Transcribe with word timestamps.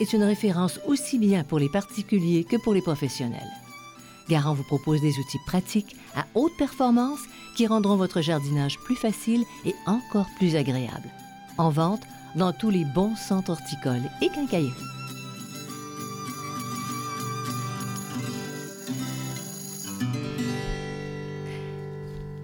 est 0.00 0.12
une 0.12 0.22
référence 0.22 0.80
aussi 0.86 1.18
bien 1.18 1.44
pour 1.44 1.58
les 1.58 1.68
particuliers 1.68 2.44
que 2.44 2.56
pour 2.56 2.74
les 2.74 2.82
professionnels. 2.82 3.50
Garant 4.28 4.54
vous 4.54 4.64
propose 4.64 5.00
des 5.00 5.18
outils 5.18 5.40
pratiques 5.46 5.96
à 6.14 6.26
haute 6.34 6.56
performance 6.56 7.20
qui 7.56 7.66
rendront 7.66 7.96
votre 7.96 8.20
jardinage 8.20 8.78
plus 8.78 8.96
facile 8.96 9.44
et 9.64 9.74
encore 9.86 10.26
plus 10.38 10.54
agréable. 10.54 11.08
En 11.56 11.70
vente 11.70 12.02
dans 12.36 12.52
tous 12.52 12.70
les 12.70 12.84
bons 12.84 13.16
centres 13.16 13.50
horticoles 13.50 14.08
et 14.22 14.28
quincailleries. 14.28 14.72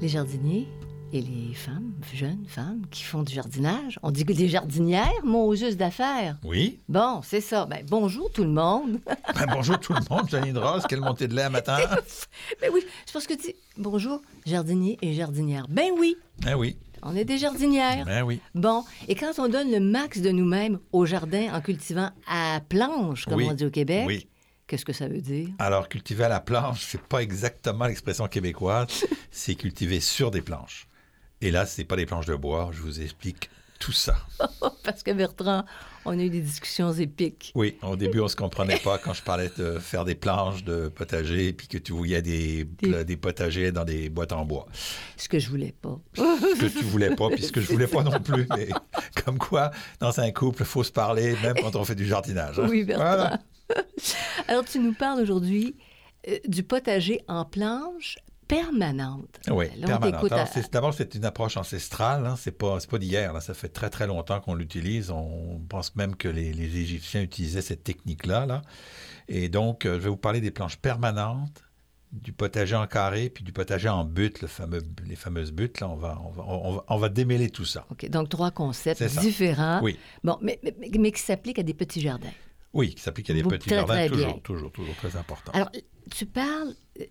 Les 0.01 0.09
jardiniers 0.09 0.67
et 1.15 1.21
les 1.21 1.55
femmes, 1.55 1.93
jeunes 2.13 2.45
femmes 2.49 2.83
qui 2.91 3.05
font 3.05 3.23
du 3.23 3.33
jardinage, 3.33 4.01
on 4.03 4.11
dit 4.11 4.25
que 4.25 4.33
des 4.33 4.49
jardinières, 4.49 5.13
Moses 5.23 5.77
d'affaires. 5.77 6.37
Oui. 6.43 6.81
Bon, 6.89 7.21
c'est 7.23 7.41
ça. 7.41 7.67
Ben, 7.67 7.87
bonjour 7.89 8.33
tout 8.33 8.43
le 8.43 8.51
monde. 8.51 8.99
Ben, 9.37 9.47
bonjour 9.53 9.79
tout 9.79 9.93
le 9.93 10.01
monde, 10.11 10.29
Janine 10.29 10.59
Ross, 10.59 10.83
quelle 10.89 11.01
montée 11.01 11.29
de 11.29 11.35
lait 11.37 11.43
à 11.43 11.51
matin. 11.51 11.77
ben 12.61 12.71
oui, 12.73 12.85
c'est 13.07 13.13
parce 13.13 13.29
que 13.29 13.35
tu 13.35 13.43
dis 13.49 13.55
bonjour 13.77 14.23
jardiniers 14.45 14.99
et 15.03 15.13
jardinières. 15.15 15.67
Ben 15.69 15.91
oui, 15.97 16.17
Ben 16.43 16.55
oui, 16.57 16.77
on 17.03 17.15
est 17.15 17.25
des 17.25 17.39
jardinières. 17.39 18.05
ben 18.05 18.23
oui. 18.25 18.41
Bon, 18.57 18.83
et 19.07 19.15
quand 19.15 19.39
on 19.39 19.49
donne 19.49 19.71
le 19.71 19.79
max 19.81 20.21
de 20.21 20.31
nous-mêmes 20.31 20.81
au 20.93 21.07
jardin 21.07 21.55
en 21.55 21.61
cultivant 21.61 22.11
à 22.27 22.61
planche, 22.69 23.27
comme 23.27 23.35
Oui. 23.37 23.47
on 23.49 23.55
dit 23.55 23.67
au 23.67 23.71
Québec, 23.71 24.05
Oui. 24.09 24.27
qu'est-ce 24.67 24.85
que 24.85 24.93
ça 24.93 25.07
veut 25.07 25.21
dire? 25.21 25.49
Alors, 25.61 25.89
cultiver 25.89 26.25
à 26.25 26.29
la 26.29 26.41
planche, 26.41 26.85
c'est 26.85 27.03
pas 27.03 27.23
exactement 27.23 27.87
l'expression 27.87 28.27
québécoise, 28.27 28.89
c'est 29.31 29.55
cultiver 29.55 30.01
sur 30.01 30.33
des 30.33 30.41
planches. 30.43 30.89
Et 31.41 31.51
là, 31.51 31.67
c'est 31.67 31.85
pas 31.85 31.97
des 31.97 32.07
planches 32.07 32.27
de 32.27 32.35
bois, 32.35 32.71
je 32.73 32.81
vous 32.81 33.01
explique 33.01 33.51
tout 33.81 33.93
ça. 33.93 34.17
Parce 34.85 35.03
que 35.03 35.11
Bertrand, 35.11 35.65
on 36.07 36.19
a 36.19 36.23
eu 36.23 36.31
des 36.31 36.41
discussions 36.41 36.93
épiques. 36.93 37.53
Oui, 37.55 37.77
au 37.83 37.97
début, 37.97 38.21
on 38.21 38.29
se 38.29 38.37
comprenait 38.37 38.79
pas 38.79 38.97
quand 38.99 39.13
je 39.13 39.23
parlais 39.23 39.51
de 39.59 39.79
faire 39.79 40.05
des 40.07 40.15
planches 40.15 40.65
de 40.65 40.89
potager, 40.89 41.53
puis 41.53 41.67
que 41.67 41.77
tu 41.77 41.93
voyais 41.93 42.23
des, 42.23 42.65
Des- 42.65 43.05
des 43.05 43.17
potagers 43.17 43.73
dans 43.73 43.85
des 43.85 44.09
boîtes 44.09 44.33
en 44.33 44.45
bois. 44.47 44.67
Ce 45.17 45.29
que 45.29 45.39
je 45.39 45.51
voulais 45.51 45.73
pas. 45.83 45.99
que 46.15 46.67
tu 46.67 46.85
voulais 46.85 47.15
pas, 47.15 47.29
puis 47.31 47.43
ce 47.43 47.53
que 47.53 47.61
je 47.61 47.67
voulais 47.73 47.89
pas 47.89 48.03
non 48.03 48.21
plus. 48.21 48.47
Mais 48.57 48.69
comme 49.25 49.39
quoi, 49.39 49.71
dans 50.01 50.19
un 50.19 50.31
couple, 50.31 50.63
il 50.63 50.67
faut 50.67 50.85
se 50.85 50.93
parler, 50.93 51.37
même 51.43 51.57
quand 51.61 51.77
on 51.77 51.85
fait 51.85 51.97
du 51.97 52.07
jardinage. 52.07 52.59
hein. 52.61 52.67
Oui, 52.71 52.85
Bertrand. 52.85 53.05
Voilà. 53.05 53.39
Alors, 54.49 54.65
tu 54.65 54.79
nous 54.79 54.95
parles 54.95 55.21
aujourd'hui 55.21 55.77
euh, 56.29 56.39
du 56.47 56.63
potager 56.63 57.21
en 57.29 57.45
planche 57.45 58.17
permanente. 58.63 59.41
Oui, 59.51 59.67
Là, 59.79 59.87
permanente. 59.87 60.33
à- 60.33 60.47
D'abord, 60.73 60.95
c'est 60.95 61.15
une 61.15 61.25
approche 61.25 61.57
ancestrale. 61.57 62.27
Hein. 62.27 62.37
C'est 62.39 62.53
pas, 62.57 62.79
c'est 62.81 62.91
pas 62.91 62.99
d'hier. 62.99 63.41
Ça 63.43 63.55
fait 63.55 63.69
très, 63.69 63.91
très 63.91 64.07
longtemps 64.07 64.41
qu'on 64.41 64.55
l'utilise. 64.55 65.11
On 65.11 65.61
pense 65.69 65.95
même 65.97 66.17
que 66.17 66.29
les, 66.29 66.53
les 66.53 66.77
Égyptiens 66.77 67.23
utilisaient 67.23 67.63
cette 67.63 67.85
technique-là. 67.85 68.47
Là. 68.47 68.63
Et 69.29 69.49
donc, 69.49 69.87
euh, 69.87 69.95
je 69.95 70.01
vais 70.01 70.09
vous 70.11 70.17
parler 70.17 70.41
des 70.41 70.51
planches 70.51 70.77
permanentes, 70.77 71.63
du 72.13 72.33
potager 72.33 72.77
en 72.77 72.87
carré, 72.87 73.29
puis 73.31 73.43
du 73.43 73.53
potager 73.53 73.89
en 73.89 74.05
butte, 74.05 74.41
le 74.43 74.49
fameux, 74.49 74.83
les 75.07 75.17
fameuses 75.17 75.51
buttes. 75.53 75.81
Là, 75.81 75.89
on 75.89 75.97
va, 75.97 76.21
on 76.25 76.31
va, 76.31 76.45
on 76.47 76.73
va, 76.77 76.85
on 76.89 76.97
va 76.99 77.09
démêler 77.09 77.51
tout 77.51 77.65
ça. 77.65 77.87
OK, 77.91 78.09
donc 78.09 78.29
trois 78.29 78.51
concepts 78.51 79.03
différents. 79.21 79.81
Oui. 79.83 79.99
Bon, 80.23 80.39
mais, 80.41 80.61
mais, 80.63 80.75
mais 80.99 81.11
qui 81.13 81.21
s'appliquent 81.23 81.59
à 81.59 81.63
des 81.65 81.75
petits 81.75 82.01
jardins. 82.01 82.31
Oui, 82.73 82.95
qui 82.95 83.03
s'applique 83.03 83.31
à 83.31 83.35
des 83.35 83.43
Vous- 83.43 83.51
petits 83.51 83.69
très, 83.69 83.77
jardins. 83.77 83.95
très 83.95 84.09
toujours, 84.09 84.27
bien. 84.27 84.39
toujours, 84.43 84.73
toujours 84.73 84.95
très 84.97 85.17
important. 85.17 85.53
Alors, 85.53 85.71
tu 86.11 86.27
parles, 86.27 86.75
euh, 87.01 87.05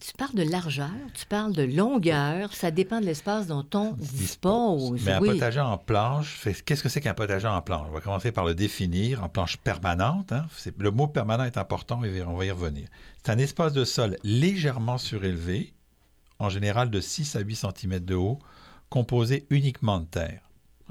tu 0.00 0.12
parles 0.16 0.34
de 0.34 0.42
largeur, 0.42 0.90
tu 1.14 1.26
parles 1.26 1.52
de 1.52 1.62
longueur, 1.62 2.52
ça 2.52 2.70
dépend 2.70 3.00
de 3.00 3.06
l'espace 3.06 3.46
dont 3.46 3.66
on 3.74 3.92
dispose. 3.92 5.02
Mais 5.04 5.12
un 5.12 5.20
oui. 5.20 5.30
potager 5.30 5.60
en 5.60 5.76
planche, 5.76 6.46
qu'est-ce 6.64 6.82
que 6.82 6.88
c'est 6.88 7.00
qu'un 7.00 7.14
potager 7.14 7.48
en 7.48 7.60
planche? 7.62 7.86
On 7.90 7.92
va 7.92 8.00
commencer 8.00 8.30
par 8.30 8.44
le 8.44 8.54
définir 8.54 9.24
en 9.24 9.28
planche 9.28 9.56
permanente. 9.56 10.32
hein. 10.32 10.46
Le 10.78 10.90
mot 10.90 11.08
permanent 11.08 11.44
est 11.44 11.58
important 11.58 12.02
et 12.04 12.22
on 12.22 12.36
va 12.36 12.44
y 12.44 12.50
revenir. 12.50 12.88
C'est 13.24 13.32
un 13.32 13.38
espace 13.38 13.72
de 13.72 13.84
sol 13.84 14.16
légèrement 14.22 14.98
surélevé, 14.98 15.74
en 16.38 16.48
général 16.48 16.90
de 16.90 17.00
6 17.00 17.36
à 17.36 17.40
8 17.40 17.56
cm 17.56 17.98
de 18.00 18.14
haut, 18.14 18.38
composé 18.90 19.46
uniquement 19.50 19.98
de 20.00 20.06
terre. 20.06 20.42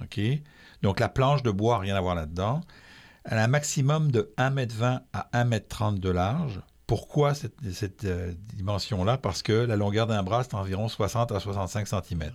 OK? 0.01 0.19
Donc 0.81 0.99
la 0.99 1.09
planche 1.09 1.43
de 1.43 1.51
bois, 1.51 1.79
rien 1.79 1.95
à 1.95 2.01
voir 2.01 2.15
là-dedans. 2.15 2.61
Elle 3.23 3.37
a 3.39 3.43
un 3.43 3.47
maximum 3.47 4.11
de 4.11 4.33
1,20 4.37 4.83
m 4.83 5.01
à 5.13 5.29
1,30 5.33 5.89
m 5.89 5.99
de 5.99 6.09
large. 6.09 6.61
Pourquoi 6.87 7.33
cette, 7.35 7.53
cette, 7.73 8.05
euh, 8.05 8.33
dimension-là? 8.55 9.17
Parce 9.17 9.43
que 9.43 9.51
la 9.51 9.75
longueur 9.75 10.07
d'un 10.07 10.23
bras, 10.23 10.43
c'est 10.43 10.55
environ 10.55 10.87
60 10.87 11.31
à 11.33 11.39
65 11.39 11.87
cm. 11.87 12.31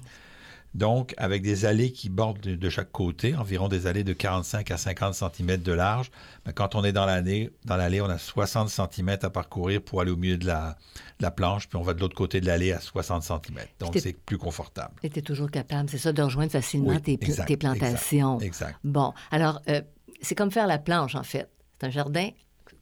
Donc, 0.75 1.13
avec 1.19 1.43
des 1.43 1.67
allées 1.67 1.93
qui 1.93 2.09
bordent 2.09 2.41
de, 2.41 2.55
de 2.55 2.69
chaque 2.71 2.91
côté, 2.93 3.35
environ 3.37 3.69
des 3.69 3.87
allées 3.87 4.05
de 4.05 4.15
45 4.15 4.71
à 4.71 4.79
50 4.79 5.15
cm 5.15 5.59
de 5.59 5.73
large. 5.73 6.11
Ben, 6.47 6.53
quand 6.53 6.75
on 6.75 6.83
est 6.83 6.93
dans 6.93 7.05
l'allée, 7.05 7.51
dans 7.67 7.77
l'allée, 7.77 8.01
on 8.01 8.09
a 8.09 8.17
60 8.17 8.71
cm 8.71 9.19
à 9.21 9.29
parcourir 9.29 9.83
pour 9.83 10.01
aller 10.01 10.11
au 10.11 10.17
milieu 10.17 10.39
de 10.39 10.47
la, 10.47 10.79
de 11.19 11.23
la 11.25 11.31
planche, 11.31 11.69
puis 11.69 11.77
on 11.77 11.83
va 11.83 11.93
de 11.93 12.01
l'autre 12.01 12.15
côté 12.17 12.41
de 12.41 12.47
l'allée 12.47 12.73
à 12.73 12.81
60 12.81 13.23
cm. 13.23 13.59
Donc, 13.81 13.99
c'est 13.99 14.15
plus 14.15 14.39
confortable. 14.39 14.95
Tu 15.03 15.09
es 15.19 15.23
toujours 15.23 15.51
capable, 15.51 15.91
c'est 15.91 15.99
ça, 15.99 16.13
de 16.13 16.23
rejoindre 16.23 16.53
facilement 16.53 16.91
Oui, 16.91 17.03
tes, 17.03 17.19
pla- 17.19 17.29
exact, 17.29 17.49
tes 17.49 17.57
plantations. 17.59 18.41
Exact. 18.41 18.79
Bon, 18.83 19.13
alors, 19.31 19.61
euh, 19.69 19.83
c'est 20.23 20.35
comme 20.35 20.51
faire 20.51 20.67
la 20.67 20.79
planche, 20.79 21.15
en 21.17 21.23
fait. 21.23 21.51
C'est 21.79 21.87
un 21.89 21.91
jardin, 21.91 22.31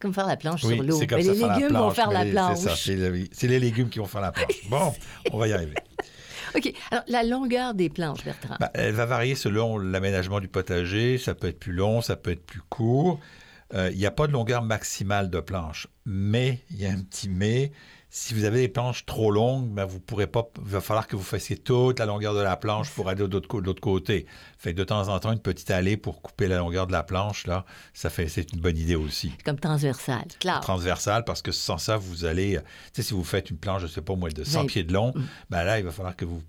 comme 0.00 0.15
faire 0.15 0.27
la 0.27 0.37
planche 0.37 0.65
Oui, 0.65 0.75
sur 0.75 0.83
l'eau. 0.83 0.99
Mais 0.99 1.22
les 1.22 1.34
légumes 1.34 1.72
vont 1.72 1.91
faire 1.91 2.11
la 2.11 2.25
planche. 2.25 2.59
C'est 2.75 3.47
les 3.47 3.61
légumes 3.61 3.88
qui 3.88 3.99
vont 3.99 4.06
faire 4.06 4.21
la 4.22 4.33
planche. 4.33 4.47
Bon, 4.71 4.93
on 5.33 5.38
va 5.38 5.49
y 5.49 5.53
arriver. 5.53 5.75
OK, 6.56 6.72
alors, 6.91 7.05
la 7.06 7.22
longueur 7.22 7.75
des 7.75 7.88
planches, 7.88 8.25
Bertrand. 8.25 8.56
Ben, 8.59 8.71
elle 8.75 8.93
va 8.94 9.06
varier 9.06 9.34
selon 9.34 9.78
l'aménagement 9.78 10.41
du 10.41 10.49
potager. 10.49 11.19
Ça 11.19 11.34
peut 11.34 11.49
être 11.49 11.60
plus 11.60 11.72
long, 11.72 12.00
ça 12.00 12.16
peut 12.16 12.33
être 12.33 12.44
plus 12.44 12.62
court. 12.69 13.21
Euh, 13.75 13.91
Il 13.93 13.99
n'y 13.99 14.06
a 14.06 14.10
pas 14.10 14.27
de 14.27 14.33
longueur 14.33 14.62
maximale 14.62 15.31
de 15.31 15.39
planche. 15.41 15.87
Mais, 16.06 16.59
il 16.71 16.81
y 16.81 16.87
a 16.87 16.91
un 16.91 17.00
petit 17.03 17.28
mais. 17.28 17.71
Si 18.12 18.34
vous 18.34 18.43
avez 18.44 18.62
des 18.62 18.69
planches 18.69 19.06
trop 19.06 19.31
longues, 19.31 19.69
ben, 19.71 19.84
vous 19.84 20.00
pourrez 20.00 20.26
pas. 20.26 20.48
Il 20.59 20.69
va 20.69 20.81
falloir 20.81 21.06
que 21.06 21.15
vous 21.15 21.22
fassiez 21.22 21.56
toute 21.56 22.00
la 22.00 22.06
longueur 22.06 22.34
de 22.34 22.41
la 22.41 22.56
planche 22.56 22.91
pour 22.91 23.09
aller 23.09 23.26
de 23.28 23.37
l'autre 23.60 23.81
côté. 23.81 24.26
Fait 24.59 24.72
que 24.72 24.78
de 24.78 24.84
temps 24.84 25.06
en 25.09 25.21
temps, 25.21 25.31
une 25.32 25.38
petite 25.38 25.71
allée 25.71 25.97
pour 25.97 26.21
couper 26.21 26.48
la 26.48 26.59
longueur 26.59 26.88
de 26.88 26.93
la 26.93 27.04
planche, 27.04 27.47
là, 27.47 27.65
ça 27.94 28.10
fait, 28.10 28.26
c'est 28.28 28.53
une 28.53 28.60
bonne 28.60 28.76
idée 28.76 28.97
aussi. 28.97 29.32
Comme 29.44 29.60
transversal, 29.60 30.25
clair. 30.41 30.60
Transversale, 30.60 31.22
parce 31.24 31.41
que 31.41 31.53
sans 31.53 31.78
ça, 31.78 31.97
vous 31.97 32.24
allez. 32.24 32.59
Tu 32.92 33.03
sais, 33.03 33.03
si 33.09 33.15
vous 33.15 33.22
faites 33.22 33.48
une 33.51 33.59
planche, 33.59 33.83
je 33.83 33.86
sais 33.86 34.03
pas 34.03 34.16
moi, 34.16 34.28
de 34.30 34.42
100 34.42 34.62
Vingt- 34.62 34.66
pieds 34.66 34.83
de 34.83 34.92
long, 34.92 35.12
Mm. 35.15 35.22
ben 35.51 35.62
là, 35.65 35.78
il 35.78 35.84
va 35.84 35.92
falloir 35.92 36.16
que 36.16 36.24
vous 36.24 36.42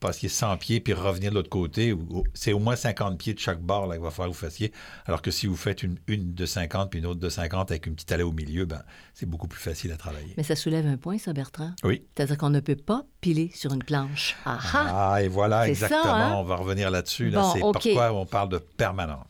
passiez 0.00 0.28
100 0.28 0.56
pieds 0.58 0.80
puis 0.80 0.92
revenir 0.92 1.30
de 1.30 1.36
l'autre 1.36 1.48
côté. 1.50 1.94
C'est 2.34 2.52
au 2.52 2.58
moins 2.58 2.76
50 2.76 3.18
pieds 3.18 3.34
de 3.34 3.38
chaque 3.38 3.60
bord 3.60 3.86
là, 3.86 3.94
qu'il 3.96 4.02
va 4.04 4.10
falloir 4.10 4.30
que 4.30 4.34
vous 4.34 4.40
fassiez. 4.40 4.72
Alors 5.06 5.22
que 5.22 5.30
si 5.30 5.46
vous 5.46 5.56
faites 5.56 5.82
une, 5.82 5.96
une 6.06 6.34
de 6.34 6.46
50 6.46 6.90
puis 6.90 7.00
une 7.00 7.06
autre 7.06 7.20
de 7.20 7.28
50 7.28 7.70
avec 7.70 7.86
une 7.86 7.94
petite 7.94 8.10
allée 8.12 8.22
au 8.22 8.32
milieu, 8.32 8.64
ben, 8.64 8.82
c'est 9.14 9.26
beaucoup 9.26 9.48
plus 9.48 9.60
facile 9.60 9.92
à 9.92 9.96
travailler. 9.96 10.34
Mais 10.36 10.42
ça 10.42 10.56
soulève 10.56 10.86
un 10.86 10.96
point, 10.96 11.18
ça, 11.18 11.32
Bertrand. 11.32 11.72
Oui. 11.84 12.02
C'est-à-dire 12.16 12.38
qu'on 12.38 12.50
ne 12.50 12.60
peut 12.60 12.76
pas 12.76 13.04
piler 13.20 13.50
sur 13.54 13.72
une 13.72 13.82
planche. 13.84 14.36
Ah 14.44 14.58
ah! 14.72 15.10
Ah, 15.14 15.22
et 15.22 15.28
voilà, 15.28 15.60
ça, 15.62 15.68
exactement. 15.68 16.04
hein? 16.14 16.34
On 16.36 16.44
va 16.44 16.56
revenir 16.56 16.90
là-dessus. 16.90 17.30
Là, 17.30 17.40
Bon, 17.40 17.52
c'est 17.52 17.60
pourquoi 17.60 18.12
on 18.12 18.26
parle 18.26 18.48
de 18.50 18.58
permanente. 18.58 19.26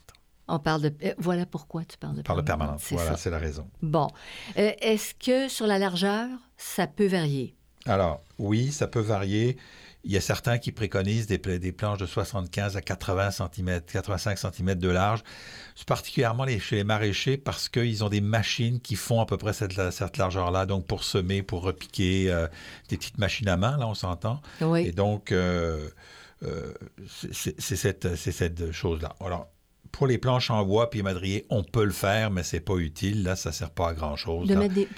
On 0.52 0.58
parle 0.58 0.82
de... 0.82 0.92
euh, 1.04 1.14
voilà 1.18 1.46
pourquoi 1.46 1.84
tu 1.84 1.96
parles 1.96 2.16
de 2.16 2.20
On 2.20 2.22
parle 2.24 2.40
de 2.40 2.44
permanente. 2.44 2.80
permanente. 2.80 3.04
Voilà, 3.04 3.16
c'est 3.16 3.30
la 3.30 3.38
raison. 3.38 3.68
Bon. 3.82 4.08
Euh, 4.58 4.72
Est-ce 4.80 5.14
que 5.14 5.48
sur 5.48 5.66
la 5.68 5.78
largeur, 5.78 6.26
ça 6.56 6.88
peut 6.88 7.06
varier? 7.06 7.54
Alors, 7.86 8.20
oui, 8.38 8.72
ça 8.72 8.88
peut 8.88 9.00
varier. 9.00 9.56
Il 10.04 10.12
y 10.12 10.16
a 10.16 10.20
certains 10.20 10.58
qui 10.58 10.72
préconisent 10.72 11.26
des, 11.26 11.38
des 11.38 11.72
planches 11.72 11.98
de 11.98 12.06
75 12.06 12.76
à 12.76 12.80
80 12.80 13.30
cm, 13.32 13.80
85 13.82 14.38
cm 14.38 14.74
de 14.76 14.88
large, 14.88 15.22
particulièrement 15.86 16.44
les, 16.44 16.58
chez 16.58 16.76
les 16.76 16.84
maraîchers 16.84 17.36
parce 17.36 17.68
qu'ils 17.68 18.02
ont 18.02 18.08
des 18.08 18.20
machines 18.20 18.80
qui 18.80 18.96
font 18.96 19.20
à 19.20 19.26
peu 19.26 19.36
près 19.36 19.52
cette, 19.52 19.90
cette 19.90 20.16
largeur-là, 20.16 20.66
donc 20.66 20.86
pour 20.86 21.04
semer, 21.04 21.42
pour 21.42 21.62
repiquer, 21.62 22.30
euh, 22.30 22.46
des 22.88 22.96
petites 22.96 23.18
machines 23.18 23.48
à 23.48 23.56
main, 23.56 23.76
là, 23.76 23.86
on 23.86 23.94
s'entend. 23.94 24.40
Oui. 24.60 24.86
Et 24.86 24.92
donc, 24.92 25.32
euh, 25.32 25.88
euh, 26.44 26.72
c'est 27.06 27.76
cette, 27.76 28.16
cette 28.16 28.72
chose-là. 28.72 29.14
Alors, 29.20 29.48
pour 29.92 30.06
les 30.06 30.18
planches 30.18 30.50
en 30.50 30.64
bois 30.64 30.90
puis 30.90 31.02
madrier, 31.02 31.46
on 31.50 31.62
peut 31.62 31.84
le 31.84 31.90
faire, 31.90 32.30
mais 32.30 32.42
c'est 32.42 32.60
pas 32.60 32.76
utile. 32.76 33.22
Là, 33.22 33.36
ça 33.36 33.52
sert 33.52 33.70
pas 33.70 33.88
à 33.88 33.94
grand-chose. 33.94 34.48
De, 34.48 34.54
mettre 34.54 34.74
des, 34.74 34.88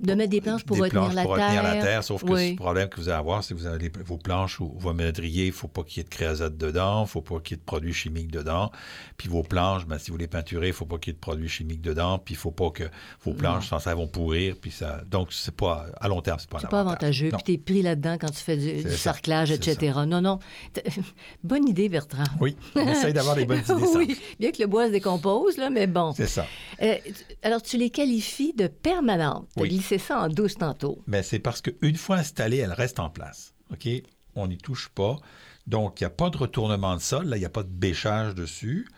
de 0.00 0.14
mettre 0.14 0.30
des 0.30 0.40
planches 0.40 0.64
pour, 0.64 0.78
retenir, 0.78 1.12
la 1.12 1.22
pour 1.22 1.36
terre. 1.36 1.48
retenir 1.48 1.62
la 1.62 1.82
terre. 1.82 2.04
Sauf 2.04 2.24
que 2.24 2.32
le 2.32 2.56
problème 2.56 2.88
que 2.88 3.00
vous 3.00 3.08
allez 3.08 3.18
avoir, 3.18 3.44
c'est 3.44 3.54
que 3.54 3.58
vous 3.58 3.66
avez 3.66 3.90
vos 4.04 4.18
planches 4.18 4.60
ou 4.60 4.74
vos 4.78 4.92
madriers, 4.92 5.44
il 5.44 5.48
ne 5.48 5.52
faut 5.52 5.68
pas 5.68 5.82
qu'il 5.82 5.98
y 5.98 6.00
ait 6.00 6.04
de 6.04 6.08
créosote 6.08 6.56
dedans, 6.56 7.00
il 7.00 7.02
ne 7.02 7.08
faut 7.08 7.20
pas 7.20 7.40
qu'il 7.40 7.56
y 7.56 7.58
ait 7.58 7.60
de 7.60 7.64
produits 7.64 7.92
chimiques 7.92 8.30
dedans. 8.30 8.70
Puis 9.16 9.28
vos 9.28 9.42
planches, 9.42 9.86
ben, 9.86 9.98
si 9.98 10.10
vous 10.10 10.16
les 10.16 10.26
peinturez, 10.26 10.68
il 10.68 10.70
ne 10.70 10.74
faut 10.74 10.86
pas 10.86 10.98
qu'il 10.98 11.10
y 11.10 11.12
ait 11.12 11.14
de 11.14 11.20
produits 11.20 11.48
chimiques 11.48 11.80
dedans. 11.80 12.18
Puis 12.18 12.34
il 12.34 12.38
ne 12.38 12.40
faut 12.40 12.50
pas 12.50 12.70
que 12.70 12.84
vos 13.24 13.34
planches, 13.34 13.68
sans 13.68 13.78
ça, 13.78 13.94
vont 13.94 14.08
pourrir. 14.08 14.56
Puis 14.60 14.70
ça... 14.70 15.02
Donc, 15.10 15.32
c'est 15.32 15.54
pas, 15.54 15.86
à 16.00 16.08
long 16.08 16.20
terme, 16.20 16.38
c'est 16.40 16.50
pas 16.50 16.58
C'est 16.60 16.70
pas 16.70 16.80
avantageux. 16.80 17.30
Puis 17.30 17.42
tu 17.44 17.52
es 17.52 17.58
pris 17.58 17.82
là-dedans 17.82 18.16
quand 18.20 18.30
tu 18.30 18.42
fais 18.42 18.56
du, 18.56 18.90
sarclage, 18.90 19.50
etc. 19.50 20.00
Non, 20.06 20.20
non. 20.20 20.38
Bonne 21.44 21.68
idée, 21.68 21.88
Bertrand. 21.88 22.24
Oui, 22.40 22.56
on 22.74 22.86
essaye 22.88 23.12
d'avoir 23.12 23.36
des 23.36 23.44
bonnes 23.44 23.58
idées. 23.64 23.86
oui, 23.94 24.18
bien 24.38 24.50
que 24.50 24.60
le 24.60 24.66
bois 24.66 24.86
se 24.86 24.92
décompose, 24.92 25.56
là, 25.56 25.70
mais 25.70 25.86
bon. 25.86 26.12
C'est 26.12 26.26
ça. 26.26 26.46
Euh, 26.82 26.94
alors, 27.42 27.62
tu 27.62 27.76
les 27.76 27.90
qualifies 27.90 28.52
de 28.54 28.66
permanentes. 28.66 29.48
As 29.82 29.88
glissé 29.88 29.98
ça 29.98 30.20
en 30.20 30.28
douce 30.28 30.56
tantôt. 30.56 31.02
Mais 31.06 31.22
c'est 31.22 31.38
parce 31.38 31.60
qu'une 31.60 31.96
fois 31.96 32.16
installée, 32.16 32.58
elle 32.58 32.72
reste 32.72 33.00
en 33.00 33.10
place. 33.10 33.54
OK? 33.72 33.88
On 34.34 34.46
n'y 34.46 34.58
touche 34.58 34.88
pas. 34.88 35.16
Donc, 35.66 36.00
il 36.00 36.04
n'y 36.04 36.06
a 36.06 36.10
pas 36.10 36.30
de 36.30 36.36
retournement 36.36 36.96
de 36.96 37.00
sol. 37.00 37.26
Là, 37.26 37.36
il 37.36 37.40
n'y 37.40 37.46
a 37.46 37.50
pas 37.50 37.62
de 37.62 37.68
bêchage 37.68 38.34
dessus. 38.34 38.88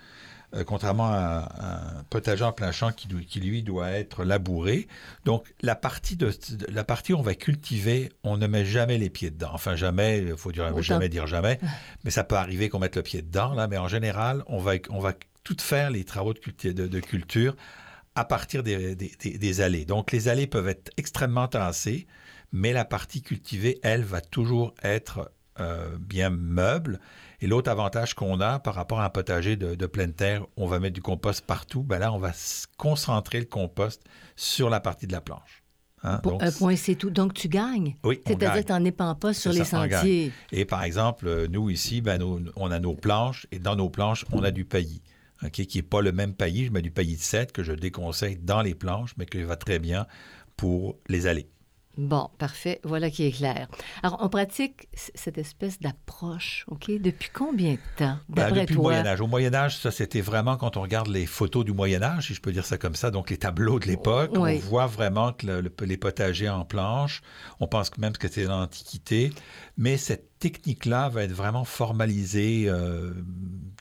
Euh, 0.55 0.63
contrairement 0.63 1.09
à, 1.09 1.49
un 1.59 2.05
potager 2.05 2.45
en 2.45 2.53
plein 2.53 2.71
champ 2.71 2.93
qui, 2.93 3.09
qui, 3.09 3.41
lui, 3.41 3.63
doit 3.63 3.91
être 3.91 4.25
labouré. 4.25 4.87
Donc, 5.25 5.53
la 5.63 5.75
partie, 5.75 6.17
de, 6.17 6.31
la 6.69 6.85
partie 6.85 7.13
où 7.13 7.19
on 7.19 7.23
va 7.23 7.35
cultiver, 7.35 8.13
on 8.23 8.37
ne 8.37 8.47
met 8.47 8.65
jamais 8.65 8.99
les 8.99 9.11
pieds 9.11 9.31
dedans. 9.31 9.51
Enfin, 9.53 9.75
jamais, 9.75 10.19
il 10.19 10.37
faut 10.37 10.53
dire, 10.53 10.81
jamais 10.83 11.09
dire 11.09 11.27
jamais. 11.27 11.59
Mais 12.05 12.11
ça 12.11 12.23
peut 12.23 12.37
arriver 12.37 12.69
qu'on 12.69 12.79
mette 12.79 12.97
le 12.97 13.03
pied 13.03 13.23
dedans, 13.23 13.55
là. 13.55 13.67
Mais 13.67 13.79
en 13.79 13.89
général, 13.89 14.45
on 14.47 14.59
va, 14.59 14.75
on 14.91 15.01
va 15.01 15.15
tout 15.43 15.57
faire 15.59 15.91
les 15.91 16.05
travaux 16.05 16.35
de, 16.35 16.73
de, 16.73 16.87
de 16.87 17.01
culture 17.01 17.57
à 18.15 18.25
partir 18.25 18.63
des, 18.63 18.95
des, 18.95 19.11
des, 19.19 19.61
allées. 19.61 19.85
Donc, 19.85 20.13
les 20.13 20.29
allées 20.29 20.47
peuvent 20.47 20.69
être 20.69 20.91
extrêmement 20.97 21.49
tassées, 21.49 22.07
mais 22.53 22.73
la 22.73 22.85
partie 22.85 23.23
cultivée, 23.23 23.81
elle, 23.83 24.05
va 24.05 24.21
toujours 24.21 24.75
être 24.83 25.33
euh, 25.61 25.97
bien 25.99 26.31
meuble. 26.31 27.01
Et 27.41 27.47
l'autre 27.47 27.71
avantage 27.71 28.15
qu'on 28.15 28.41
a 28.41 28.61
par 28.61 28.75
rapport 28.75 29.01
à 29.01 29.05
un 29.05 29.11
potager 29.11 29.57
de, 29.57 29.75
de, 29.75 29.87
pleine 29.87 30.13
terre, 30.13 30.47
on 30.57 30.67
va 30.67 30.79
mettre 30.79 30.95
du 30.95 31.03
compost 31.03 31.45
partout, 31.45 31.83
ben 31.83 31.99
là, 31.99 32.13
on 32.13 32.19
va 32.19 32.33
concentrer 32.77 33.41
le 33.41 33.47
compost 33.47 34.03
sur 34.37 34.71
la 34.71 34.81
partie 34.81 35.07
de 35.07 35.13
la 35.13 35.21
planche. 35.21 35.63
Hein? 36.05 36.19
Pour 36.19 36.41
un 36.43 36.53
point, 36.53 36.77
c'est 36.77 36.95
tout. 36.95 37.11
Donc, 37.11 37.35
tu 37.35 37.49
gagnes. 37.49 37.97
Oui, 38.05 38.21
C'est-à-dire 38.25 38.65
que 38.65 38.73
tu 38.73 39.03
n'en 39.03 39.15
pas 39.15 39.33
sur 39.35 39.53
les 39.53 39.65
sentiers. 39.65 40.33
Et 40.53 40.65
par 40.65 40.85
exemple, 40.85 41.49
nous, 41.49 41.71
ici, 41.71 42.01
ben, 42.01 42.23
on 42.55 42.71
a 42.71 42.79
nos 42.79 42.95
planches, 42.95 43.47
et 43.51 43.59
dans 43.59 43.75
nos 43.75 43.89
planches, 43.89 44.25
on 44.31 44.45
a 44.45 44.51
du 44.51 44.65
paillis 44.65 45.03
qui 45.51 45.69
n'est 45.75 45.83
pas 45.83 46.01
le 46.01 46.13
même 46.13 46.35
paillis. 46.35 46.67
Je 46.67 46.73
mets 46.73 46.83
du 46.83 46.91
paillis 46.91 47.17
de 47.17 47.23
7 47.23 47.53
que 47.53 47.63
je 47.63 47.73
déconseille 47.73 48.37
dans 48.37 48.63
les 48.63 48.75
planches, 48.75 49.15
mais 49.17 49.27
qui 49.27 49.43
va 49.43 49.57
très 49.57 49.79
bien 49.79 50.07
pour 50.57 50.97
les 51.09 51.27
allées. 51.27 51.49
Bon, 51.97 52.29
parfait. 52.39 52.81
Voilà 52.83 53.11
qui 53.11 53.25
est 53.25 53.31
clair. 53.31 53.69
Alors, 54.03 54.19
on 54.21 54.29
pratique 54.29 54.89
cette 55.15 55.39
espèce 55.39 55.79
d'approche, 55.79 56.65
OK? 56.69 56.91
Depuis 56.91 57.31
combien 57.33 57.73
de 57.73 57.79
temps, 57.97 58.19
ben, 58.29 58.51
Depuis 58.51 58.75
le 58.75 58.81
Moyen 58.81 59.07
Âge. 59.07 59.21
Au 59.21 59.27
Moyen 59.27 59.55
Âge, 59.55 59.79
ça, 59.79 59.91
c'était 59.91 60.21
vraiment 60.21 60.57
quand 60.57 60.77
on 60.77 60.83
regarde 60.83 61.09
les 61.09 61.27
photos 61.27 61.65
du 61.65 61.73
Moyen 61.73 62.03
Âge, 62.03 62.29
si 62.29 62.35
je 62.35 62.41
peux 62.41 62.53
dire 62.53 62.67
ça 62.67 62.79
comme 62.79 62.97
ça, 62.97 63.11
donc 63.11 63.31
les 63.31 63.37
tableaux 63.37 63.79
de 63.79 63.87
l'époque, 63.87 64.33
on 64.37 64.57
voit 64.59 64.87
vraiment 64.87 65.33
que 65.33 65.85
les 65.85 65.97
potagers 65.97 66.49
en 66.49 66.65
planche, 66.65 67.23
on 67.61 67.69
pense 67.69 67.97
même 67.99 68.13
que 68.13 68.29
c'était 68.29 68.45
l'Antiquité, 68.45 69.33
mais 69.77 69.97
cette 69.97 70.39
technique-là 70.39 71.09
va 71.09 71.23
être 71.23 71.33
vraiment 71.33 71.65
formalisée, 71.65 72.65
euh, 72.67 73.13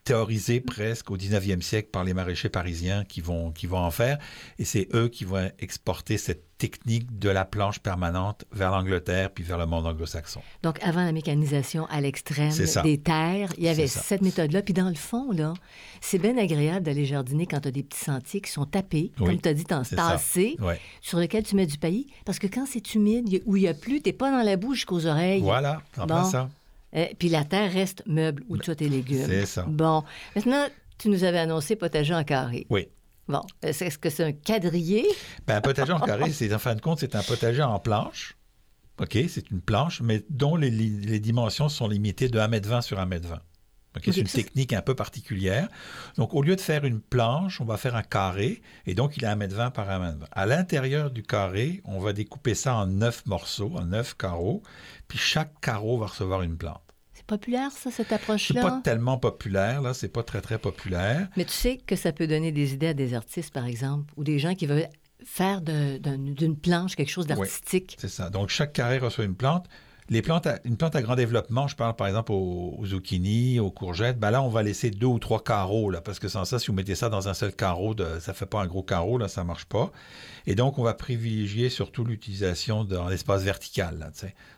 théorisée 0.04 0.60
presque 0.60 1.12
au 1.12 1.18
19e 1.18 1.62
siècle 1.62 1.90
par 1.92 2.04
les 2.04 2.14
maraîchers 2.14 2.50
parisiens 2.50 3.04
qui 3.06 3.22
vont, 3.22 3.52
qui 3.52 3.68
vont 3.68 3.78
en 3.78 3.92
faire. 3.92 4.18
Et 4.60 4.66
c'est 4.66 4.88
eux 4.94 5.08
qui 5.08 5.26
vont 5.26 5.50
exporter 5.60 6.18
cette 6.18 6.44
technique 6.58 7.20
de 7.20 7.30
la 7.30 7.44
planche 7.46 7.80
permanente 7.80 8.46
vers 8.52 8.72
l'Angleterre 8.72 9.32
puis 9.32 9.44
vers 9.44 9.58
le 9.58 9.66
monde 9.66 9.86
anglo-saxon. 9.86 10.42
Donc, 10.62 10.82
avant 10.82 11.04
la 11.04 11.12
mécanisation 11.12 11.86
à 11.88 12.00
l'extrême 12.00 12.54
des 12.84 12.98
terres, 13.00 13.52
il 13.58 13.66
y 13.66 13.70
avait 13.70 13.88
cette 13.88 14.22
méthode-là. 14.22 14.62
Puis 14.62 14.74
dans 14.74 14.88
le 14.88 14.96
fond, 14.96 15.32
là, 15.32 15.54
c'est 16.00 16.20
bien 16.20 16.38
agréable 16.38 16.86
d'aller 16.86 17.06
jardiner 17.06 17.48
quand 17.48 17.62
tu 17.62 17.68
as 17.68 17.72
des 17.72 17.84
petits 17.84 18.04
sentiers 18.04 18.42
qui 18.42 18.52
sont 18.52 18.66
tapés, 18.66 19.12
comme 19.18 19.40
tu 19.40 19.50
as 19.50 19.54
dit, 19.54 19.66
tassés, 19.66 20.58
sur 21.02 21.20
lesquels 21.20 21.44
tu 21.44 21.56
mets 21.56 21.66
du 21.66 21.78
paillis. 21.78 22.08
Parce 22.26 22.40
que 22.40 22.48
quand 22.48 22.66
c'est 22.66 22.96
humide, 22.96 23.42
où 23.46 23.58
il 23.58 23.64
n'y 23.64 23.68
a 23.68 23.74
plus, 23.74 24.02
tu 24.02 24.10
n'es 24.10 24.14
pas 24.14 24.32
dans 24.32 24.44
la 24.44 24.56
bouche 24.56 24.78
jusqu'aux 24.78 25.06
oreilles. 25.06 25.42
Voilà, 25.42 25.82
bon. 25.98 26.24
ça. 26.24 26.50
Euh, 26.96 27.08
puis 27.18 27.30
la 27.30 27.44
terre 27.44 27.72
reste 27.72 28.04
meuble 28.06 28.44
où 28.50 28.58
tu 28.58 28.72
as 28.72 28.76
tes 28.76 28.90
légumes. 28.90 29.26
C'est 29.28 29.46
ça. 29.46 29.66
Bon. 29.68 30.04
Maintenant, 30.36 30.68
tu 30.98 31.10
nous 31.10 31.24
avais 31.24 31.40
annoncé 31.40 31.76
potager 31.76 32.14
en 32.14 32.24
carré. 32.24 32.68
Oui. 32.70 32.88
Bon, 33.28 33.42
est-ce 33.62 33.98
que 33.98 34.10
c'est 34.10 34.24
un 34.24 34.34
quadrillé? 34.34 35.06
Ben, 35.48 35.58
un 35.58 35.62
potager 35.62 35.94
en 35.94 36.00
carré, 36.06 36.32
c'est 36.32 36.54
en 36.54 36.60
fin 36.60 36.76
de 36.76 36.82
compte, 36.82 37.00
c'est 37.00 37.16
un 37.16 37.24
potager 37.24 37.64
en 37.64 37.80
planche. 37.80 38.36
OK, 39.00 39.18
c'est 39.28 39.50
une 39.50 39.62
planche, 39.62 40.02
mais 40.02 40.24
dont 40.30 40.56
les, 40.56 40.70
les 40.70 41.20
dimensions 41.20 41.68
sont 41.68 41.88
limitées 41.88 42.30
de 42.30 42.38
1,20 42.38 42.76
m 42.76 42.82
sur 42.82 42.98
1,20 42.98 43.14
m. 43.14 43.40
C'est 44.04 44.18
une 44.18 44.28
technique 44.28 44.74
un 44.74 44.82
peu 44.82 44.96
particulière. 44.96 45.68
Donc, 46.18 46.34
au 46.34 46.42
lieu 46.42 46.56
de 46.56 46.62
faire 46.62 46.86
une 46.86 47.02
planche, 47.02 47.62
on 47.62 47.66
va 47.66 47.78
faire 47.78 47.96
un 47.96 48.04
carré, 48.04 48.62
et 48.86 48.96
donc 48.96 49.18
il 49.18 49.24
est 49.24 49.28
1m20 49.28 49.72
par 49.72 49.88
1m20. 49.90 50.26
À 50.32 50.46
l'intérieur 50.46 51.12
du 51.12 51.24
carré, 51.24 51.82
on 51.86 52.00
va 52.00 52.14
découper 52.14 52.56
ça 52.56 52.76
en 52.76 52.88
neuf 52.88 53.26
morceaux, 53.26 53.72
en 53.76 53.86
neuf 53.86 54.16
carreaux, 54.16 54.64
puis 55.08 55.18
chaque 55.18 55.60
carreau 55.62 55.98
va 55.98 56.08
recevoir 56.08 56.42
une 56.42 56.58
plante. 56.58 56.82
C'est 57.14 57.26
populaire, 57.26 57.72
ça, 57.72 57.92
cette 57.92 58.12
approche-là? 58.12 58.62
C'est 58.62 58.68
pas 58.68 58.82
tellement 58.84 59.18
populaire, 59.18 59.82
là. 59.82 59.94
C'est 59.94 60.10
pas 60.10 60.24
très, 60.24 60.42
très 60.42 60.58
populaire. 60.58 61.30
Mais 61.38 61.46
tu 61.46 61.54
sais 61.54 61.78
que 61.78 61.96
ça 61.96 62.12
peut 62.12 62.28
donner 62.28 62.52
des 62.52 62.74
idées 62.74 62.88
à 62.88 62.94
des 62.94 63.14
artistes, 63.14 63.54
par 63.54 63.66
exemple, 63.66 64.12
ou 64.18 64.24
des 64.24 64.40
gens 64.40 64.56
qui 64.56 64.66
veulent 64.66 64.88
faire 65.24 65.62
d'une 65.62 66.58
planche 66.58 66.96
quelque 66.96 67.12
chose 67.12 67.28
d'artistique. 67.28 67.96
c'est 68.00 68.10
ça. 68.10 68.30
Donc, 68.30 68.50
chaque 68.50 68.74
carré 68.74 68.98
reçoit 68.98 69.26
une 69.26 69.36
plante. 69.36 69.68
Les 70.10 70.22
plantes, 70.22 70.48
une 70.66 70.76
plante 70.76 70.96
à 70.96 71.02
grand 71.02 71.16
développement, 71.16 71.68
je 71.68 71.76
parle 71.76 71.96
par 71.96 72.08
exemple 72.08 72.32
aux, 72.34 72.80
zucchini, 72.86 73.60
aux 73.60 73.72
courgettes, 73.72 74.20
ben 74.20 74.32
là, 74.32 74.42
on 74.42 74.50
va 74.50 74.64
laisser 74.64 74.92
deux 74.92 75.08
ou 75.08 75.20
trois 75.20 75.42
carreaux, 75.44 75.90
là, 75.90 76.02
parce 76.02 76.20
que 76.20 76.28
sans 76.28 76.46
ça, 76.46 76.60
si 76.60 76.68
vous 76.68 76.74
mettez 76.74 76.96
ça 76.96 77.10
dans 77.10 77.30
un 77.30 77.34
seul 77.34 77.54
carreau, 77.54 77.94
de, 77.94 78.20
ça 78.20 78.34
fait 78.34 78.46
pas 78.46 78.62
un 78.62 78.68
gros 78.68 78.84
carreau, 78.84 79.18
là, 79.18 79.28
ça 79.28 79.44
marche 79.44 79.66
pas. 79.66 79.92
Et 80.46 80.56
donc, 80.56 80.78
on 80.78 80.84
va 80.84 80.94
privilégier 80.94 81.70
surtout 81.70 82.04
l'utilisation 82.04 82.84
dans 82.84 83.08
l'espace 83.08 83.44
vertical, 83.44 83.98
là, 84.00 84.12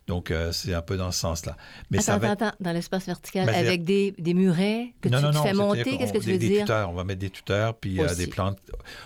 Donc, 0.07 0.31
euh, 0.31 0.51
c'est 0.51 0.73
un 0.73 0.81
peu 0.81 0.97
dans 0.97 1.11
ce 1.11 1.19
sens-là. 1.19 1.55
Mais 1.91 1.99
attends, 1.99 2.05
ça 2.05 2.17
va... 2.17 2.31
attends, 2.31 2.51
dans 2.59 2.71
l'espace 2.71 3.05
vertical, 3.05 3.45
ben, 3.45 3.53
avec 3.53 3.83
des, 3.83 4.15
des, 4.17 4.33
murets 4.33 4.93
que 5.01 5.09
tu, 5.09 5.15
fais 5.43 5.53
monter, 5.53 5.97
qu'est-ce 5.97 6.13
que 6.13 6.17
tu 6.17 6.31
veux 6.31 6.37
des 6.39 6.49
dire? 6.49 6.61
Tuteurs, 6.61 6.89
on 6.89 6.93
va 6.93 7.03
mettre 7.03 7.19
des 7.19 7.29
tuteurs, 7.29 7.75
puis 7.75 7.99
euh, 7.99 8.15
des 8.15 8.27
plantes, 8.27 8.57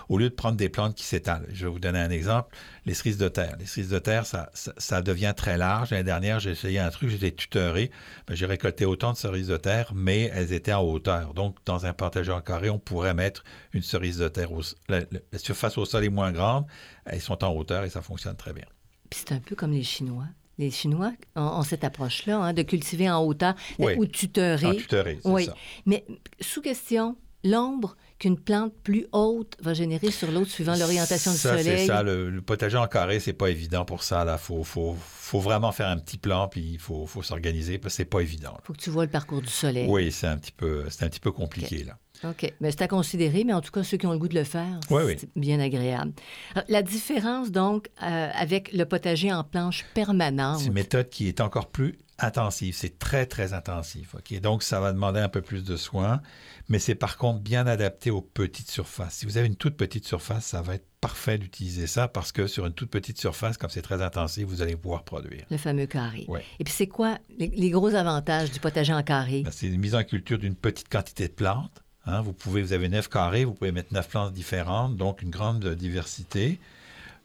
au 0.08 0.18
lieu 0.18 0.30
de 0.30 0.36
prendre 0.36 0.56
des 0.56 0.70
plantes 0.70 0.96
qui 0.96 1.04
s'étalent. 1.04 1.46
Je 1.52 1.66
vais 1.66 1.72
vous 1.72 1.80
donner 1.80 2.00
un 2.00 2.12
exemple. 2.12 2.56
Les 2.86 2.94
cerises 2.94 3.18
de 3.18 3.28
terre. 3.28 3.56
Les 3.60 3.66
cerises 3.66 3.90
de 3.90 4.00
terre, 4.00 4.26
ça, 4.26 4.50
ça, 4.54 5.02
devient 5.02 5.34
très 5.36 5.58
large. 5.58 5.92
L'année 5.92 6.04
dernière, 6.04 6.40
j'ai 6.40 6.52
essayé 6.52 6.80
un 6.80 6.90
truc, 6.90 7.10
j'étais 7.10 7.32
tuteuré. 7.32 7.92
Ben, 8.28 8.36
j'ai 8.36 8.46
récolté 8.46 8.86
autant 8.86 9.12
de 9.12 9.18
cerises 9.18 9.48
de 9.48 9.58
terre, 9.58 9.92
mais 9.94 10.32
elles 10.34 10.54
étaient 10.54 10.74
en 10.74 10.84
hauteur. 10.84 11.34
Donc, 11.34 11.58
dans 11.66 11.86
un 11.86 11.94
partageur 11.94 12.44
carré, 12.44 12.70
on 12.70 12.80
pourrait 12.80 13.14
mettre 13.14 13.44
une 13.74 13.82
cerise 13.82 14.18
de 14.18 14.28
terre. 14.28 14.52
Au, 14.52 14.62
la, 14.88 15.02
surface 15.38 15.78
au 15.78 15.86
sol 15.86 16.04
est 16.04 16.10
moins 16.10 16.32
grande, 16.32 16.66
elles 17.06 17.22
sont 17.22 17.44
en 17.44 17.54
hauteur 17.54 17.84
et 17.84 17.90
ça 17.90 18.02
fonctionne 18.02 18.36
très 18.36 18.54
bien. 18.54 18.66
Puis 19.10 19.22
c'est 19.26 19.34
un 19.34 19.40
peu 19.40 19.56
comme 19.56 19.72
les 19.72 19.84
Chinois. 19.84 20.28
Les 20.58 20.72
Chinois 20.72 21.14
ont, 21.36 21.64
cette 21.64 21.86
approche-là 21.86 22.38
hein, 22.38 22.54
de 22.54 22.64
cultiver 22.64 23.10
en 23.10 23.24
hauteur 23.24 23.56
ou. 23.80 23.90
En 23.90 24.06
c'est 24.14 25.20
oui. 25.24 25.46
ça. 25.46 25.56
Mais 25.86 26.06
sous 26.42 26.62
question, 26.62 27.16
l'ombre 27.44 27.96
qu'une 28.18 28.38
plante 28.38 28.74
plus 28.84 29.08
haute 29.14 29.56
va 29.62 29.74
générer 29.74 30.12
sur 30.12 30.32
l'autre 30.32 30.52
suivant 30.52 30.76
l'orientation 30.76 31.32
du 31.32 31.38
soleil. 31.38 31.64
C'est 31.64 31.86
ça. 31.88 32.04
Le, 32.04 32.42
potager 32.42 32.78
en 32.78 32.88
carré, 32.88 33.20
c'est 33.20 33.34
pas 33.34 33.50
évident 33.50 33.86
pour 33.86 34.04
ça. 34.04 34.26
Il 34.28 34.38
faut, 34.38 34.64
faut, 34.64 34.96
faut, 35.00 35.40
vraiment 35.40 35.72
faire 35.72 35.88
un 35.88 35.98
petit 35.98 36.18
plan, 36.18 36.48
puis 36.48 36.62
il 36.74 36.80
faut, 36.80 37.06
faut 37.06 37.24
s'organiser, 37.24 37.78
parce 37.78 37.94
que 37.94 37.98
c'est 37.98 38.06
pas 38.06 38.20
évident. 38.22 38.58
Il 38.64 38.66
faut 38.66 38.74
que 38.74 38.80
tu 38.80 38.90
vois 38.90 39.06
le 39.06 39.12
parcours 39.12 39.42
du 39.42 39.48
soleil. 39.48 39.88
Oui, 39.90 40.12
c'est 40.12 40.28
un 40.28 40.38
petit 40.38 40.52
peu, 40.52 40.86
c'est 40.90 41.06
un 41.06 41.10
petit 41.10 41.22
peu 41.22 41.32
compliqué, 41.32 41.84
là. 41.84 41.98
OK. 42.24 42.54
Mais 42.60 42.72
c'est 42.72 42.82
à 42.82 42.88
considérer, 42.88 43.44
mais 43.44 43.54
en 43.54 43.62
tout 43.62 43.72
cas, 43.72 43.84
ceux 43.84 43.98
qui 43.98 44.06
ont 44.06 44.12
le 44.12 44.18
goût 44.20 44.28
de 44.28 44.36
le 44.36 44.44
faire, 44.44 44.80
Oui, 44.90 45.04
oui. 45.06 45.16
c'est 45.20 45.30
bien 45.36 45.60
agréable. 45.60 46.12
Alors, 46.54 46.66
La 46.70 46.82
différence, 46.82 47.52
donc, 47.52 47.90
euh, 48.04 48.30
avec 48.34 48.74
le 48.74 48.84
potager 48.86 49.32
en 49.32 49.44
planche 49.44 49.86
permanente. 49.94 50.60
C'est 50.60 50.68
une 50.68 50.74
méthode 50.74 51.10
qui 51.10 51.28
est 51.28 51.40
encore 51.42 51.68
plus 51.70 51.98
intensive. 52.22 52.76
C'est 52.76 53.00
très, 53.00 53.26
très 53.26 53.54
intensif. 53.54 54.16
OK? 54.16 54.38
Donc, 54.42 54.64
ça 54.64 54.82
va 54.82 54.92
demander 54.92 55.22
un 55.22 55.30
peu 55.30 55.42
plus 55.42 55.64
de 55.64 55.78
soins, 55.78 56.22
mais 56.68 56.78
c'est 56.80 56.96
par 56.96 57.16
contre 57.18 57.40
bien 57.40 57.66
adapté 57.66 58.12
aux 58.12 58.22
petites 58.22 58.70
surfaces. 58.70 59.14
Si 59.16 59.26
vous 59.26 59.38
avez 59.38 59.48
une 59.48 59.56
toute 59.56 59.78
petite 59.78 60.06
surface, 60.06 60.46
ça 60.46 60.62
va 60.62 60.76
être 60.76 60.86
parfait 61.00 61.38
d'utiliser 61.38 61.88
ça 61.88 62.10
parce 62.10 62.34
que 62.34 62.46
sur 62.48 62.66
une 62.66 62.74
toute 62.74 62.90
petite 62.90 63.18
surface, 63.18 63.58
comme 63.58 63.70
c'est 63.70 63.82
très 63.82 64.02
intensif, 64.02 64.44
vous 64.46 64.62
allez 64.62 64.76
pouvoir 64.76 65.04
produire. 65.06 65.46
Le 65.50 65.56
fameux 65.56 65.86
carré. 65.86 66.26
Ouais. 66.28 66.44
Et 66.60 66.66
puis, 66.66 66.74
c'est 66.74 66.88
quoi 66.88 67.18
les, 67.38 67.48
les 67.48 67.70
gros 67.70 67.96
avantages 67.96 68.52
du 68.52 68.60
potager 68.60 68.94
en 68.94 69.04
carré? 69.04 69.44
Ben, 69.44 69.52
c'est 69.54 69.68
une 69.68 69.80
mise 69.80 69.96
en 69.96 70.04
culture 70.04 70.38
d'une 70.38 70.56
petite 70.56 70.90
quantité 70.90 71.30
de 71.30 71.34
plantes. 71.34 71.82
Hein. 72.10 72.22
Vous 72.22 72.34
pouvez, 72.34 72.62
vous 72.62 72.74
avez 72.74 72.90
neuf 72.90 73.08
carrés, 73.08 73.46
vous 73.46 73.54
pouvez 73.54 73.72
mettre 73.72 73.94
neuf 73.94 74.10
plantes 74.10 74.34
différentes, 74.34 74.98
donc 74.98 75.22
une 75.22 75.30
grande 75.30 75.66
diversité, 75.76 76.60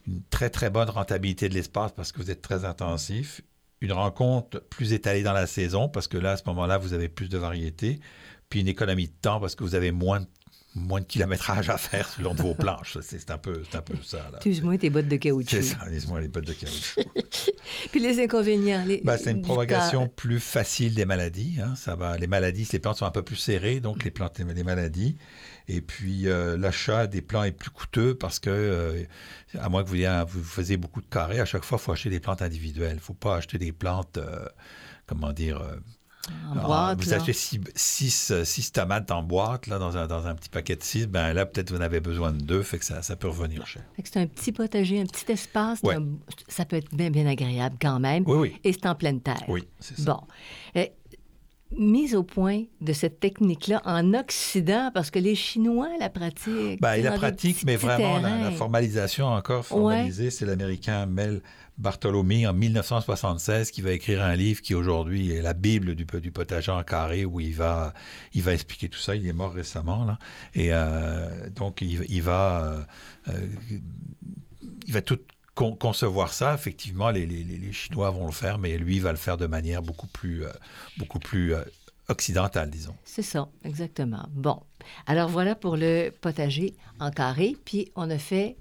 une 0.07 0.21
très 0.31 0.50
très 0.50 0.71
bonne 0.71 0.91
rentabilité 0.91 1.49
de 1.49 1.55
l'espace 1.55 1.93
parce 1.93 2.12
que 2.12 2.21
vous 2.21 2.31
êtes 2.31 2.43
très 2.43 2.64
intensif, 2.64 3.41
une 3.81 3.93
rencontre 3.93 4.61
plus 4.71 4.93
étalée 4.93 5.23
dans 5.23 5.33
la 5.33 5.47
saison 5.47 5.88
parce 5.88 6.09
que 6.09 6.19
là, 6.19 6.33
à 6.33 6.37
ce 6.37 6.43
moment-là, 6.47 6.79
vous 6.79 6.93
avez 6.93 7.09
plus 7.09 7.29
de 7.29 7.38
variété, 7.38 8.00
puis 8.49 8.61
une 8.61 8.69
économie 8.69 9.09
de 9.09 9.14
temps 9.21 9.41
parce 9.41 9.55
que 9.55 9.64
vous 9.64 9.75
avez 9.75 9.91
moins 9.91 10.21
de, 10.21 10.26
moins 10.75 11.00
de 11.00 11.04
kilométrage 11.07 11.71
à 11.71 11.78
faire 11.78 12.11
de 12.19 12.43
vos 12.43 12.54
planches. 12.54 12.99
C'est 13.02 13.31
un 13.31 13.38
peu, 13.38 13.62
un 13.73 13.81
peu 13.81 13.95
ça. 14.02 14.28
Excuse-moi 14.35 14.76
tes 14.78 14.90
bottes 14.90 15.07
de 15.09 15.16
caoutchouc. 15.16 15.49
C'est 15.50 15.62
ça, 15.62 15.78
laisse-moi 15.88 16.21
les 16.21 16.28
bottes 16.28 16.47
de 16.47 16.52
caoutchouc. 16.52 17.00
Puis 17.93 18.00
les 18.00 18.21
inconvénients. 18.23 18.85
Les, 18.87 19.00
Ben, 19.04 19.16
c'est 19.16 19.31
une 19.31 19.43
propagation 19.43 20.09
plus 20.09 20.40
facile 20.40 20.95
des 20.95 21.04
maladies. 21.04 21.59
hein. 21.62 21.75
Ça 21.76 21.95
va, 21.95 22.16
les 22.16 22.26
maladies, 22.26 22.69
les 22.73 22.78
plantes 22.78 22.97
sont 22.99 23.07
un 23.07 23.11
peu 23.11 23.23
plus 23.23 23.37
serrées, 23.37 23.81
donc 23.81 24.04
les 24.04 24.11
plantes 24.11 24.38
les 24.38 24.52
des 24.52 24.64
maladies. 24.64 25.16
Et 25.69 25.81
puis 25.81 26.28
euh, 26.28 26.57
l'achat 26.59 27.07
des 27.07 27.23
plants 27.23 27.45
est 27.45 27.52
plus 27.52 27.71
coûteux 27.71 28.14
parce 28.16 28.38
que, 28.38 28.50
euh, 28.50 29.02
à 29.59 29.69
moins 29.69 29.83
que 29.85 29.88
vous, 29.88 29.95
ayez- 29.97 30.25
vous 30.28 30.43
faisiez 30.43 30.76
beaucoup 30.76 31.00
de 31.00 31.07
carrés, 31.07 31.40
à 31.40 31.45
chaque 31.47 31.64
fois, 31.64 31.78
il 31.81 31.85
faut 31.85 31.93
acheter 31.93 32.11
des 32.11 32.21
plantes 32.21 32.43
individuelles. 32.43 32.93
Il 32.93 32.97
ne 32.97 33.00
faut 33.00 33.14
pas 33.14 33.37
acheter 33.37 33.59
des 33.59 33.73
plantes, 33.73 34.19
euh, 34.19 34.45
comment 35.07 35.33
dire, 35.33 35.62
en 36.28 36.59
ah, 36.59 36.66
boîte. 36.66 37.04
vous 37.04 37.11
là. 37.11 37.16
achetez 37.16 37.33
six, 37.33 37.61
six, 37.75 38.31
euh, 38.31 38.45
six 38.45 38.73
tomates 38.73 39.11
en 39.11 39.23
boîte, 39.23 39.66
là, 39.66 39.78
dans, 39.78 39.97
un, 39.97 40.07
dans 40.07 40.26
un 40.26 40.35
petit 40.35 40.49
paquet 40.49 40.76
de 40.76 40.83
six, 40.83 41.07
ben 41.07 41.33
là, 41.33 41.47
peut-être 41.47 41.71
vous 41.71 41.76
en 41.76 41.83
avez 41.83 42.00
besoin 42.00 42.33
de 42.33 42.43
deux, 42.43 42.62
fait 42.62 42.78
que 42.78 42.85
ça, 42.85 43.02
ça 43.02 43.16
peut 43.16 43.28
revenir 43.28 43.66
cher. 43.66 43.83
Fait 43.97 44.02
que 44.02 44.09
c'est 44.12 44.21
un 44.21 44.26
petit 44.26 44.52
potager, 44.52 45.00
un 45.00 45.07
petit 45.07 45.31
espace. 45.33 45.81
Ouais. 45.83 45.97
Ça 46.49 46.64
peut 46.64 46.76
être 46.76 46.95
bien, 46.95 47.11
bien 47.11 47.26
agréable 47.26 47.76
quand 47.81 48.00
même. 48.00 48.25
Oui, 48.26 48.38
oui. 48.38 48.61
Et 48.64 48.73
c'est 48.73 48.87
en 48.87 48.95
pleine 48.95 49.21
terre. 49.21 49.43
Oui, 49.49 49.64
c'est 49.81 49.99
ça. 49.99 50.14
Bon. 50.14 50.21
Euh, 50.76 50.87
mise 51.78 52.14
au 52.14 52.23
point 52.23 52.64
de 52.81 52.93
cette 52.93 53.21
technique-là 53.21 53.83
en 53.85 54.14
Occident, 54.14 54.90
parce 54.95 55.11
que 55.11 55.19
les 55.19 55.35
Chinois 55.35 55.88
la 55.99 56.09
pratiquent. 56.09 56.81
Ben, 56.81 56.95
tu 56.95 56.95
sais, 56.95 57.00
il 57.00 57.04
la 57.04 57.11
dans 57.11 57.16
des 57.16 57.21
pratique, 57.21 57.57
petits, 57.57 57.66
mais 57.66 57.76
vraiment, 57.76 58.21
la 58.21 58.50
formalisation 58.52 59.26
encore 59.26 59.64
formalisée, 59.64 60.31
c'est 60.31 60.47
l'Américain 60.47 61.07
Mel 61.07 61.43
Bartholomew 61.78 62.47
en 62.47 62.52
1976 62.52 63.71
qui 63.71 63.83
va 63.83 63.90
écrire 63.93 64.23
un 64.23 64.37
livre 64.37 64.62
qui 64.62 64.75
aujourd'hui 64.75 65.33
est 65.33 65.43
la 65.43 65.54
Bible 65.54 65.95
du, 65.95 66.07
potager 66.07 66.71
en 66.71 66.83
carré 66.85 67.25
où 67.25 67.40
il 67.40 67.54
va, 67.54 67.93
il 68.33 68.43
va 68.43 68.54
expliquer 68.54 68.88
tout 68.88 68.99
ça. 68.99 69.16
Il 69.16 69.26
est 69.26 69.33
mort 69.33 69.52
récemment, 69.52 70.04
là. 70.04 70.19
Et 70.54 70.69
euh, 70.73 71.50
donc, 71.50 71.81
il, 71.81 72.23
va... 72.23 72.64
euh, 72.64 72.81
euh, 73.28 73.49
il 74.87 74.93
va 74.93 75.02
tout 75.02 75.19
con- 75.54 75.75
concevoir 75.75 76.33
ça. 76.33 76.54
Effectivement, 76.54 77.11
les, 77.11 77.26
les- 77.26 77.43
les- 77.45 77.73
Chinois 77.73 78.11
vont 78.11 78.26
le 78.26 78.33
faire, 78.33 78.59
mais 78.59 78.78
lui, 78.78 78.97
il 78.97 79.02
va 79.02 79.11
le 79.11 79.19
faire 79.19 79.37
de 79.37 79.47
manière 79.47 79.83
beaucoup 79.83 80.07
plus, 80.07 80.45
beaucoup 80.99 81.19
plus 81.19 81.54
occidentale, 82.09 82.71
disons. 82.71 82.95
C'est 83.04 83.23
ça, 83.23 83.49
exactement. 83.64 84.26
Bon. 84.31 84.62
Alors 85.07 85.28
voilà 85.28 85.54
pour 85.54 85.76
le 85.76 86.11
potager 86.21 86.75
en 87.00 87.11
carré, 87.11 87.57
puis 87.64 87.90
on 87.97 88.11
a 88.11 88.19
fait 88.19 88.57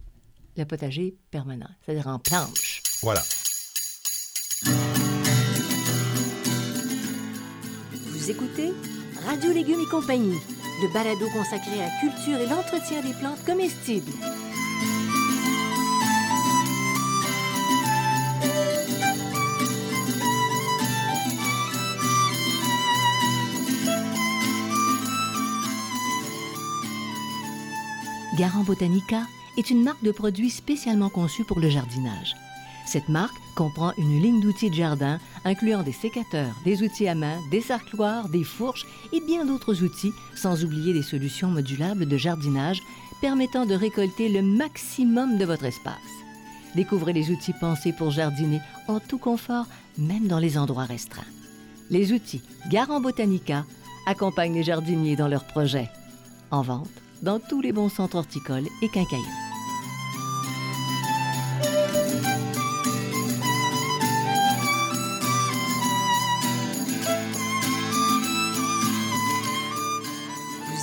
le 0.58 0.65
potager 0.65 1.15
permanent, 1.32 1.70
c'est-à-dire 1.86 2.08
en 2.08 2.20
planche. 2.20 2.82
Voilà. 3.03 3.22
Vous 7.91 8.31
écoutez 8.31 8.72
Radio 9.25 9.51
Légumes 9.51 9.81
et 9.81 9.89
compagnie, 9.89 10.39
le 10.81 10.93
balado 10.93 11.27
consacré 11.33 11.81
à 11.81 11.88
la 11.88 12.00
culture 12.00 12.39
et 12.39 12.48
l'entretien 12.48 13.01
des 13.01 13.13
plantes 13.19 13.43
comestibles. 13.45 14.10
Garant 28.38 28.63
Botanica 28.63 29.24
est 29.57 29.69
une 29.69 29.83
marque 29.83 30.03
de 30.03 30.12
produits 30.13 30.50
spécialement 30.50 31.10
conçue 31.10 31.43
pour 31.43 31.60
le 31.60 31.69
jardinage. 31.69 32.33
Cette 32.86 33.10
marque 33.10 33.36
comprend 33.56 33.94
une 33.98 34.22
ligne 34.22 34.42
d'outils 34.42 34.70
de 34.70 34.75
jardin 34.75 35.20
incluant 35.46 35.84
des 35.84 35.92
sécateurs, 35.92 36.54
des 36.66 36.84
outils 36.84 37.08
à 37.08 37.16
main, 37.16 37.38
des 37.50 37.62
sarcloirs, 37.62 38.30
des 38.30 38.44
fourches 38.44 38.86
et 39.12 39.22
bien 39.22 39.46
d'autres 39.46 39.84
outils, 39.84 40.13
sans 40.36 40.63
oublier 40.63 40.94
des 40.94 41.02
solutions 41.02 41.50
modulables 41.50 42.08
de 42.08 42.18
jardinage 42.18 42.82
permettant 43.22 43.66
de 43.66 43.74
récolter 43.74 44.30
le 44.30 44.42
maximum 44.42 45.38
de 45.38 45.46
votre 45.46 45.66
espace. 45.66 45.96
Découvrez 46.75 47.13
les 47.13 47.30
outils 47.30 47.54
pensés 47.54 47.94
pour 47.94 48.12
jardiner 48.12 48.60
en 48.88 49.00
tout 49.00 49.20
confort, 49.20 49.68
même 49.98 50.28
dans 50.28 50.40
les 50.40 50.58
endroits 50.58 50.86
restreints. 50.86 51.22
Les 51.90 52.12
outils 52.12 52.42
Garant 52.70 53.00
Botanica 53.00 53.66
accompagnent 54.08 54.56
les 54.56 54.63
jardiniers 54.63 55.16
dans 55.16 55.28
leurs 55.28 55.46
projets. 55.46 55.90
En 56.52 56.62
vente 56.62 56.90
dans 57.22 57.40
tous 57.40 57.62
les 57.62 57.72
bons 57.72 57.90
centres 57.90 58.18
horticoles 58.18 58.68
et 58.82 58.90
quincailleries. 58.90 59.42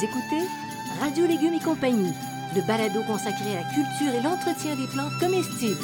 Vous 0.00 0.06
écoutez 0.06 0.46
Radio 0.98 1.26
Légumes 1.26 1.52
et 1.52 1.62
compagnie, 1.62 2.14
le 2.56 2.66
balado 2.66 3.02
consacré 3.02 3.54
à 3.54 3.60
la 3.60 3.68
culture 3.68 4.14
et 4.14 4.22
l'entretien 4.22 4.74
des 4.74 4.86
plantes 4.86 5.12
comestibles. 5.20 5.76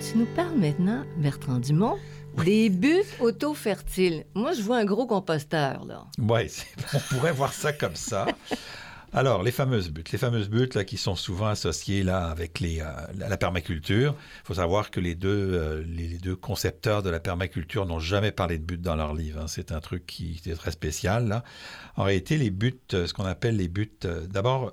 Tu 0.00 0.16
nous 0.16 0.24
parles 0.34 0.56
maintenant, 0.56 1.04
Bertrand 1.18 1.58
Dumont, 1.58 1.98
des 2.42 2.70
buts 2.70 3.04
auto-fertiles. 3.20 4.24
Moi, 4.34 4.54
je 4.54 4.62
vois 4.62 4.78
un 4.78 4.86
gros 4.86 5.06
composteur, 5.06 5.84
là. 5.84 6.06
Oui, 6.18 6.50
on 6.94 6.98
pourrait 7.14 7.32
voir 7.32 7.52
ça 7.52 7.74
comme 7.74 7.96
ça. 7.96 8.28
Alors, 9.12 9.42
les 9.42 9.50
fameuses 9.50 9.90
buttes. 9.90 10.12
Les 10.12 10.18
fameuses 10.18 10.48
buttes 10.48 10.74
là, 10.74 10.84
qui 10.84 10.96
sont 10.96 11.16
souvent 11.16 11.48
associées 11.48 12.04
là, 12.04 12.26
avec 12.26 12.62
euh, 12.62 12.84
la 13.16 13.36
permaculture. 13.36 14.14
Il 14.44 14.46
faut 14.46 14.54
savoir 14.54 14.90
que 14.90 15.00
les 15.00 15.16
deux, 15.16 15.28
euh, 15.52 15.82
les, 15.86 16.18
deux 16.18 16.36
concepteurs 16.36 17.02
de 17.02 17.10
la 17.10 17.18
permaculture 17.18 17.86
n'ont 17.86 17.98
jamais 17.98 18.30
parlé 18.30 18.58
de 18.58 18.64
buttes 18.64 18.82
dans 18.82 18.94
leur 18.96 19.14
livre. 19.14 19.40
hein. 19.40 19.46
C'est 19.48 19.72
un 19.72 19.80
truc 19.80 20.06
qui 20.06 20.40
est 20.46 20.54
très 20.54 20.70
spécial. 20.70 21.42
En 21.96 22.04
réalité, 22.04 22.38
les 22.38 22.50
buttes, 22.50 22.94
euh, 22.94 23.06
ce 23.06 23.14
qu'on 23.14 23.24
appelle 23.24 23.56
les 23.56 23.68
buttes, 23.68 24.06
d'abord, 24.06 24.72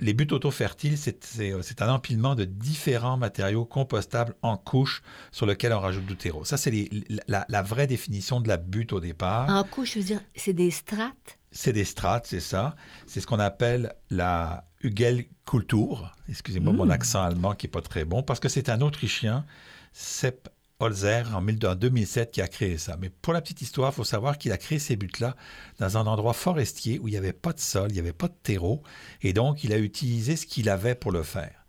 les 0.00 0.14
buttes 0.14 0.32
auto-fertiles, 0.32 0.96
c'est 0.96 1.82
un 1.82 1.90
empilement 1.90 2.34
de 2.34 2.44
différents 2.44 3.16
matériaux 3.18 3.64
compostables 3.64 4.36
en 4.40 4.56
couches 4.56 5.02
sur 5.32 5.44
lesquels 5.44 5.72
on 5.72 5.80
rajoute 5.80 6.06
du 6.06 6.16
terreau. 6.16 6.44
Ça, 6.44 6.56
c'est 6.56 6.88
la, 7.26 7.44
la 7.48 7.62
vraie 7.62 7.88
définition 7.88 8.40
de 8.40 8.48
la 8.48 8.56
butte 8.56 8.92
au 8.92 9.00
départ. 9.00 9.50
En 9.50 9.64
couche, 9.64 9.94
je 9.94 9.98
veux 9.98 10.04
dire, 10.04 10.20
c'est 10.34 10.52
des 10.52 10.70
strates? 10.70 11.38
C'est 11.56 11.72
des 11.72 11.86
strates, 11.86 12.26
c'est 12.26 12.40
ça. 12.40 12.76
C'est 13.06 13.20
ce 13.20 13.26
qu'on 13.26 13.38
appelle 13.38 13.94
la 14.10 14.68
Hugelkultur. 14.82 16.14
Excusez-moi 16.28 16.74
mon 16.74 16.90
accent 16.90 17.22
allemand 17.22 17.54
qui 17.54 17.66
est 17.66 17.70
pas 17.70 17.80
très 17.80 18.04
bon, 18.04 18.22
parce 18.22 18.40
que 18.40 18.50
c'est 18.50 18.68
un 18.68 18.82
Autrichien, 18.82 19.46
Sepp 19.94 20.50
Holzer, 20.80 21.34
en 21.34 21.40
1000 21.40 21.66
en 21.66 21.74
2007, 21.74 22.30
qui 22.30 22.42
a 22.42 22.48
créé 22.48 22.76
ça. 22.76 22.98
Mais 23.00 23.08
pour 23.08 23.32
la 23.32 23.40
petite 23.40 23.62
histoire, 23.62 23.90
il 23.92 23.94
faut 23.94 24.04
savoir 24.04 24.36
qu'il 24.36 24.52
a 24.52 24.58
créé 24.58 24.78
ces 24.78 24.96
buttes-là 24.96 25.34
dans 25.78 25.96
un 25.96 26.06
endroit 26.06 26.34
forestier 26.34 26.98
où 26.98 27.08
il 27.08 27.12
n'y 27.12 27.16
avait 27.16 27.32
pas 27.32 27.54
de 27.54 27.60
sol, 27.60 27.86
il 27.88 27.94
n'y 27.94 28.00
avait 28.00 28.12
pas 28.12 28.28
de 28.28 28.36
terreau, 28.42 28.82
et 29.22 29.32
donc 29.32 29.64
il 29.64 29.72
a 29.72 29.78
utilisé 29.78 30.36
ce 30.36 30.44
qu'il 30.44 30.68
avait 30.68 30.94
pour 30.94 31.10
le 31.10 31.22
faire. 31.22 31.64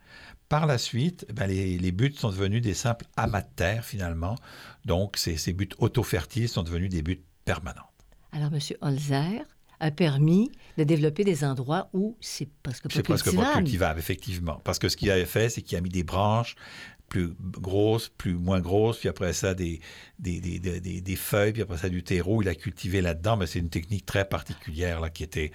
Par 0.49 0.65
la 0.65 0.77
suite, 0.77 1.25
ben, 1.33 1.47
les, 1.47 1.77
les 1.77 1.91
buttes 1.93 2.19
sont 2.19 2.31
devenues 2.31 2.61
des 2.61 2.73
simples 2.73 3.05
amas 3.15 3.41
de 3.41 3.49
terre, 3.55 3.85
finalement. 3.85 4.35
Donc, 4.83 5.15
ces, 5.15 5.37
ces 5.37 5.53
buttes 5.53 5.75
auto-fertiles 5.79 6.49
sont 6.49 6.63
devenues 6.63 6.89
des 6.89 7.01
buttes 7.01 7.25
permanentes. 7.45 7.85
Alors, 8.33 8.51
M. 8.53 8.59
Holzer 8.81 9.45
a 9.79 9.91
permis 9.91 10.51
de 10.77 10.83
développer 10.83 11.23
des 11.23 11.43
endroits 11.43 11.89
où 11.93 12.17
c'est 12.19 12.49
presque 12.63 12.83
pas 12.83 12.89
C'est 12.93 13.03
presque 13.03 13.25
pas 13.25 13.31
cultivable. 13.31 13.57
cultivable, 13.63 13.99
effectivement. 13.99 14.61
Parce 14.63 14.79
que 14.79 14.89
ce 14.89 14.97
qu'il 14.97 15.11
avait 15.11 15.25
fait, 15.25 15.49
c'est 15.49 15.61
qu'il 15.61 15.77
a 15.77 15.81
mis 15.81 15.89
des 15.89 16.03
branches 16.03 16.55
plus 17.09 17.33
grosses, 17.39 18.09
plus 18.09 18.33
moins 18.33 18.59
grosses, 18.59 18.97
puis 18.97 19.07
après 19.07 19.31
ça, 19.31 19.53
des, 19.53 19.79
des, 20.19 20.41
des, 20.41 20.59
des- 20.59 20.81
des- 20.81 20.99
des 20.99 21.15
feuilles, 21.15 21.53
puis 21.53 21.61
après 21.61 21.77
ça, 21.77 21.87
du 21.87 22.03
terreau. 22.03 22.41
Il 22.41 22.49
a 22.49 22.55
cultivé 22.55 22.99
là-dedans, 23.01 23.37
mais 23.37 23.47
c'est 23.47 23.59
une 23.59 23.69
technique 23.69 24.05
très 24.05 24.27
particulière 24.27 24.99
là, 24.99 25.09
qui 25.09 25.23
était 25.23 25.51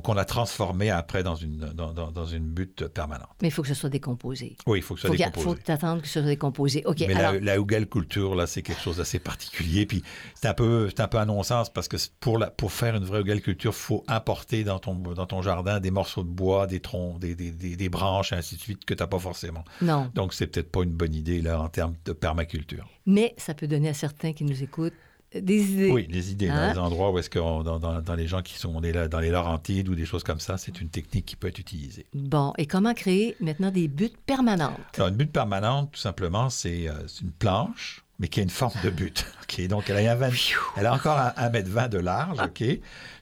qu'on 0.00 0.16
a 0.16 0.24
transformé 0.24 0.90
après 0.90 1.22
dans 1.22 1.34
une, 1.34 1.56
dans, 1.58 1.92
dans- 1.92 2.26
une 2.26 2.46
butte 2.46 2.86
permanente. 2.88 3.28
Mais 3.42 3.48
il 3.48 3.50
faut 3.50 3.62
que 3.62 3.68
ce 3.68 3.74
soit 3.74 3.90
décomposé. 3.90 4.56
Oui, 4.66 4.78
il 4.78 4.82
faut 4.82 4.94
que 4.94 5.00
ce 5.00 5.08
Il 5.08 5.16
soit 5.16 5.26
faut, 5.26 5.30
décomposé. 5.30 5.56
faut 5.56 5.62
t'attendre 5.62 6.00
que 6.02 6.06
ce 6.08 6.20
soit 6.20 6.22
décomposé. 6.28 6.82
OK, 6.86 7.00
Mais 7.00 7.14
alors, 7.14 7.32
la, 7.34 7.40
la 7.40 7.58
Hugel 7.58 7.86
culture, 7.88 8.34
là, 8.34 8.46
c'est 8.46 8.62
quelque 8.62 8.80
chose 8.80 8.96
d'assez 8.98 9.18
particulier. 9.18 9.84
Puis 9.86 10.02
c'est 10.34 10.48
un 10.48 10.54
peu, 10.54 10.88
c'est 10.88 11.00
un 11.00 11.08
peu 11.08 11.18
un 11.18 11.26
non-sens 11.26 11.70
parce 11.70 11.88
que 11.88 11.96
pour, 12.20 12.38
la, 12.38 12.50
pour 12.50 12.72
faire 12.72 12.96
une 12.96 13.04
vraie 13.04 13.20
Hugel 13.22 13.42
culture, 13.42 13.72
il 13.72 13.74
faut 13.74 14.04
importer 14.08 14.64
dans 14.64 14.78
ton, 14.78 14.94
dans 14.94 15.26
ton 15.26 15.42
jardin 15.42 15.80
des 15.80 15.90
morceaux 15.90 16.22
de 16.22 16.28
bois, 16.30 16.66
des 16.66 16.80
troncs, 16.80 17.18
des, 17.18 17.34
des, 17.34 17.50
des, 17.50 17.76
des 17.76 17.88
branches, 17.88 18.32
et 18.32 18.36
ainsi 18.36 18.56
de 18.56 18.60
suite, 18.60 18.84
que 18.84 18.94
tu 18.94 19.02
n'as 19.02 19.06
pas 19.08 19.18
forcément. 19.18 19.64
non. 19.80 20.10
Donc, 20.14 20.32
c'est 20.34 20.46
peut-être 20.46 20.70
pas 20.70 20.82
une 20.82 20.92
bonne 20.92 21.14
idée, 21.14 21.42
là, 21.42 21.60
en 21.60 21.68
termes 21.68 21.94
de 22.04 22.12
permaculture. 22.12 22.88
Mais 23.06 23.34
ça 23.36 23.54
peut 23.54 23.66
donner 23.66 23.88
à 23.88 23.94
certains 23.94 24.32
qui 24.32 24.44
nous 24.44 24.62
écoutent 24.62 24.92
des 25.40 25.72
idées. 25.72 25.90
Oui, 25.90 26.06
les 26.10 26.32
idées, 26.32 26.48
Hein? 26.48 26.68
dans 26.68 26.72
les 26.72 26.78
endroits 26.78 27.10
où 27.10 27.18
est-ce 27.18 27.30
que, 27.30 27.38
on- 27.38 27.62
dans, 27.62 27.78
dans, 27.78 28.14
les 28.14 28.26
gens 28.26 28.42
qui 28.42 28.58
sont 28.58 28.80
des- 28.80 28.92
dans 29.08 29.20
les 29.20 29.30
Laurentides 29.30 29.88
ou 29.88 29.94
des 29.94 30.04
choses 30.06 30.22
comme 30.24 30.40
ça, 30.40 30.58
c'est 30.58 30.80
une 30.80 30.88
technique 30.88 31.24
qui 31.26 31.36
peut 31.36 31.48
être 31.48 31.58
utilisée. 31.58 32.06
Bon, 32.14 32.52
et 32.58 32.66
comment 32.66 32.94
créer 32.94 33.36
maintenant 33.40 33.70
des 33.70 33.88
buttes 33.88 34.18
permanentes? 34.26 34.78
Alors, 34.96 35.08
une 35.08 35.16
butte 35.16 35.32
permanente, 35.32 35.90
tout 35.92 36.00
simplement, 36.00 36.50
c'est 36.50 36.88
euh, 36.88 36.94
une 37.22 37.30
planche, 37.32 38.04
mais 38.18 38.28
qui 38.28 38.40
a 38.40 38.42
une 38.42 38.50
forme 38.50 38.74
de 38.84 38.90
butte. 38.90 39.24
OK? 39.42 39.66
Donc, 39.68 39.88
elle 39.90 40.06
a, 40.06 40.12
un 40.12 40.16
20 40.16 40.30
elle 40.76 40.86
a 40.86 40.94
encore 40.94 41.18
un 41.18 41.30
1,20 41.30 41.84
m 41.84 41.88
de 41.88 41.98
large, 41.98 42.38
OK? 42.40 42.64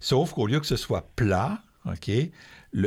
Sauf 0.01 0.33
qu'au 0.33 0.47
lieu 0.47 0.61
que 0.61 0.67
ce 0.67 0.77
soit 0.77 1.09
plat, 1.17 1.63
OK? 1.87 2.11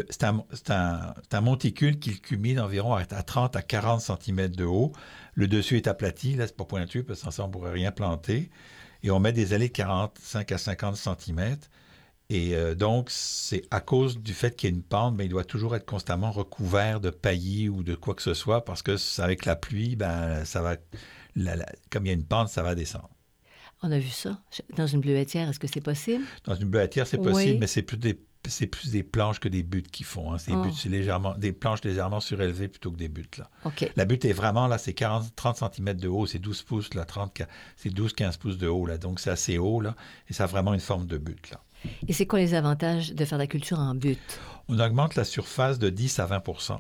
C'est 0.10 0.24
un, 0.24 0.44
un- 0.70 1.14
un 1.32 1.42
monticule 1.42 2.00
qui 2.00 2.20
culmine 2.22 2.60
environ 2.60 2.94
à, 2.94 3.02
à 3.02 3.24
30 3.24 3.56
à 3.58 3.62
40 3.62 4.00
cm 4.02 4.50
de 4.50 4.64
haut. 4.64 4.94
Le 5.36 5.48
dessus 5.48 5.76
est 5.78 5.88
aplati, 5.88 6.36
là, 6.36 6.48
c'est 6.48 6.56
pas 6.56 6.64
pointu, 6.64 7.04
parce 7.04 7.22
que 7.22 7.32
ça, 7.32 7.44
on 7.44 7.50
pourrait 7.50 7.72
rien 7.72 7.92
planter. 7.92 8.50
Et 9.04 9.12
on 9.12 9.20
met 9.20 9.34
des 9.34 9.54
allées 9.54 9.68
de 9.68 9.74
45 9.74 10.52
à 10.52 10.58
50 10.58 10.96
cm. 10.96 11.58
Et 12.30 12.56
euh, 12.56 12.74
donc, 12.74 13.10
c'est 13.12 13.64
à 13.70 13.80
cause 13.82 14.18
du 14.18 14.34
fait 14.34 14.56
qu'il 14.56 14.70
y 14.70 14.74
a 14.74 14.76
une 14.76 14.82
pente, 14.84 15.16
mais 15.16 15.26
il 15.26 15.30
doit 15.30 15.44
toujours 15.44 15.76
être 15.76 15.86
constamment 15.86 16.32
recouvert 16.32 17.00
de 17.02 17.10
paillis 17.10 17.70
ou 17.70 17.84
de 17.84 17.96
quoi 17.96 18.16
que 18.16 18.22
ce 18.22 18.34
soit, 18.34 18.64
parce 18.66 18.82
que 18.82 18.96
avec 19.22 19.46
la 19.46 19.56
pluie, 19.56 19.96
ben, 19.96 20.46
ça 20.46 20.62
va, 20.62 20.78
la- 21.36 21.56
la- 21.58 21.66
comme 21.92 22.06
il 22.06 22.10
y 22.10 22.12
a 22.12 22.16
une 22.16 22.26
pente, 22.26 22.48
ça 22.50 22.64
va 22.64 22.76
descendre. 22.76 23.10
On 23.84 23.92
a 23.92 24.00
vu 24.00 24.08
ça 24.10 24.40
dans 24.78 24.88
une 24.88 25.02
bleuetière. 25.02 25.50
Est-ce 25.50 25.60
que 25.60 25.68
c'est 25.68 25.82
possible? 25.82 26.24
Dans 26.46 26.56
une 26.56 26.70
bleuetière, 26.70 27.06
c'est 27.06 27.18
possible, 27.18 27.52
Oui. 27.54 27.58
mais 27.60 27.68
c'est 27.68 27.82
plus 27.82 27.98
des 27.98 28.18
c'est 28.50 28.68
plus 28.68 28.92
des 28.92 29.04
planches 29.04 29.40
que 29.40 29.48
des 29.48 29.64
buttes 29.64 29.90
qu'ils 29.92 30.06
font. 30.06 30.34
hein. 30.34 30.38
C'est 30.38 30.52
des 30.52 30.58
Oh. 30.58 30.90
légèrement, 30.90 31.34
des 31.38 31.54
planches 31.54 31.84
légèrement 31.84 32.20
surélevées 32.20 32.68
plutôt 32.68 32.92
que 32.92 32.98
des 32.98 33.08
buttes. 33.10 33.38
Là. 33.38 33.50
La 33.96 34.06
butte 34.06 34.26
est 34.26 34.34
vraiment, 34.34 34.68
là, 34.68 34.78
c'est 34.78 34.94
40, 34.94 35.36
30 35.36 35.58
cm 35.74 35.94
de 35.94 36.08
haut, 36.08 36.26
c'est 36.26 36.40
12 36.40 36.62
pouces, 36.64 36.94
là, 36.94 37.06
30, 37.06 37.42
c'est 37.78 37.90
12-15 37.90 38.38
pouces 38.38 38.58
de 38.58 38.68
haut, 38.68 38.86
là, 38.86 38.98
donc 38.98 39.20
c'est 39.20 39.30
assez 39.30 39.58
haut, 39.58 39.82
là, 39.82 39.96
et 40.30 40.34
ça 40.34 40.44
a 40.44 40.48
vraiment 40.48 40.74
une 40.74 40.80
forme 40.80 41.06
de 41.08 41.18
butte, 41.18 41.52
là. 41.52 41.62
Et 42.08 42.14
c'est 42.14 42.26
quoi 42.26 42.40
les 42.40 42.54
avantages 42.54 43.14
de 43.14 43.26
faire 43.26 43.38
la 43.38 43.48
culture 43.48 43.80
en 43.80 43.94
butte? 43.96 44.40
On 44.70 44.80
augmente 44.80 45.16
la 45.16 45.26
surface 45.26 45.80
de 45.80 45.90
10 45.90 46.20
à 46.20 46.26
20 46.26 46.44
OK. 46.48 46.80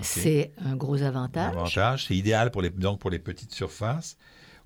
C'est 0.00 0.52
un 0.64 0.76
gros 0.76 1.02
avantage. 1.02 1.52
Avantage. 1.54 2.06
C'est 2.06 2.16
idéal 2.16 2.50
pour 2.50 2.62
les, 2.62 2.70
donc 2.70 2.98
pour 2.98 3.10
les 3.10 3.18
petites 3.18 3.54
surfaces. 3.54 4.16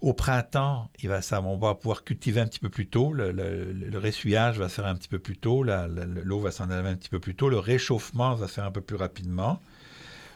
Au 0.00 0.12
printemps, 0.12 0.90
il 1.02 1.08
va, 1.08 1.22
ça, 1.22 1.40
on 1.42 1.56
va 1.56 1.74
pouvoir 1.74 2.04
cultiver 2.04 2.40
un 2.40 2.46
petit 2.46 2.58
peu 2.58 2.68
plus 2.68 2.86
tôt. 2.86 3.12
Le, 3.12 3.32
le- 3.32 3.72
le 3.72 3.98
ressuyage 3.98 4.58
va 4.58 4.68
se 4.68 4.74
faire 4.76 4.86
un 4.86 4.94
petit 4.94 5.08
peu 5.08 5.18
plus 5.18 5.36
tôt. 5.36 5.62
L'eau 5.62 6.40
va 6.40 6.50
s'en 6.50 6.70
aller 6.70 6.88
un 6.88 6.96
petit 6.96 7.08
peu 7.08 7.18
plus 7.18 7.34
tôt. 7.34 7.48
Le 7.48 7.58
réchauffement 7.58 8.34
va 8.34 8.46
se 8.46 8.52
faire 8.54 8.64
un 8.64 8.70
peu 8.70 8.82
plus 8.82 8.96
rapidement. 8.96 9.60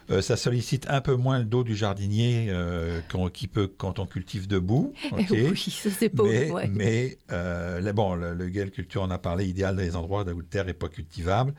Euh, 0.09 0.21
ça 0.21 0.35
sollicite 0.35 0.87
un 0.89 0.99
peu 0.99 1.15
moins 1.15 1.37
le 1.39 1.45
dos 1.45 1.63
du 1.63 1.75
jardinier 1.75 2.47
euh, 2.49 2.99
qu'on- 3.11 3.29
qui 3.29 3.47
peut 3.47 3.67
quand 3.67 3.99
on 3.99 4.07
cultive 4.07 4.47
debout. 4.47 4.93
Oui, 5.29 5.55
ça 5.55 5.89
c'est 5.91 6.09
pas... 6.09 6.23
Mais, 6.23 6.49
ouais. 6.51 6.67
mais 6.67 7.17
euh, 7.31 7.79
le- 7.79 7.93
bon, 7.93 8.15
le, 8.15 8.33
le 8.33 8.49
culture, 8.69 9.03
on 9.03 9.11
a 9.11 9.19
parlé, 9.19 9.45
idéal 9.45 9.75
dans 9.75 9.83
les 9.83 9.95
endroits 9.95 10.23
où 10.23 10.39
la 10.39 10.45
terre 10.49 10.65
n'est 10.65 10.73
pas 10.73 10.89
cultivable. 10.89 11.53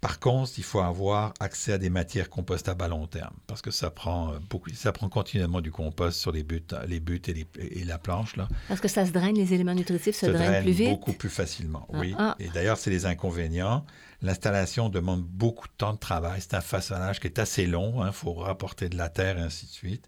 Par 0.00 0.20
contre, 0.20 0.52
il 0.58 0.62
faut 0.62 0.78
avoir 0.78 1.34
accès 1.40 1.72
à 1.72 1.78
des 1.78 1.90
matières 1.90 2.30
compostables 2.30 2.84
à 2.84 2.88
long 2.88 3.08
terme, 3.08 3.34
parce 3.48 3.62
que 3.62 3.72
ça 3.72 3.90
prend 3.90 4.32
euh, 4.32 4.38
beaucoup, 4.48 4.70
ça 4.72 4.92
prend 4.92 5.08
continuellement 5.08 5.60
du 5.60 5.72
compost 5.72 6.20
sur 6.20 6.30
les 6.30 6.44
buttes, 6.44 6.72
les 6.86 7.00
buttes 7.00 7.28
et, 7.28 7.34
les- 7.34 7.48
et 7.80 7.82
la 7.84 7.98
planche 7.98 8.36
là. 8.36 8.46
Parce 8.68 8.80
que 8.80 8.86
ça 8.86 9.04
se 9.06 9.10
draine, 9.10 9.34
les 9.34 9.54
éléments 9.54 9.74
nutritifs 9.74 10.14
se, 10.14 10.26
Se 10.26 10.30
drainent 10.30 10.46
draine 10.46 10.62
plus 10.62 10.72
vite. 10.72 10.90
beaucoup 10.90 11.12
plus 11.14 11.28
facilement. 11.30 11.84
Ah, 11.92 11.98
oui. 11.98 12.14
ah. 12.16 12.36
Et 12.38 12.48
d'ailleurs, 12.48 12.76
c'est 12.78 12.90
les 12.90 13.06
inconvénients. 13.06 13.84
L'installation 14.22 14.88
demande 14.88 15.22
beaucoup 15.24 15.66
de 15.66 15.72
temps 15.76 15.94
de 15.94 15.98
travail. 15.98 16.40
C'est 16.40 16.54
un 16.54 16.60
façonnage 16.60 17.18
qui 17.18 17.26
est 17.26 17.40
assez 17.40 17.66
long. 17.66 18.06
Il 18.06 18.12
faut 18.12 18.34
rapporter 18.34 18.88
de 18.88 18.96
la 18.96 19.08
terre 19.08 19.38
et 19.38 19.42
ainsi 19.42 19.66
de 19.66 19.70
suite. 19.72 20.06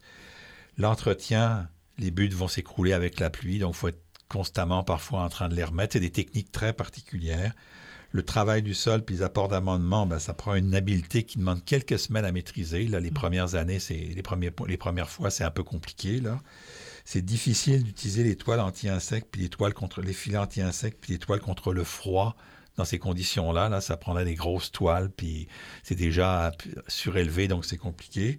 L'entretien, 0.78 1.68
les 1.98 2.10
buttes 2.10 2.32
vont 2.34 2.48
s'écrouler 2.48 2.92
avec 2.92 3.20
la 3.20 3.30
pluie, 3.30 3.58
donc 3.58 3.74
il 3.74 3.78
faut 3.78 3.88
être 3.88 4.02
constamment 4.28 4.84
parfois 4.84 5.22
en 5.22 5.28
train 5.28 5.48
de 5.48 5.54
les 5.54 5.64
remettre. 5.64 5.94
C'est 5.94 6.00
des 6.00 6.10
techniques 6.10 6.52
très 6.52 6.72
particulières. 6.72 7.52
Le 8.12 8.22
travail 8.24 8.62
du 8.62 8.74
sol 8.74 9.04
puis 9.04 9.16
les 9.16 9.22
apports 9.22 9.48
d'amendement, 9.48 10.06
ben, 10.06 10.18
ça 10.18 10.34
prend 10.34 10.54
une 10.54 10.74
habileté 10.74 11.22
qui 11.22 11.38
demande 11.38 11.64
quelques 11.64 11.98
semaines 11.98 12.24
à 12.24 12.32
maîtriser. 12.32 12.86
Là, 12.86 12.98
les 12.98 13.10
premières 13.10 13.54
années, 13.54 13.78
c'est 13.78 13.94
les, 13.94 14.22
premiers, 14.22 14.50
les 14.66 14.76
premières 14.76 15.08
fois, 15.08 15.30
c'est 15.30 15.44
un 15.44 15.50
peu 15.50 15.62
compliqué. 15.62 16.20
Là. 16.20 16.40
C'est 17.04 17.24
difficile 17.24 17.84
d'utiliser 17.84 18.24
les 18.24 18.36
toiles 18.36 18.60
anti-insectes, 18.60 19.28
puis 19.30 19.42
les 19.42 19.48
toiles 19.48 19.74
contre 19.74 20.00
les 20.02 20.12
filets 20.12 20.38
anti-insectes, 20.38 20.98
puis 21.00 21.12
les 21.12 21.18
toiles 21.18 21.40
contre 21.40 21.72
le 21.72 21.84
froid 21.84 22.36
dans 22.76 22.84
ces 22.84 22.98
conditions-là. 22.98 23.68
Là, 23.68 23.80
ça 23.80 23.96
prendrait 23.96 24.24
des 24.24 24.34
grosses 24.34 24.72
toiles, 24.72 25.10
puis 25.10 25.48
c'est 25.82 25.94
déjà 25.94 26.52
surélevé, 26.88 27.48
donc 27.48 27.64
c'est 27.64 27.78
compliqué. 27.78 28.38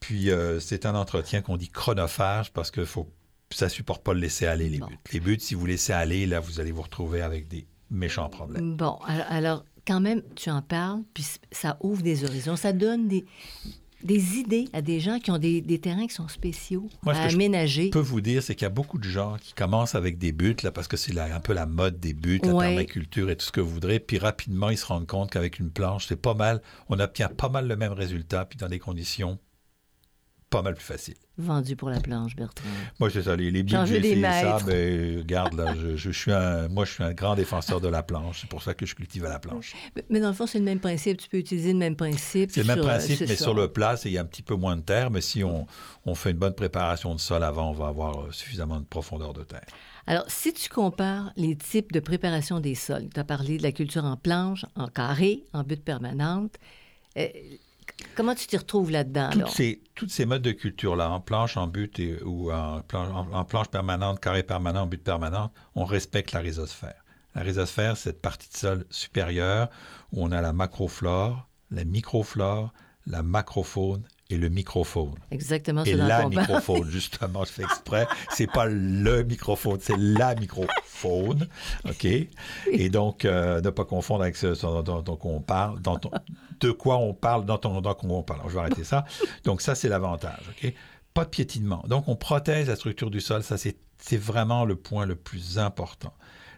Puis 0.00 0.30
euh, 0.30 0.60
c'est 0.60 0.86
un 0.86 0.94
entretien 0.94 1.42
qu'on 1.42 1.56
dit 1.56 1.68
chronophage 1.68 2.52
parce 2.52 2.70
que 2.70 2.84
faut, 2.84 3.10
ça 3.50 3.68
supporte 3.68 4.02
pas 4.02 4.14
le 4.14 4.20
laisser 4.20 4.46
aller 4.46 4.68
les 4.68 4.78
buts. 4.78 4.98
Les 5.12 5.20
buts, 5.20 5.38
si 5.40 5.54
vous 5.54 5.66
laissez 5.66 5.92
aller, 5.92 6.26
là, 6.26 6.40
vous 6.40 6.60
allez 6.60 6.72
vous 6.72 6.82
retrouver 6.82 7.22
avec 7.22 7.48
des 7.48 7.66
méchants 7.90 8.28
problèmes. 8.28 8.76
Bon, 8.76 8.98
alors, 9.28 9.64
quand 9.86 10.00
même, 10.00 10.22
tu 10.34 10.50
en 10.50 10.62
parles, 10.62 11.02
puis 11.14 11.24
ça 11.52 11.76
ouvre 11.82 12.02
des 12.02 12.24
horizons. 12.24 12.56
Ça 12.56 12.72
donne 12.72 13.06
des, 13.08 13.24
des 14.02 14.36
idées 14.36 14.68
à 14.72 14.82
des 14.82 15.00
gens 15.00 15.18
qui 15.20 15.30
ont 15.30 15.38
des, 15.38 15.60
des 15.60 15.78
terrains 15.78 16.06
qui 16.06 16.14
sont 16.14 16.28
spéciaux 16.28 16.88
Moi, 17.02 17.14
ce 17.14 17.20
à 17.20 17.24
que 17.24 17.30
je 17.30 17.36
aménager. 17.36 17.86
Je 17.86 17.90
peux 17.90 17.98
vous 18.00 18.20
dire, 18.20 18.42
c'est 18.42 18.54
qu'il 18.54 18.64
y 18.64 18.66
a 18.66 18.70
beaucoup 18.70 18.98
de 18.98 19.04
gens 19.08 19.36
qui 19.40 19.54
commencent 19.54 19.94
avec 19.94 20.18
des 20.18 20.32
buts, 20.32 20.56
là, 20.62 20.72
parce 20.72 20.88
que 20.88 20.96
c'est 20.96 21.16
un 21.18 21.40
peu 21.40 21.52
la 21.52 21.66
mode 21.66 22.00
des 22.00 22.12
buts, 22.14 22.40
la 22.42 22.52
Ouais. 22.54 22.66
permaculture 22.68 23.30
et 23.30 23.36
tout 23.36 23.46
ce 23.46 23.52
que 23.52 23.60
vous 23.60 23.70
voudrez. 23.70 24.00
Puis 24.00 24.18
rapidement, 24.18 24.70
ils 24.70 24.76
se 24.78 24.86
rendent 24.86 25.06
compte 25.06 25.30
qu'avec 25.30 25.58
une 25.60 25.70
planche, 25.70 26.06
c'est 26.08 26.20
pas 26.20 26.34
mal, 26.34 26.60
on 26.88 26.98
obtient 26.98 27.28
pas 27.28 27.48
mal 27.48 27.68
le 27.68 27.76
même 27.76 27.92
résultat, 27.92 28.44
puis 28.44 28.58
dans 28.58 28.68
des 28.68 28.78
conditions 28.80 29.38
pas 30.48 30.62
mal 30.62 30.74
plus 30.74 30.84
faciles. 30.84 31.16
Vendu 31.38 31.74
pour 31.76 31.90
la 31.90 32.00
planche, 32.00 32.36
Bertrand. 32.36 32.68
Moi, 33.00 33.10
c'est 33.10 33.22
ça, 33.22 33.34
les, 33.36 33.50
les 33.50 33.64
j'ai 33.66 34.00
des 34.00 34.08
essayé 34.10 34.22
ça, 34.22 34.42
maîtres. 34.54 34.64
ben, 34.66 35.18
regarde, 35.18 35.54
là, 35.54 35.74
je, 35.74 35.96
je 35.96 36.10
suis 36.10 36.32
un, 36.32 36.68
moi, 36.68 36.84
je 36.84 36.92
suis 36.92 37.02
un 37.02 37.12
grand 37.12 37.34
défenseur 37.34 37.80
de 37.80 37.88
la 37.88 38.02
planche. 38.02 38.40
C'est 38.42 38.48
pour 38.48 38.62
ça 38.62 38.72
que 38.72 38.86
je 38.86 38.94
cultive 38.94 39.24
à 39.24 39.28
la 39.28 39.38
planche. 39.40 39.74
Mais, 39.96 40.04
mais 40.08 40.20
dans 40.20 40.28
le 40.28 40.34
fond, 40.34 40.46
c'est 40.46 40.58
le 40.58 40.64
même 40.64 40.78
principe. 40.80 41.18
Tu 41.18 41.28
peux 41.28 41.36
utiliser 41.38 41.72
le 41.72 41.78
même 41.78 41.96
principe. 41.96 42.52
C'est 42.52 42.60
le 42.62 42.66
même 42.68 42.76
sur- 42.78 42.86
principe, 42.86 43.20
mais 43.20 43.34
ça. 43.36 43.44
sur 43.44 43.54
le 43.54 43.68
plat, 43.68 43.96
c'est- 43.96 44.08
il 44.08 44.12
y 44.12 44.18
a 44.18 44.22
un 44.22 44.24
petit 44.26 44.42
peu 44.42 44.54
moins 44.54 44.76
de 44.76 44.82
terre, 44.82 45.10
mais 45.10 45.20
si 45.20 45.42
on, 45.44 45.66
on 46.06 46.14
fait 46.14 46.30
une 46.30 46.38
bonne 46.38 46.54
préparation 46.54 47.14
de 47.14 47.20
sol 47.20 47.42
avant, 47.42 47.70
on 47.70 47.74
va 47.74 47.88
avoir 47.88 48.20
euh, 48.22 48.30
suffisamment 48.30 48.78
de 48.80 48.86
profondeur 48.86 49.34
de 49.34 49.42
terre. 49.42 49.66
Alors, 50.06 50.24
si 50.28 50.52
tu 50.52 50.68
compares 50.70 51.32
les 51.36 51.56
types 51.56 51.90
de 51.92 51.98
préparation 52.00 52.60
des 52.60 52.76
sols, 52.76 53.08
tu 53.12 53.18
as 53.18 53.24
parlé 53.24 53.58
de 53.58 53.62
la 53.64 53.72
culture 53.72 54.04
en 54.04 54.16
planche, 54.16 54.64
en 54.76 54.86
carré, 54.86 55.42
en 55.52 55.64
butte 55.64 55.82
permanente. 55.84 56.54
euh, 57.18 57.26
comment 58.14 58.34
tu 58.34 58.46
t'y 58.46 58.56
retrouves 58.56 58.90
là-dedans? 58.90 59.28
Toutes 59.30 59.40
alors? 59.40 59.52
ces, 59.54 59.82
toutes 59.94 60.10
ces 60.10 60.26
modes 60.26 60.42
de 60.42 60.52
culture-là, 60.52 61.10
en 61.10 61.20
planche, 61.20 61.56
en 61.56 61.66
butte 61.66 61.98
et- 61.98 62.22
ou 62.22 62.52
en 62.52 62.80
planche, 62.82 63.08
en- 63.12 63.32
en 63.32 63.44
planche 63.44 63.68
permanente, 63.68 64.20
carré 64.20 64.42
permanent, 64.42 64.82
en 64.82 64.86
butte 64.86 65.04
permanente, 65.04 65.52
on 65.74 65.84
respecte 65.84 66.32
la 66.32 66.40
rhizosphère. 66.40 67.02
La 67.34 67.42
rhizosphère, 67.42 67.96
c'est 67.96 68.04
cette 68.10 68.22
partie 68.22 68.48
de 68.50 68.56
sol 68.56 68.84
supérieure 68.90 69.68
où 70.12 70.24
on 70.24 70.32
a 70.32 70.40
la 70.40 70.52
macroflore, 70.52 71.48
la 71.70 71.84
microflore, 71.84 72.72
la 73.06 73.22
macrofaune 73.22 74.02
et 74.30 74.36
le 74.38 74.48
microfaune. 74.48 75.14
Exactement 75.30 75.84
Et 75.84 75.94
la 75.94 76.28
microfaune, 76.28 76.90
justement, 76.90 77.44
je 77.44 77.52
fais 77.52 77.62
exprès. 77.62 78.08
C'est 78.30 78.50
pas 78.50 78.66
le 78.66 79.22
microfaune, 79.22 79.78
c'est 79.80 79.96
la 79.96 80.34
microfaune. 80.34 81.46
OK? 81.88 82.04
Et 82.04 82.88
donc, 82.88 83.24
euh, 83.24 83.60
ne 83.60 83.70
pas 83.70 83.84
confondre 83.84 84.22
avec 84.22 84.36
ce, 84.36 84.60
dont, 84.82 85.02
dont 85.02 85.18
on 85.22 85.40
parle, 85.40 85.80
dont 85.80 86.00
on- 86.04 86.10
de 86.60 86.70
quoi 86.70 86.96
on 86.98 87.14
parle, 87.14 87.44
dont 87.46 87.60
on, 87.64 87.80
dont 87.80 87.96
on 88.02 88.22
parle. 88.22 88.40
Alors, 88.40 88.50
je 88.50 88.54
vais 88.54 88.60
arrêter 88.60 88.84
ça. 88.84 89.04
Donc, 89.44 89.60
ça, 89.62 89.74
c'est 89.74 89.88
l'avantage. 89.88 90.42
OK? 90.50 90.72
Pas 91.14 91.24
de 91.24 91.30
piétinement. 91.30 91.82
Donc, 91.88 92.08
on 92.08 92.16
protège 92.16 92.66
la 92.68 92.76
structure 92.76 93.10
du 93.10 93.20
sol. 93.20 93.42
Ça, 93.42 93.56
c'est 93.56 94.16
vraiment 94.16 94.64
le 94.64 94.76
point 94.76 95.06
le 95.06 95.16
plus 95.16 95.58
important. 95.58 96.12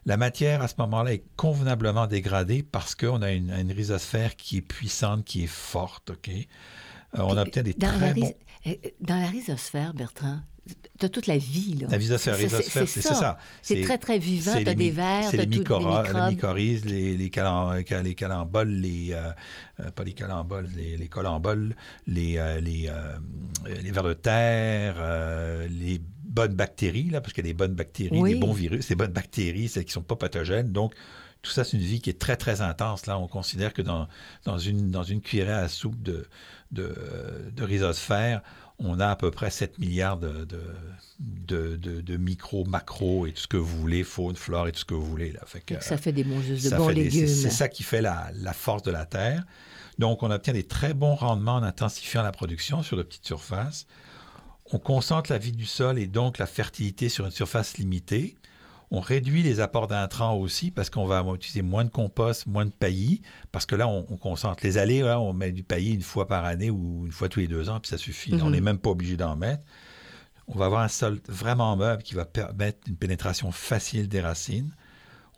La 0.06 0.16
matière, 0.16 0.62
à 0.62 0.68
ce 0.68 0.74
moment-là, 0.78 1.12
est 1.12 1.24
convenablement 1.36 2.06
dégradée 2.06 2.62
parce 2.62 2.94
qu'on 2.94 3.20
a 3.22 3.30
une, 3.32 3.50
une 3.52 3.72
rhizosphère 3.72 4.36
qui 4.36 4.56
est 4.58 4.62
puissante, 4.62 5.24
qui 5.24 5.44
est 5.44 5.48
forte. 5.48 6.10
OK? 6.10 6.28
Euh, 6.28 6.42
on 7.20 7.36
obtient 7.36 7.62
des 7.62 7.74
dans 7.74 7.88
très 7.88 8.08
la, 8.08 8.14
bons... 8.14 8.20
rhys- 8.22 8.34
euh, 8.66 8.88
Dans 9.00 9.16
la 9.20 9.26
rhizosphère, 9.28 9.94
Bertrand, 9.94 10.40
as 11.02 11.08
toute 11.08 11.26
la 11.26 11.38
vie. 11.38 11.76
Là. 11.80 11.88
La 11.90 11.96
rhizosphère, 11.96 12.36
C'est- 12.36 12.86
ça. 13.00 13.38
C'est 13.62 13.82
très, 13.82 13.98
très 13.98 14.18
vivant. 14.18 14.52
c'est 14.52 14.64
Tu 14.64 14.68
as 14.68 14.72
les 14.72 14.76
des 14.76 14.90
vers, 14.90 15.30
tu 15.30 15.36
as 15.38 15.44
les, 15.44 15.46
les 15.46 15.58
mycorhizes, 16.30 16.84
les, 16.84 17.16
les, 17.16 17.28
calam- 17.30 18.02
les 18.02 18.14
calamboles, 18.14 18.68
les, 18.70 19.12
euh, 19.12 19.30
euh, 19.80 19.90
pas 19.92 20.04
les 20.04 20.12
calamboles, 20.12 20.68
les, 20.76 20.96
les 20.96 21.08
colamboles, 21.08 21.74
les, 22.06 22.38
euh, 22.38 22.60
les, 22.60 22.88
euh, 22.88 23.16
les 23.82 23.90
vers 23.92 24.02
de 24.02 24.14
terre, 24.14 24.96
les 25.70 26.00
bonnes 26.24 26.54
bactéries, 26.54 27.10
là, 27.10 27.20
parce 27.20 27.32
qu'il 27.32 27.44
y 27.44 27.48
a 27.48 27.50
des 27.50 27.54
bonnes 27.56 27.74
bactéries, 27.74 28.18
Oui. 28.18 28.34
des 28.34 28.38
bons 28.40 28.52
virus, 28.52 28.88
des 28.88 28.94
bonnes 28.94 29.12
bactéries, 29.12 29.68
celles 29.68 29.84
qui 29.84 29.90
ne 29.90 29.94
sont 29.94 30.02
pas 30.02 30.16
pathogènes. 30.16 30.72
Donc, 30.72 30.94
Tout 31.40 31.52
ça, 31.52 31.62
c'est 31.62 31.76
une 31.76 31.84
vie 31.84 32.00
qui 32.00 32.10
est 32.10 32.18
très, 32.18 32.36
très 32.36 32.62
intense. 32.62 33.06
Là, 33.06 33.16
on 33.16 33.28
considère 33.28 33.72
que 33.72 33.80
dans, 33.80 34.08
dans, 34.44 34.58
une, 34.58 34.90
dans 34.90 35.04
une 35.04 35.20
cuillère 35.20 35.56
à 35.58 35.68
soupe 35.68 36.02
de, 36.02 36.26
de, 36.72 36.92
de 37.54 37.62
rhizosphère, 37.62 38.42
on 38.78 39.00
a 39.00 39.08
à 39.08 39.16
peu 39.16 39.30
près 39.30 39.50
7 39.50 39.78
milliards 39.78 40.18
de, 40.18 40.46
de, 41.18 41.76
de, 41.76 42.16
micro, 42.16 42.64
macro 42.64 43.26
et 43.26 43.32
tout 43.32 43.42
ce 43.42 43.48
que 43.48 43.56
vous 43.56 43.78
voulez, 43.80 44.04
faune, 44.04 44.36
flore 44.36 44.68
et 44.68 44.72
tout 44.72 44.80
ce 44.80 44.84
que 44.84 44.94
vous 44.94 45.04
voulez. 45.04 45.32
Là. 45.32 45.40
Fait 45.46 45.60
que, 45.60 45.82
ça 45.82 45.96
fait 45.96 46.12
des 46.12 46.24
bons, 46.24 46.38
de 46.38 46.76
bons 46.76 46.88
légumes. 46.88 47.26
C'est 47.26 47.50
ça 47.50 47.68
qui 47.68 47.82
fait 47.82 48.00
la, 48.00 48.30
la, 48.34 48.52
force 48.52 48.82
de 48.82 48.92
la 48.92 49.04
terre. 49.04 49.44
Donc, 49.98 50.22
on 50.22 50.30
obtient 50.30 50.52
des 50.52 50.66
très 50.66 50.94
bons 50.94 51.16
rendements 51.16 51.56
en 51.56 51.62
intensifiant 51.64 52.22
la 52.22 52.30
production 52.30 52.82
sur 52.84 52.96
de 52.96 53.02
petites 53.02 53.26
surfaces. 53.26 53.86
On 54.70 54.78
concentre 54.78 55.32
la 55.32 55.38
vie 55.38 55.52
du 55.52 55.66
sol 55.66 55.98
et 55.98 56.06
donc 56.06 56.38
la 56.38 56.46
fertilité 56.46 57.08
sur 57.08 57.24
une 57.24 57.32
surface 57.32 57.78
limitée. 57.78 58.36
On 58.90 59.00
réduit 59.00 59.42
les 59.42 59.60
apports 59.60 59.86
d'intrants 59.86 60.34
aussi 60.36 60.70
parce 60.70 60.88
qu'on 60.88 61.04
va 61.04 61.22
utiliser 61.34 61.62
moins 61.62 61.84
de 61.84 61.90
compost, 61.90 62.46
moins 62.46 62.64
de 62.64 62.70
paillis, 62.70 63.20
parce 63.52 63.66
que 63.66 63.74
là, 63.74 63.86
on, 63.86 64.02
concentre 64.02 64.64
les 64.64 64.78
allées, 64.78 65.02
on 65.02 65.32
met 65.34 65.52
du 65.52 65.62
paillis 65.62 65.94
une 65.94 66.02
fois 66.02 66.26
par 66.26 66.44
année 66.44 66.70
ou 66.70 67.04
une 67.04 67.12
fois 67.12 67.28
tous 67.28 67.40
les 67.40 67.48
deux 67.48 67.68
ans, 67.68 67.80
puis 67.80 67.90
ça 67.90 67.98
suffit. 67.98 68.34
On 68.42 68.50
n'est 68.50 68.58
mhm. 68.58 68.64
même 68.64 68.78
pas 68.78 68.90
obligé 68.90 69.16
d'en 69.16 69.36
mettre. 69.36 69.62
On 70.46 70.56
va 70.58 70.66
avoir 70.66 70.82
un 70.82 70.88
sol 70.88 71.20
vraiment 71.28 71.76
meuble 71.76 72.02
qui 72.02 72.14
va 72.14 72.24
permettre 72.24 72.78
une 72.88 72.96
pénétration 72.96 73.52
facile 73.52 74.08
des 74.08 74.22
racines. 74.22 74.74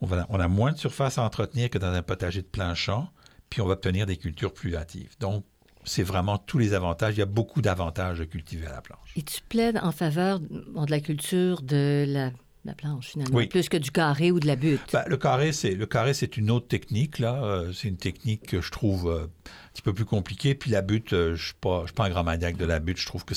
On, 0.00 0.06
va, 0.06 0.26
on 0.28 0.38
a 0.38 0.46
moins 0.46 0.70
de 0.70 0.78
surface 0.78 1.18
à 1.18 1.24
entretenir 1.24 1.68
que 1.68 1.78
dans 1.78 1.92
un 1.92 2.02
potager 2.02 2.42
de 2.42 2.46
plein 2.46 2.74
champ, 2.74 3.10
puis 3.50 3.60
on 3.60 3.66
va 3.66 3.72
obtenir 3.72 4.06
des 4.06 4.16
cultures 4.16 4.54
plus 4.54 4.76
hâtives. 4.76 5.16
Donc, 5.18 5.44
c'est 5.84 6.04
vraiment 6.04 6.38
tous 6.38 6.58
les 6.58 6.74
avantages. 6.74 7.16
Il 7.16 7.18
y 7.18 7.22
a 7.22 7.26
beaucoup 7.26 7.62
d'avantages 7.62 8.18
de 8.18 8.24
cultiver 8.24 8.66
à 8.66 8.72
la 8.72 8.82
planche. 8.82 9.12
Et 9.16 9.22
tu 9.22 9.40
plaides 9.48 9.80
en 9.82 9.90
faveur 9.90 10.38
de 10.38 10.90
la 10.90 11.00
culture 11.00 11.62
de 11.62 12.04
la 12.06 12.30
la 12.64 12.74
planche, 12.74 13.08
finalement, 13.08 13.46
plus 13.46 13.68
que 13.70 13.78
du 13.78 13.90
carré 13.90 14.30
ou 14.30 14.38
de 14.38 14.46
la 14.46 14.56
butte? 14.56 14.92
Ben, 14.92 15.04
le 15.06 15.16
carré, 15.16 15.52
c'est 15.52 15.74
le 15.74 15.86
carré, 15.86 16.12
c'est 16.12 16.36
une 16.36 16.50
autre 16.50 16.68
technique 16.68 17.18
là. 17.18 17.42
Euh, 17.42 17.72
c'est 17.72 17.88
une 17.88 17.96
technique 17.96 18.46
que 18.46 18.60
je 18.60 18.70
trouve 18.70 19.10
euh, 19.10 19.24
un 19.24 19.72
petit 19.72 19.82
peu 19.82 19.94
plus 19.94 20.04
compliquée. 20.04 20.54
Puis 20.54 20.70
la 20.70 20.82
butte, 20.82 21.14
euh, 21.14 21.34
je 21.34 21.46
suis 21.46 21.54
pas, 21.54 21.84
suis 21.86 21.94
pas 21.94 22.04
un 22.04 22.10
grand 22.10 22.22
maniaque 22.22 22.58
de 22.58 22.66
la 22.66 22.78
butte. 22.78 22.98
Je 22.98 23.06
trouve 23.06 23.24
que 23.24 23.34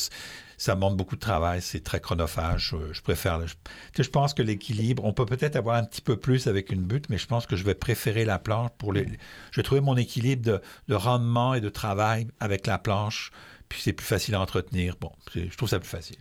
ça 0.57 0.75
demande 0.75 0.97
beaucoup 0.97 1.15
de 1.15 1.21
travail, 1.21 1.61
c'est 1.61 1.81
très 1.83 2.01
chronophage. 2.01 2.75
Je, 2.91 3.01
préfère. 3.01 3.47
Je, 3.47 3.55
je, 3.97 4.09
pense 4.09 4.33
que 4.33 4.41
l'équilibre, 4.41 5.05
on 5.05 5.13
peut 5.13 5.25
peut-être 5.25 5.55
avoir 5.55 5.77
un 5.77 5.85
petit 5.85 6.01
peu 6.01 6.17
plus 6.17 6.47
avec 6.47 6.71
une 6.71 6.81
butte, 6.81 7.09
mais 7.09 7.17
je 7.17 7.27
pense 7.27 7.45
que 7.45 7.55
je 7.55 7.63
vais 7.63 7.75
préférer 7.75 8.25
la 8.25 8.39
planche 8.39 8.71
pour 8.77 8.91
les. 8.91 9.05
Je 9.51 9.59
vais 9.61 9.63
trouver 9.63 9.81
mon 9.81 9.95
équilibre 9.95 10.43
de, 10.43 10.61
de 10.89 10.95
rendement 10.95 11.53
et 11.53 11.61
de 11.61 11.69
travail 11.69 12.27
avec 12.41 12.67
la 12.67 12.77
planche. 12.77 13.31
Puis 13.69 13.81
c'est 13.81 13.93
plus 13.93 14.05
facile 14.05 14.35
à 14.35 14.41
entretenir. 14.41 14.97
Bon, 14.99 15.11
je 15.33 15.55
trouve 15.55 15.69
ça 15.69 15.79
plus 15.79 15.89
facile. 15.89 16.17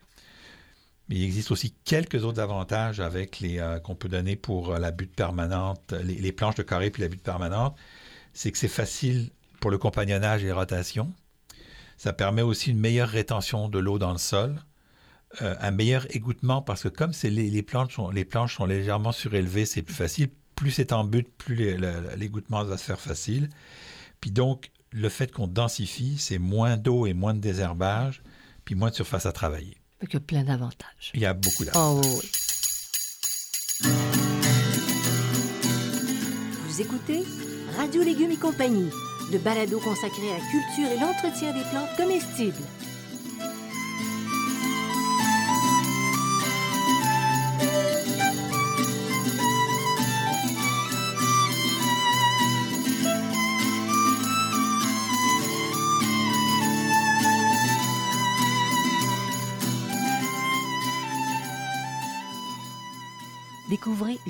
Il 1.15 1.23
existe 1.25 1.51
aussi 1.51 1.75
quelques 1.85 2.25
autres 2.25 2.41
avantages 2.41 2.99
avec 2.99 3.41
les 3.41 3.59
euh, 3.59 3.79
qu'on 3.79 3.95
peut 3.95 4.09
donner 4.09 4.35
pour 4.35 4.71
euh, 4.71 4.79
la 4.79 4.93
butte 4.93 5.15
permanente, 5.15 5.93
les, 6.03 6.33
planches 6.33 6.55
de 6.55 6.63
carré 6.63 6.91
puis 6.91 7.03
la 7.03 7.09
butte 7.09 7.23
permanente. 7.23 7.77
C'est 8.33 8.51
que 8.51 8.57
c'est 8.57 8.67
facile 8.67 9.29
pour 9.61 9.71
le 9.71 9.77
compagnonnage 9.77 10.43
et 10.43 10.47
les 10.47 10.53
rotations. 10.53 11.13
Ça 11.99 12.15
permet 12.15 12.41
aussi 12.41 12.71
une 12.71 12.81
meilleure 12.81 13.11
rétention 13.11 13.69
de 13.69 13.79
l'eau 13.79 13.99
dans 13.99 14.13
le 14.13 14.19
sol, 14.19 14.57
euh, 15.43 15.55
un 15.61 15.71
meilleur 15.71 16.07
égouttement 16.17 16.63
parce 16.63 16.83
que 16.85 16.89
comme 16.89 17.13
c'est 17.13 17.29
les, 17.29 17.63
planches 17.63 17.95
sont, 17.95 18.09
les 18.09 18.25
planches 18.25 18.57
sont 18.57 18.65
légèrement 18.65 19.13
surélevées, 19.13 19.67
c'est 19.67 19.83
plus 19.83 19.95
facile. 19.95 20.31
Plus 20.57 20.71
c'est 20.71 20.95
en 20.95 21.05
butte, 21.05 21.29
plus 21.37 21.77
l'égouttement 22.17 22.65
va 22.65 22.79
se 22.79 22.85
faire 22.85 23.01
facile. 23.01 23.51
Puis 24.23 24.31
donc, 24.31 24.71
le 24.93 25.11
fait 25.11 25.31
qu'on 25.31 25.47
densifie, 25.47 26.17
c'est 26.17 26.39
moins 26.39 26.79
d'eau 26.79 27.05
et 27.05 27.13
moins 27.13 27.35
de 27.35 27.41
désherbage, 27.41 28.23
puis 28.65 28.75
moins 28.75 28.89
de 28.89 28.95
surface 28.95 29.27
à 29.27 29.33
travailler. 29.33 29.82
Il 30.03 30.13
y 30.13 30.17
a 30.17 30.21
plein 30.21 30.43
d'avantages. 30.43 31.13
Il 31.15 31.21
y 31.21 31.27
a 31.27 31.33
beaucoup 31.33 31.65
d'avantages. 31.65 32.05
Oh, 32.05 32.21
oui. 32.21 32.31
Vous 36.67 36.81
écoutez 36.81 37.23
Radio 37.77 38.03
Légumes 38.03 38.33
et 38.33 38.37
compagnie, 38.37 38.91
le 39.31 39.39
balado 39.39 39.79
consacré 39.79 40.31
à 40.31 40.39
la 40.39 40.45
culture 40.51 40.91
et 40.91 40.99
l'entretien 41.01 41.53
des 41.53 41.63
plantes 41.71 41.97
comestibles. 41.97 42.65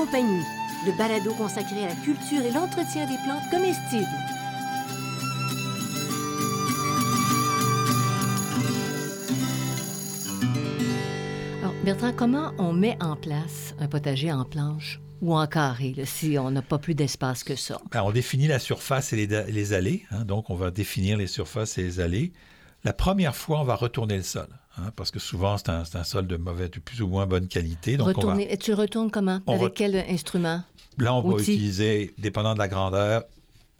Compagnie, 0.00 0.44
le 0.86 0.92
balado 0.92 1.34
consacré 1.34 1.84
à 1.84 1.88
la 1.88 1.94
culture 1.94 2.40
et 2.40 2.50
l'entretien 2.50 3.06
des 3.06 3.18
plantes 3.22 3.50
comestibles. 3.50 4.06
Alors, 11.60 11.74
Bertrand, 11.84 12.12
comment 12.16 12.52
on 12.56 12.72
met 12.72 12.96
en 13.02 13.14
place 13.14 13.74
un 13.78 13.88
potager 13.88 14.32
en 14.32 14.46
planche 14.46 15.00
ou 15.20 15.36
en 15.36 15.46
carré, 15.46 15.94
si 16.06 16.38
on 16.38 16.50
n'a 16.50 16.62
pas 16.62 16.78
plus 16.78 16.94
d'espace 16.94 17.44
que 17.44 17.54
ça? 17.54 17.78
Ben, 17.92 18.02
on 18.02 18.10
définit 18.10 18.46
la 18.46 18.58
surface 18.58 19.12
et 19.12 19.26
les, 19.26 19.72
allées. 19.74 20.06
Hein, 20.10 20.24
donc, 20.24 20.48
on 20.48 20.54
va 20.54 20.70
définir 20.70 21.18
les 21.18 21.26
surfaces 21.26 21.76
et 21.76 21.82
les 21.82 22.00
allées. 22.00 22.32
La 22.84 22.94
première 22.94 23.36
fois, 23.36 23.60
on 23.60 23.64
va 23.64 23.74
retourner 23.74 24.16
le 24.16 24.22
sol. 24.22 24.48
Hein, 24.78 24.92
parce 24.94 25.10
que 25.10 25.18
souvent, 25.18 25.56
c'est 25.58 25.68
un, 25.68 26.04
sol 26.04 26.26
de 26.26 26.36
mauvais, 26.36 26.68
de 26.68 26.78
plus 26.78 27.02
ou 27.02 27.08
moins 27.08 27.26
bonne 27.26 27.48
qualité. 27.48 27.96
Donc 27.96 28.08
Retourner, 28.08 28.52
Et 28.52 28.56
tu 28.56 28.72
retournes 28.72 29.10
comment? 29.10 29.40
Avec 29.46 29.74
quel 29.74 29.96
instrument? 29.96 30.62
Là, 30.98 31.14
on 31.14 31.22
va 31.22 31.40
utiliser, 31.40 32.14
dépendant 32.18 32.54
de 32.54 32.58
la 32.58 32.68
grandeur, 32.68 33.24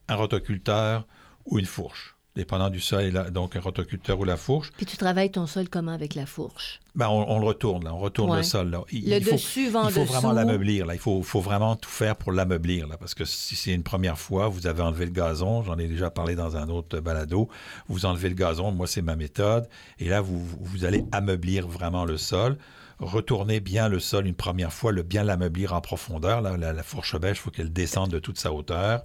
un 0.09 0.16
rotoculteur 0.16 1.07
ou 1.46 1.59
une 1.59 1.66
fourche 1.66 2.16
dépendant 2.37 2.71
du 2.71 2.81
sol, 2.81 3.12
donc 3.33 3.57
un 3.57 3.61
rotoculteur 3.61 4.19
ou 4.19 4.25
la 4.25 4.37
fourche. 4.37 4.71
Puis 4.77 4.87
tu 4.87 4.97
travailles 4.97 5.31
ton 5.31 5.47
sol 5.47 5.69
comment 5.69 5.93
avec 5.93 6.14
la 6.14 6.27
fourche? 6.27 6.81
Ben, 6.95 7.09
on, 7.09 7.38
le 7.38 7.47
retourne, 7.47 7.85
là, 7.85 7.95
on 7.95 7.99
retourne 7.99 8.37
le 8.37 8.43
sol. 8.43 8.71
Là. 8.71 8.83
Il, 8.90 9.11
le 9.11 9.21
faut, 9.21 9.33
dessus, 9.33 9.66
Il 9.66 9.71
faut 9.71 10.05
vraiment 10.05 10.33
l'ameublir. 10.33 10.87
Là. 10.87 10.95
Il 10.95 11.01
faut, 11.01 11.23
faut, 11.23 11.40
vraiment 11.40 11.77
tout 11.77 11.90
faire 11.90 12.16
pour 12.16 12.33
l'ameublir. 12.33 12.88
Là, 12.88 12.97
parce 12.97 13.14
que 13.14 13.25
si 13.25 13.57
c'est 13.57 13.73
une 13.73 13.83
première 13.83 14.19
fois, 14.19 14.49
vous 14.49 14.66
avez 14.66 14.83
enlevé 14.83 15.05
le 15.07 15.12
gazon, 15.12 15.62
j'en 15.62 15.79
ai 15.79 15.87
déjà 15.87 16.11
parlé 16.11 16.35
dans 16.35 16.57
un 16.57 16.69
autre 16.69 17.01
balado, 17.01 17.49
vous 17.88 18.07
enlevez 18.07 18.29
le 18.29 18.35
gazon, 18.35 18.73
moi 18.73 18.87
c'est 18.87 19.03
ma 19.03 19.16
méthode, 19.16 19.69
et 19.99 20.09
là 20.09 20.21
vous, 20.21 20.45
vous 20.61 20.85
allez 20.85 21.05
ameublir 21.12 21.69
vraiment 21.69 22.05
le 22.05 22.16
sol 22.16 22.57
retourner 23.01 23.61
bien 23.61 23.88
le 23.88 23.99
sol 23.99 24.27
une 24.27 24.35
première 24.35 24.73
fois, 24.73 24.93
le 24.93 25.03
bien 25.03 25.25
l'ameublir 25.25 25.73
en 25.73 25.81
profondeur. 25.81 26.43
Là, 26.43 26.57
la, 26.57 26.83
fourche 26.83 27.19
bêche, 27.19 27.38
il 27.38 27.40
faut 27.40 27.51
qu'elle 27.51 27.73
descende 27.73 28.11
de 28.11 28.19
toute 28.19 28.38
sa 28.38 28.53
hauteur 28.53 29.03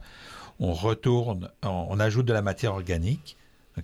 on 0.60 0.74
retourne, 0.74 1.50
on, 1.64 2.00
ajoute 2.00 2.26
de 2.26 2.34
la 2.34 2.42
matière 2.42 2.74
organique. 2.74 3.38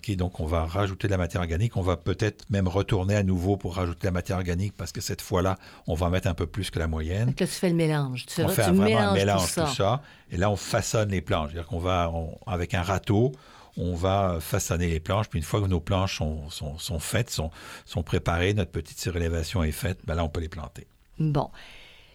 donc 0.10 0.40
on 0.40 0.46
va 0.46 0.66
rajouter 0.66 1.08
de 1.08 1.12
la 1.12 1.18
matière 1.18 1.42
organique. 1.42 1.76
On 1.78 1.82
va 1.82 1.98
peut-être 1.98 2.50
même 2.50 2.68
retourner 2.68 3.16
à 3.16 3.24
nouveau 3.24 3.58
pour 3.58 3.76
rajouter 3.76 4.02
de 4.02 4.06
la 4.06 4.12
matière 4.12 4.38
organique 4.38 4.74
parce 4.78 4.92
que 4.92 5.02
cette 5.02 5.22
fois-là, 5.22 5.58
on 5.88 5.96
va 5.96 6.10
mettre 6.10 6.28
un 6.28 6.34
peu 6.34 6.48
plus 6.48 6.70
que 6.70 6.80
la 6.80 6.88
moyenne. 6.88 7.28
Donc 7.28 7.40
là, 7.40 7.48
tu 7.48 7.54
fais 7.54 7.70
le 7.70 7.76
mélange. 7.76 8.26
Tu, 8.26 8.42
on 8.44 8.50
fait 8.50 8.64
un 8.64 8.74
mélange 8.74 9.54
tout 9.54 9.68
ça. 9.68 10.02
Et 10.32 10.38
là, 10.38 10.50
on 10.50 10.56
façonne 10.56 11.10
les 11.10 11.22
planches. 11.22 11.52
C'est-à-dire 11.52 11.68
qu'on 11.68 11.80
va, 11.80 12.12
avec 12.48 12.74
un 12.74 12.84
râteau, 12.84 13.34
on 13.78 13.96
va 13.96 14.38
façonner 14.40 14.88
les 14.88 15.00
planches. 15.00 15.30
Puis 15.30 15.40
une 15.40 15.46
fois 15.46 15.62
que 15.62 15.68
nos 15.68 15.80
planches 15.80 16.18
sont, 16.18 17.00
faites, 17.00 17.30
sont, 17.30 17.52
sont 17.86 18.04
préparées, 18.04 18.54
notre 18.54 18.72
petite 18.72 19.00
surélévation 19.00 19.64
est 19.64 19.72
faite, 19.72 20.00
ben 20.06 20.16
là, 20.16 20.24
on 20.24 20.30
peut 20.30 20.42
les 20.42 20.50
planter. 20.50 20.88
Bon. 21.20 21.50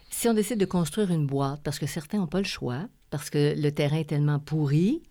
Si 0.09 0.27
on 0.27 0.33
décide 0.33 0.59
de 0.59 0.65
construire 0.65 1.11
une 1.11 1.27
boîte, 1.27 1.61
parce 1.63 1.79
que 1.79 1.85
certains 1.85 2.17
n'ont 2.17 2.27
pas 2.27 2.39
le 2.39 2.45
choix, 2.45 2.87
parce 3.09 3.29
que 3.29 3.55
le 3.57 3.71
terrain 3.71 3.97
est 3.97 4.09
tellement 4.09 4.39
pourri. 4.39 5.01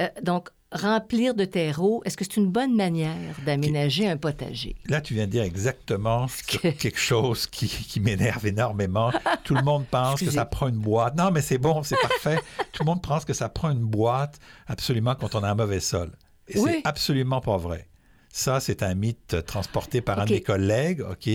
Euh, 0.00 0.08
donc, 0.22 0.48
remplir 0.72 1.34
de 1.34 1.44
terreau, 1.44 2.02
est-ce 2.04 2.16
que 2.16 2.24
c'est 2.24 2.36
une 2.36 2.50
bonne 2.50 2.74
manière 2.74 3.36
d'aménager 3.44 4.08
un 4.08 4.16
potager? 4.16 4.76
Là, 4.86 5.00
tu 5.00 5.14
viens 5.14 5.26
de 5.26 5.30
dire 5.30 5.42
exactement 5.42 6.26
quelque 6.46 6.98
chose 6.98 7.46
qui, 7.46 8.00
m'énerve 8.00 8.46
énormément. 8.46 9.12
Tout 9.44 9.54
le 9.54 9.62
monde 9.62 9.86
pense 9.90 10.20
que 10.20 10.30
ça 10.30 10.44
prend 10.44 10.68
une 10.68 10.78
boîte. 10.78 11.16
Non, 11.16 11.30
mais 11.30 11.42
c'est 11.42 11.58
bon, 11.58 11.82
c'est 11.82 12.00
parfait. 12.00 12.38
Tout 12.72 12.84
le 12.84 12.86
monde 12.86 13.02
pense 13.02 13.24
que 13.24 13.34
ça 13.34 13.48
prend 13.48 13.70
une 13.70 13.84
boîte 13.84 14.38
absolument 14.66 15.14
quand 15.14 15.34
on 15.34 15.42
a 15.42 15.50
un 15.50 15.54
mauvais 15.54 15.80
sol. 15.80 16.12
Et 16.48 16.58
c'est 16.58 16.80
absolument 16.84 17.40
pas 17.40 17.56
vrai. 17.56 17.88
Ça, 18.34 18.60
c'est 18.60 18.82
un 18.82 18.94
mythe 18.94 19.44
transporté 19.44 20.00
par 20.00 20.18
un 20.18 20.24
de 20.24 20.32
mes 20.32 20.40
collègues, 20.40 21.02
OK? 21.02 21.28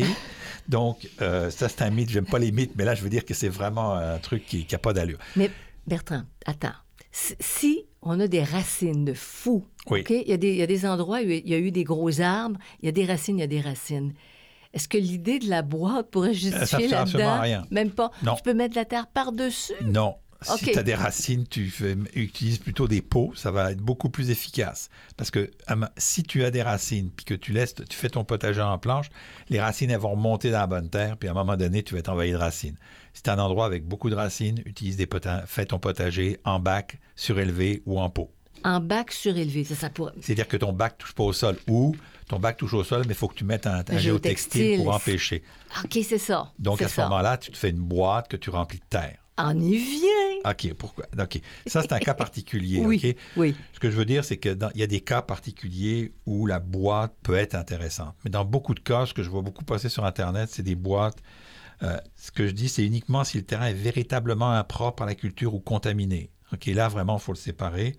Donc, 0.67 1.08
euh, 1.21 1.51
ça, 1.51 1.69
c'est 1.69 1.84
un 1.84 1.91
mythe. 1.91 2.10
J'aime 2.10 2.25
pas 2.25 2.39
les 2.39 2.51
mythes, 2.51 2.73
mais 2.75 2.86
là, 2.86 2.95
je 2.95 3.03
veux 3.03 3.10
dire 3.10 3.23
que 3.23 3.36
c'est 3.36 3.49
vraiment 3.49 3.93
un 3.93 4.17
truc 4.17 4.47
qui 4.47 4.65
n'a 4.69 4.80
pas 4.80 4.93
d'allure. 4.93 5.19
Mais 5.36 5.51
Bertrand, 5.88 6.23
attends. 6.45 6.73
Si- 7.12 7.86
on 8.04 8.19
a 8.19 8.28
des 8.28 8.43
racines 8.43 9.04
de 9.06 9.13
fou, 9.13 9.65
Oui. 9.89 10.04
Il 10.10 10.30
y, 10.30 10.34
a 10.34 10.38
des, 10.38 10.50
il 10.52 10.56
y 10.58 10.62
a 10.62 10.67
des 10.67 10.86
endroits 10.86 11.17
où 11.19 11.30
il 11.30 11.47
y 11.47 11.54
a 11.54 11.58
eu 11.58 11.71
des 11.71 11.84
gros 11.84 12.21
arbres, 12.21 12.58
il 12.82 12.86
y 12.86 12.89
a 12.89 12.91
des 12.91 13.06
racines, 13.06 13.38
il 13.38 13.41
y 13.41 13.43
a 13.43 13.47
des 13.47 13.60
racines. 13.60 14.13
Est-ce 14.73 14.88
que 14.88 14.97
l'idée 14.97 15.39
de 15.39 15.50
la 15.50 15.62
boîte 15.62 16.12
pourrait 16.12 16.34
justifier 16.34 16.88
là-dedans? 16.88 17.41
rien. 17.41 17.65
Même 17.71 17.91
pas? 17.91 18.12
Non. 18.23 18.36
Tu 18.36 18.43
peux 18.43 18.54
mettre 18.54 18.76
de 18.76 18.80
la 18.80 18.86
terre 18.86 19.08
par-dessus? 19.08 19.73
Non. 19.84 20.15
Si 20.43 20.65
tu 20.65 20.78
as 20.78 20.84
des 20.84 20.93
racines, 20.93 21.47
tu 21.47 21.67
fais- 21.71 21.97
utilises 22.13 22.60
plutôt 22.60 22.88
des 22.88 23.02
pots, 23.02 23.32
ça 23.36 23.50
va 23.50 23.71
être 23.71 23.82
beaucoup 23.82 24.10
plus 24.10 24.30
efficace. 24.30 24.89
Parce 25.17 25.32
que 25.32 25.50
si 25.97 26.21
tu 26.21 26.43
as 26.43 26.52
des 26.52 26.62
racines, 26.62 27.10
puis 27.10 27.26
que 27.26 27.34
tu 27.34 27.54
laisses, 27.54 27.73
tu 27.73 27.97
fais 27.97 28.10
ton 28.10 28.23
potager 28.23 28.62
en 28.62 28.78
planche, 28.78 29.08
les 29.50 29.60
racines, 29.60 29.89
elles 29.89 29.97
vont 30.00 30.12
remonter 30.12 30.52
dans 30.52 30.60
la 30.60 30.67
bonne 30.67 30.89
terre, 30.91 31.17
puis 31.17 31.28
à 31.28 31.32
un 31.32 31.34
moment 31.36 31.58
donné, 31.58 31.82
tu 31.82 31.95
vas 31.95 32.00
être 32.02 32.10
envahi 32.10 32.32
de 32.32 32.38
racines. 32.38 32.78
Si 33.17 33.23
tu 33.23 33.32
as 33.32 33.34
un 33.34 33.39
endroit 33.39 33.65
avec 33.65 33.84
beaucoup 33.84 34.12
de 34.12 34.15
racines, 34.15 34.62
utilise 34.67 34.95
des 34.95 35.08
pota- 35.08 35.43
fais 35.47 35.65
ton 35.65 35.80
potager 35.80 36.38
en 36.45 36.60
bac, 36.60 36.99
surélevé 37.15 37.82
ou 37.88 37.99
en 37.99 38.12
pot. 38.12 38.30
En 38.63 38.80
bac 38.80 39.12
surélevé, 39.12 39.63
ça, 39.63 39.73
ça 39.73 39.89
pourrait... 39.89 40.13
C'est-à-dire 40.21 40.47
que 40.47 40.56
ton 40.56 40.71
bac 40.71 40.99
touche 40.99 41.13
pas 41.15 41.23
au 41.23 41.34
sol 41.34 41.58
ou 41.67 41.95
ton 42.27 42.38
bac 42.38 42.58
touche 42.58 42.75
au 42.75 42.84
sol, 42.84 43.01
mais 43.08 43.13
il 43.13 43.17
faut 43.17 43.27
que 43.27 43.34
tu 43.34 43.43
mettes 43.43 43.65
un, 43.65 43.77
un 43.80 43.84
Un 43.89 43.97
géotextile 43.97 44.62
géotextile. 44.62 44.77
pour 44.84 44.93
empêcher. 44.93 45.41
OK, 45.84 45.97
c'est 46.08 46.19
ça. 46.19 46.51
Donc 46.60 46.77
c'est 46.77 46.86
à 46.86 46.89
ce 46.89 47.01
moment-là, 47.01 47.38
tu 47.39 47.49
te 47.51 47.58
fais 47.58 47.71
une 47.71 47.80
boîte 47.80 48.27
que 48.27 48.38
tu 48.38 48.51
remplis 48.51 48.77
de 48.77 48.86
terre. 48.88 49.17
On 49.39 49.60
y 49.60 49.77
vient. 49.77 50.51
OK, 50.51 50.73
pourquoi? 50.75 51.06
OK. 51.19 51.41
Ça, 51.65 51.82
c'est 51.82 51.93
un 51.93 51.99
cas 51.99 52.13
particulier. 52.15 52.82
Oui, 52.86 53.15
oui. 53.36 53.56
Ce 53.73 53.80
que 53.80 53.89
je 53.89 53.95
veux 53.97 54.06
dire, 54.06 54.23
c'est 54.25 54.38
qu'il 54.38 54.56
y 54.75 54.84
a 54.84 54.88
des 54.88 55.01
cas 55.01 55.23
particuliers 55.23 56.12
où 56.27 56.45
la 56.45 56.60
boîte 56.60 57.15
peut 57.23 57.36
être 57.36 57.56
intéressante. 57.56 58.13
Mais 58.23 58.30
dans 58.30 58.45
beaucoup 58.45 58.75
de 58.75 58.80
cas, 58.80 59.08
ce 59.08 59.15
que 59.15 59.23
je 59.23 59.30
vois 59.32 59.41
beaucoup 59.41 59.65
passer 59.65 59.89
sur 59.89 60.06
Internet, 60.06 60.49
c'est 60.51 60.62
des 60.63 60.75
boîtes. 60.75 61.17
Euh, 61.83 61.97
ce 62.15 62.31
que 62.31 62.47
je 62.47 62.51
dis, 62.51 62.69
c'est 62.69 62.85
uniquement 62.85 63.23
si 63.23 63.37
le 63.37 63.43
terrain 63.43 63.67
est 63.67 63.73
véritablement 63.73 64.51
impropre 64.51 65.03
à 65.03 65.05
la 65.05 65.15
culture 65.15 65.53
ou 65.53 65.59
contaminé. 65.59 66.29
OK, 66.53 66.65
là, 66.67 66.87
vraiment, 66.87 67.17
il 67.17 67.21
faut 67.21 67.33
le 67.33 67.37
séparer. 67.37 67.95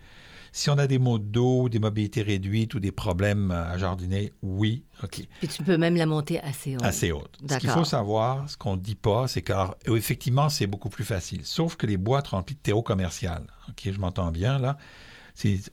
Si 0.50 0.70
on 0.70 0.78
a 0.78 0.86
des 0.86 0.98
maux 0.98 1.18
d'eau, 1.18 1.68
des 1.68 1.78
mobilités 1.78 2.22
réduites 2.22 2.74
ou 2.74 2.80
des 2.80 2.90
problèmes 2.90 3.50
euh, 3.50 3.70
à 3.70 3.76
jardiner, 3.76 4.32
oui, 4.42 4.84
OK, 5.04 5.20
Puis 5.38 5.48
tu 5.48 5.62
peux 5.62 5.76
même 5.76 5.94
la 5.94 6.06
monter 6.06 6.40
assez 6.40 6.76
haut. 6.76 6.82
assez 6.82 7.12
haute. 7.12 7.38
Ce 7.48 7.58
qu'il 7.58 7.68
faut 7.68 7.84
savoir, 7.84 8.48
ce 8.48 8.56
qu'on 8.56 8.76
ne 8.76 8.80
dit 8.80 8.94
pas, 8.94 9.28
c'est 9.28 9.42
que, 9.42 9.52
alors, 9.52 9.76
effectivement, 9.86 10.48
c'est 10.48 10.66
beaucoup 10.66 10.88
plus 10.88 11.04
facile. 11.04 11.42
Sauf 11.44 11.76
que 11.76 11.86
les 11.86 11.98
boîtes 11.98 12.28
remplies 12.28 12.54
de 12.56 12.60
terreau 12.60 12.82
commercial, 12.82 13.44
OK, 13.68 13.82
je 13.92 13.98
m'entends 14.00 14.32
bien, 14.32 14.58
là, 14.58 14.78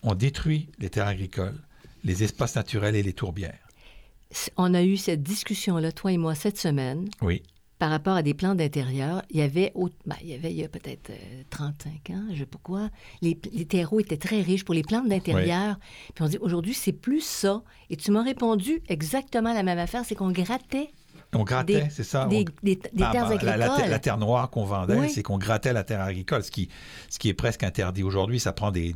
on 0.03 0.13
détruit 0.13 0.69
les 0.77 0.89
terres 0.89 1.07
agricoles, 1.07 1.57
les 2.03 2.23
espaces 2.23 2.55
naturels 2.55 2.95
et 2.95 3.01
les 3.01 3.13
tourbières. 3.13 3.57
On 4.57 4.73
a 4.73 4.83
eu 4.83 4.97
cette 4.97 5.23
discussion-là, 5.23 5.91
toi 5.93 6.11
et 6.11 6.17
moi, 6.17 6.35
cette 6.35 6.59
semaine, 6.59 7.07
Oui. 7.21 7.41
Par 7.79 7.89
rapport 7.89 8.15
à 8.15 8.23
des 8.23 8.33
plans 8.33 8.55
d'intérieur. 8.55 9.21
Il 9.29 9.37
y 9.37 9.41
avait, 9.41 9.73
ben, 10.05 10.15
il 10.21 10.29
y 10.29 10.33
avait 10.33 10.51
il 10.51 10.57
y 10.57 10.63
a 10.63 10.69
peut-être 10.69 11.09
euh, 11.09 11.43
35 11.49 12.09
ans, 12.11 12.23
je 12.29 12.33
ne 12.33 12.37
sais 12.39 12.45
pas 12.45 12.59
quoi, 12.63 12.89
les, 13.21 13.39
les 13.51 13.65
terreaux 13.65 13.99
étaient 13.99 14.17
très 14.17 14.41
riches 14.41 14.63
pour 14.63 14.75
les 14.75 14.83
plantes 14.83 15.07
d'intérieur. 15.07 15.77
Puis 16.13 16.23
on 16.23 16.27
dit, 16.27 16.37
aujourd'hui, 16.39 16.73
c'est 16.73 16.93
plus 16.93 17.21
ça. 17.21 17.63
Et 17.89 17.97
tu 17.97 18.11
m'as 18.11 18.23
répondu 18.23 18.81
exactement 18.87 19.53
la 19.53 19.63
même 19.63 19.79
affaire, 19.79 20.03
c'est 20.05 20.15
qu'on 20.15 20.31
grattait 20.31 20.89
On 21.33 21.43
grattait, 21.43 21.87
c'est 21.91 22.03
ça? 22.03 22.25
des, 22.27 22.45
on- 22.47 22.65
des- 22.65 22.75
des 22.75 23.03
Ah, 23.03 23.09
terres 23.11 23.27
bah, 23.29 23.35
la, 23.41 23.57
la 23.57 23.65
agricoles. 23.65 23.77
terre- 23.77 23.89
la 23.91 23.99
terre 23.99 24.17
noire 24.17 24.49
qu'on 24.49 24.63
vendait, 24.63 24.95
Oui. 24.95 25.09
c'est 25.09 25.21
qu'on 25.23 25.37
grattait 25.37 25.73
la 25.73 25.83
terre 25.83 25.99
agricole, 26.01 26.43
ce 26.43 26.51
qui, 26.51 26.69
ce 27.09 27.19
qui 27.19 27.27
est 27.29 27.33
presque 27.33 27.63
interdit 27.63 28.03
aujourd'hui. 28.03 28.39
Ça 28.39 28.53
prend 28.53 28.71
des, 28.71 28.93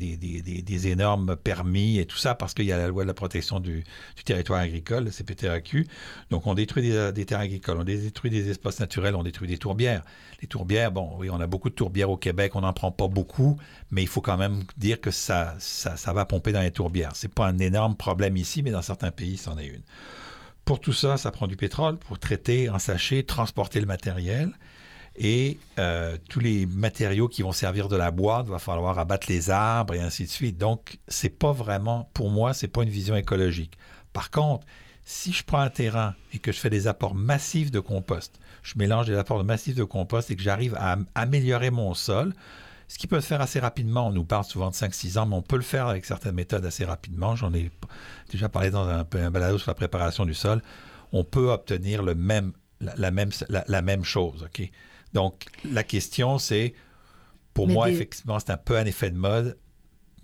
énormes 0.87 1.35
permis 1.35 1.99
et 1.99 2.05
tout 2.05 2.17
ça 2.17 2.35
parce 2.35 2.53
qu'il 2.53 2.65
y 2.65 2.71
a 2.71 2.77
la 2.77 2.87
loi 2.87 3.03
de 3.03 3.07
la 3.07 3.13
protection 3.13 3.59
du, 3.59 3.83
du 4.15 4.23
territoire 4.23 4.61
agricole, 4.61 5.05
le 5.05 5.11
CPTAQ. 5.11 5.85
Donc, 6.29 6.47
on 6.47 6.53
détruit 6.53 6.83
des, 6.89 7.11
des 7.11 7.25
terres 7.25 7.39
agricoles, 7.39 7.77
on 7.79 7.83
détruit 7.83 8.31
des 8.31 8.49
espaces 8.49 8.79
naturels, 8.79 9.15
on 9.15 9.23
détruit 9.23 9.47
des 9.47 9.57
tourbières. 9.57 10.03
Les 10.41 10.47
tourbières, 10.47 10.91
bon, 10.91 11.11
oui, 11.17 11.29
on 11.29 11.41
a 11.41 11.47
beaucoup 11.47 11.69
de 11.69 11.75
tourbières 11.75 12.09
au 12.09 12.17
Québec, 12.17 12.55
on 12.55 12.61
n'en 12.61 12.71
prend 12.73 12.91
pas 12.91 13.07
beaucoup, 13.09 13.57
mais 13.91 14.01
il 14.01 14.07
faut 14.07 14.21
quand 14.21 14.37
même 14.37 14.63
dire 14.77 15.01
que 15.01 15.11
ça, 15.11 15.55
ça, 15.59 15.97
ça 15.97 16.13
va 16.13 16.25
pomper 16.25 16.53
dans 16.53 16.61
les 16.61 16.71
tourbières. 16.71 17.11
C'est 17.15 17.33
pas 17.33 17.47
un 17.47 17.57
énorme 17.57 17.95
problème 17.95 18.37
ici, 18.37 18.63
mais 18.63 18.71
dans 18.71 18.81
certains 18.81 19.11
pays, 19.11 19.35
c'en 19.37 19.57
est 19.57 19.65
une. 19.67 19.81
Pour 20.69 20.79
tout 20.79 20.93
ça, 20.93 21.17
ça 21.17 21.31
prend 21.31 21.47
du 21.47 21.55
pétrole 21.55 21.97
pour 21.97 22.19
traiter 22.19 22.69
en 22.69 22.77
sachet, 22.77 23.23
transporter 23.23 23.79
le 23.79 23.87
matériel. 23.87 24.51
Et 25.15 25.57
euh, 25.79 26.15
tous 26.29 26.39
les 26.39 26.67
matériaux 26.67 27.27
qui 27.27 27.41
vont 27.41 27.53
servir 27.53 27.87
de 27.87 27.95
la 27.95 28.11
boîte, 28.11 28.45
va 28.45 28.59
falloir 28.59 28.99
abattre 28.99 29.25
les 29.29 29.49
arbres 29.49 29.95
et 29.95 29.99
ainsi 29.99 30.25
de 30.25 30.29
suite. 30.29 30.59
Donc, 30.59 30.99
c'est 31.07 31.35
pas 31.35 31.53
vraiment, 31.53 32.11
pour 32.13 32.29
moi, 32.29 32.53
c'est 32.53 32.67
pas 32.67 32.83
une 32.83 32.89
vision 32.89 33.15
écologique. 33.15 33.79
Par 34.13 34.29
contre, 34.29 34.67
si 35.03 35.33
je 35.33 35.43
prends 35.43 35.61
un 35.61 35.71
terrain 35.71 36.13
et 36.33 36.37
que 36.37 36.51
je 36.51 36.59
fais 36.59 36.69
des 36.69 36.85
apports 36.85 37.15
massifs 37.15 37.71
de 37.71 37.79
compost, 37.79 38.39
je 38.61 38.75
mélange 38.77 39.07
des 39.07 39.17
apports 39.17 39.43
massifs 39.43 39.73
de 39.73 39.83
compost 39.83 40.29
et 40.29 40.35
que 40.35 40.43
j'arrive 40.43 40.75
à 40.75 40.91
am- 40.91 41.07
améliorer 41.15 41.71
mon 41.71 41.95
sol, 41.95 42.35
ce 42.89 42.97
qui 42.97 43.07
peut 43.07 43.21
se 43.21 43.27
faire 43.27 43.39
assez 43.39 43.59
rapidement, 43.59 44.07
on 44.07 44.11
nous 44.11 44.25
parle 44.25 44.43
souvent 44.43 44.69
de 44.69 44.75
5-6 44.75 45.17
ans, 45.19 45.25
mais 45.25 45.35
on 45.35 45.41
peut 45.41 45.55
le 45.55 45.61
faire 45.61 45.87
avec 45.87 46.03
certaines 46.05 46.35
méthodes 46.35 46.65
assez 46.65 46.83
rapidement. 46.83 47.35
J'en 47.37 47.53
ai 47.53 47.71
déjà 48.29 48.49
parlé 48.49 48.71
dans 48.71 48.87
un, 48.89 49.05
un 49.13 49.31
balado 49.31 49.57
sur 49.59 49.69
la 49.69 49.75
préparation 49.75 50.25
du 50.25 50.33
sol. 50.33 50.61
On 51.13 51.23
peut 51.23 51.49
obtenir 51.51 52.03
le 52.03 52.15
même, 52.15 52.51
la, 52.81 52.95
la 52.97 53.11
même, 53.11 53.29
la, 53.47 53.63
la 53.67 53.81
même 53.81 54.03
chose. 54.03 54.43
OK? 54.43 54.69
Donc, 55.13 55.45
la 55.71 55.83
question, 55.83 56.37
c'est, 56.39 56.73
pour 57.53 57.67
Mais 57.67 57.73
moi, 57.73 57.87
des- 57.87 57.93
effectivement, 57.93 58.39
c'est 58.39 58.51
un 58.51 58.57
peu 58.57 58.75
un 58.77 58.85
effet 58.85 59.09
de 59.11 59.17
mode, 59.17 59.57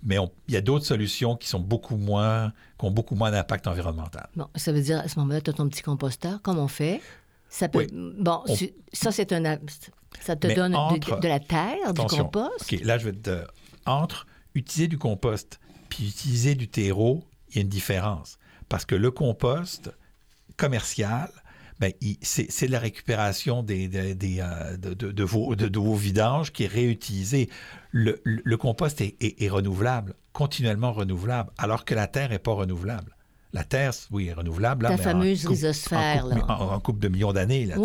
mais 0.02 0.16
il 0.48 0.54
y 0.54 0.56
a 0.56 0.60
d'autres 0.60 0.84
solutions 0.86 1.36
qui 1.36 1.48
sont 1.48 1.58
beaucoup 1.60 1.96
moins, 1.96 2.52
qui 2.78 2.84
ont 2.84 2.90
beaucoup 2.90 3.14
moins 3.14 3.30
d'impact 3.30 3.66
environnemental. 3.66 4.28
Bon, 4.36 4.46
ça 4.54 4.72
veut 4.72 4.82
dire, 4.82 5.00
à 5.00 5.08
ce 5.08 5.18
moment-là, 5.20 5.40
tu 5.40 5.50
as 5.50 5.54
ton 5.54 5.68
petit 5.68 5.82
composteur, 5.82 6.42
comme 6.42 6.58
on 6.58 6.68
fait? 6.68 7.00
Ça 7.48 7.68
peut... 7.68 7.86
Oui. 7.90 8.12
Bon, 8.18 8.42
On- 8.46 8.56
ça, 8.92 9.10
c'est 9.12 9.32
un... 9.32 9.58
Ça 10.20 10.36
te 10.36 10.46
Mais 10.46 10.54
donne 10.54 10.72
de- 10.72 10.76
entre- 10.76 11.20
de, 11.20 11.28
la 11.28 11.40
terre, 11.40 11.76
Attention. 11.86 12.16
du 12.18 12.22
compost? 12.24 12.72
OK, 12.72 12.80
là, 12.82 12.98
je 12.98 13.04
vais 13.06 13.12
te... 13.12 13.44
Entre 13.86 14.26
utiliser 14.54 14.88
du 14.88 14.98
compost 14.98 15.60
puis 15.88 16.08
utiliser 16.08 16.54
du 16.54 16.68
terreau, 16.68 17.22
il 17.50 17.56
y 17.56 17.58
a 17.58 17.62
une 17.62 17.68
différence. 17.68 18.38
Parce 18.68 18.84
que 18.84 18.94
le 18.96 19.10
compost 19.12 19.90
commercial, 20.56 21.30
ben, 21.78 21.92
c'est 22.22 22.50
c'est 22.50 22.68
la 22.68 22.78
récupération 22.78 23.62
des, 23.62 23.88
des- 23.88 24.14
des, 24.14 24.40
euh, 24.40 24.76
de, 24.76 24.94
de- 24.94 25.12
de 25.12 25.24
vos, 25.24 25.54
de, 25.54 25.68
de 25.68 25.78
vos 25.78 25.94
vidanges 25.94 26.52
qui 26.52 26.64
est 26.64 26.68
réutilisé. 26.68 27.50
Le, 27.90 28.20
le- 28.24 28.40
le 28.44 28.56
compost 28.56 29.00
est, 29.00 29.16
est- 29.20 29.42
est 29.42 29.48
renouvelable, 29.48 30.14
continuellement 30.32 30.92
renouvelable, 30.92 31.50
alors 31.58 31.84
que 31.84 31.94
la 31.94 32.06
terre 32.08 32.30
n'est 32.30 32.38
pas 32.38 32.52
renouvelable. 32.52 33.14
La 33.56 33.64
terre, 33.64 33.92
oui, 34.10 34.28
est 34.28 34.32
renouvelable. 34.34 34.84
là, 34.84 34.90
mais 34.90 35.00
en 35.00 35.02
fameuse 35.02 35.42
coupe- 35.42 35.50
rhizosphère, 35.50 36.26
en 36.26 36.28
là. 36.28 36.44
en- 36.48 36.74
en 36.74 36.80
couple 36.80 37.00
de 37.00 37.08
millions 37.08 37.32
d'années. 37.32 37.64
là. 37.64 37.76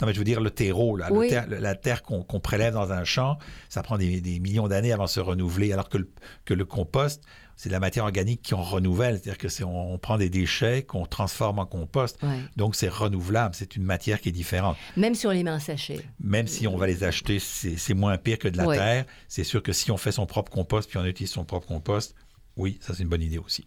Non, 0.00 0.06
mais 0.06 0.12
je 0.12 0.18
veux 0.18 0.24
dire 0.24 0.40
le 0.40 0.50
terreau, 0.50 0.96
là, 0.96 1.08
le 1.48 1.56
la 1.60 1.74
terre 1.74 2.02
qu'on 2.02 2.40
prélève 2.40 2.74
dans 2.74 2.92
un 2.92 3.04
champ, 3.04 3.38
ça 3.68 3.82
prend 3.82 3.96
des, 3.98 4.20
des 4.20 4.38
millions 4.38 4.68
d'années 4.68 4.92
avant 4.92 5.04
de 5.04 5.08
se 5.08 5.20
renouveler, 5.20 5.72
alors 5.72 5.88
que 5.88 5.98
le, 5.98 6.10
que 6.44 6.52
le 6.54 6.64
compost, 6.64 7.22
c'est 7.56 7.68
de 7.68 7.72
la 7.72 7.78
matière 7.80 8.04
organique 8.04 8.50
qu'on 8.50 8.60
renouvelle, 8.62 9.14
c'est-à-dire 9.14 9.38
que 9.38 9.48
c'est 9.48 9.62
on, 9.64 9.94
on 9.94 9.96
prend 9.98 10.18
des 10.18 10.28
déchets 10.28 10.82
qu'on 10.82 11.06
transforme 11.06 11.58
en 11.60 11.66
compost, 11.66 12.18
donc 12.56 12.74
c'est 12.74 12.88
renouvelable, 12.88 13.54
c'est 13.54 13.76
une 13.76 13.84
matière 13.84 14.20
qui 14.20 14.28
est 14.28 14.32
différente. 14.32 14.76
Même 14.96 15.14
si 15.14 15.26
on 15.26 15.30
les 15.30 15.44
met 15.44 15.52
en 15.52 15.60
sachet. 15.60 16.00
Même 16.20 16.48
si 16.48 16.66
on 16.66 16.76
va 16.76 16.86
les 16.88 17.04
acheter, 17.04 17.38
c'est 17.38 17.94
moins 17.94 18.18
pire 18.18 18.38
que 18.40 18.48
de 18.48 18.56
la 18.56 18.64
terre. 18.76 19.04
C'est 19.28 19.44
sûr 19.44 19.62
que 19.62 19.72
si 19.72 19.90
on 19.92 19.96
fait 19.96 20.12
son 20.12 20.26
propre 20.26 20.50
compost 20.52 20.90
puis 20.90 20.98
on 20.98 21.04
utilise 21.04 21.30
son 21.30 21.44
propre 21.44 21.66
compost, 21.68 22.14
oui, 22.56 22.78
ça 22.82 22.92
c'est 22.94 23.02
une 23.04 23.08
bonne 23.08 23.22
idée 23.22 23.38
aussi. 23.38 23.66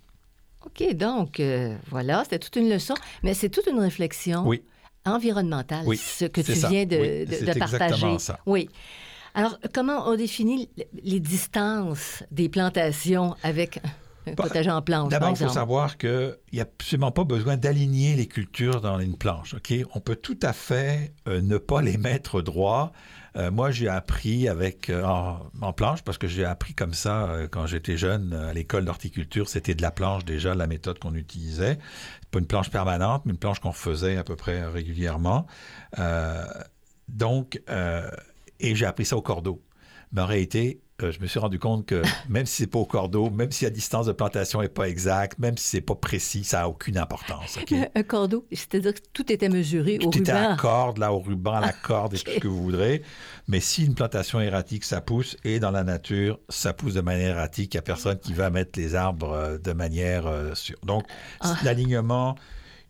OK, 0.65 0.93
donc, 0.95 1.39
euh, 1.39 1.75
voilà, 1.89 2.23
c'était 2.23 2.39
toute 2.39 2.55
une 2.57 2.69
leçon, 2.69 2.95
mais 3.23 3.33
c'est 3.33 3.49
toute 3.49 3.67
une 3.67 3.79
réflexion 3.79 4.43
Oui. 4.45 4.61
environnementale, 5.05 5.83
Oui, 5.85 5.97
ce 5.97 6.25
que 6.25 6.41
tu 6.41 6.55
ça. 6.55 6.69
viens 6.69 6.85
de, 6.85 6.97
Oui, 6.97 7.25
de- 7.25 7.33
c'est 7.35 7.53
de 7.53 7.59
partager. 7.59 8.19
ça. 8.19 8.39
Oui. 8.45 8.69
Alors, 9.33 9.57
comment 9.73 10.07
on 10.07 10.15
définit 10.15 10.69
les 11.03 11.19
distances 11.19 12.23
des 12.31 12.49
plantations 12.49 13.35
avec 13.43 13.77
un 14.25 14.33
Bah, 14.33 14.43
potager 14.43 14.71
en 14.71 14.81
planche, 14.81 15.09
D'abord, 15.09 15.29
il 15.29 15.35
faut 15.37 15.47
savoir 15.47 15.97
qu'il 15.97 16.35
n'y 16.51 16.59
a 16.59 16.63
absolument 16.63 17.11
pas 17.11 17.23
besoin 17.23 17.55
d'aligner 17.55 18.15
les 18.15 18.25
cultures 18.27 18.81
dans 18.81 18.99
une 18.99 19.15
planche. 19.15 19.53
ok? 19.53 19.73
On 19.93 19.99
peut 20.01 20.17
tout 20.17 20.39
à 20.41 20.51
fait 20.53 21.13
euh, 21.29 21.39
ne 21.41 21.57
pas 21.57 21.81
les 21.81 21.97
mettre 21.97 22.41
droits. 22.41 22.91
Euh, 23.37 23.51
moi, 23.51 23.71
j'ai 23.71 23.87
appris 23.87 24.47
avec 24.47 24.89
euh, 24.89 25.03
en, 25.03 25.73
planche 25.73 26.01
parce 26.01 26.17
que 26.17 26.27
j'ai 26.27 26.43
appris 26.43 26.73
comme 26.73 26.93
ça 26.93 27.29
euh, 27.29 27.47
quand 27.47 27.67
j'étais 27.67 27.95
jeune 27.95 28.33
à 28.33 28.53
l'école 28.53 28.85
d'horticulture. 28.85 29.47
C'était 29.47 29.75
de 29.75 29.81
la 29.81 29.91
planche 29.91 30.25
déjà, 30.25 30.55
la 30.55 30.67
méthode 30.67 30.97
qu'on 30.99 31.13
utilisait. 31.13 31.77
Pas 32.31 32.39
une 32.39 32.47
planche 32.47 32.71
permanente, 32.71 33.23
mais 33.25 33.33
une 33.33 33.37
planche 33.37 33.59
qu'on 33.59 33.71
faisait 33.71 34.17
à 34.17 34.23
peu 34.23 34.35
près 34.35 34.65
régulièrement. 34.65 35.45
Donc, 37.07 37.61
et 38.59 38.75
j'ai 38.75 38.85
appris 38.85 39.05
ça 39.05 39.15
au 39.15 39.21
cordeau. 39.21 39.63
Mais 40.11 40.21
en 40.21 40.25
réalité, 40.25 40.79
euh, 41.03 41.11
je 41.11 41.19
me 41.19 41.27
suis 41.27 41.37
rendu 41.37 41.59
compte 41.59 41.85
que 41.85 42.01
même 42.29 42.45
si 42.45 42.55
c'est 42.63 42.67
pas 42.67 42.79
au 42.79 42.85
cordeau, 42.85 43.29
même 43.29 43.51
si 43.51 43.65
la 43.65 43.69
distance 43.69 44.07
de 44.07 44.11
plantation 44.13 44.61
est 44.61 44.69
pas 44.69 44.87
exacte, 44.89 45.37
même 45.37 45.57
si 45.57 45.67
c'est 45.67 45.81
pas 45.81 45.93
précis, 45.95 46.43
ça 46.43 46.61
a 46.63 46.67
aucune 46.67 46.97
importance. 46.97 47.59
Un 47.95 48.03
cordeau, 48.03 48.45
c'est-à-dire 48.51 48.93
que 48.93 48.99
tout 49.13 49.31
était 49.31 49.49
mesuré 49.49 49.97
tout 49.99 50.07
au 50.07 50.11
était 50.11 50.33
ruban. 50.33 50.53
à 50.53 50.57
corde, 50.57 50.97
là, 50.97 51.13
au 51.13 51.19
ruban, 51.19 51.53
à 51.53 51.61
la 51.61 51.73
corde, 51.73 52.15
et 52.15 52.17
tout 52.19 52.31
ce 52.31 52.39
que 52.39 52.47
vous 52.47 52.63
voudrez. 52.63 53.03
Mais 53.47 53.59
si 53.59 53.85
une 53.85 53.93
plantation 53.95 54.39
erratique, 54.41 54.83
ça 54.85 55.01
pousse, 55.01 55.37
et 55.43 55.59
dans 55.59 55.71
la 55.71 55.83
nature, 55.83 56.39
ça 56.49 56.73
pousse 56.73 56.93
de 56.95 57.01
manière 57.01 57.37
erratique, 57.37 57.73
il 57.73 57.77
n'y 57.77 57.79
a 57.79 57.83
personne 57.83 58.17
qui 58.19 58.33
va 58.33 58.49
mettre 58.49 58.79
les 58.79 58.95
arbres 58.95 59.31
euh, 59.33 59.57
de 59.57 59.73
manière 59.73 60.25
euh, 60.27 60.55
sûre. 60.55 60.79
Donc, 60.83 61.03
Ah. 61.41 61.55
l'alignement, 61.63 62.35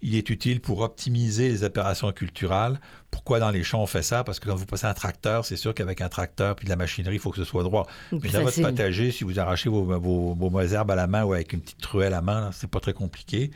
il 0.01 0.15
est 0.15 0.29
utile 0.29 0.62
pour 0.62 0.81
optimiser 0.81 1.49
les 1.49 1.63
opérations 1.63 2.12
culturales. 2.12 2.79
Pourquoi 3.10 3.39
dans 3.39 3.49
les 3.49 3.63
champs 3.63 3.81
on 3.81 3.88
fait 3.88 4.03
ça? 4.03 4.23
Parce 4.23 4.39
que 4.39 4.47
quand 4.47 4.55
vous 4.55 4.65
passez 4.65 4.86
un 4.86 4.93
tracteur, 4.93 5.45
c'est 5.45 5.55
sûr 5.55 5.73
qu'avec 5.73 6.01
un 6.01 6.10
tracteur 6.10 6.55
puis 6.55 6.65
de 6.65 6.69
la 6.69 6.75
machinerie, 6.75 7.15
il 7.15 7.19
faut 7.19 7.31
que 7.31 7.38
ce 7.38 7.43
soit 7.43 7.63
droit. 7.63 7.88
Plus 8.10 8.19
Mais 8.21 8.29
dans 8.29 8.39
votre 8.39 8.51
facile. 8.51 8.65
potager, 8.65 9.12
si 9.12 9.23
vous 9.23 9.39
arrachez 9.39 9.69
vos, 9.69 9.83
vos, 9.83 10.33
vos 10.33 10.49
mauvaises 10.49 10.73
herbes 10.73 10.91
à 10.91 10.95
la 10.95 11.07
main 11.07 11.23
ou 11.23 11.33
avec 11.33 11.53
une 11.53 11.62
petite 11.62 11.81
truelle 11.81 12.13
à 12.13 12.21
main, 12.21 12.51
c'est 12.53 12.69
pas 12.69 12.79
très 12.79 12.93
compliqué. 12.93 13.51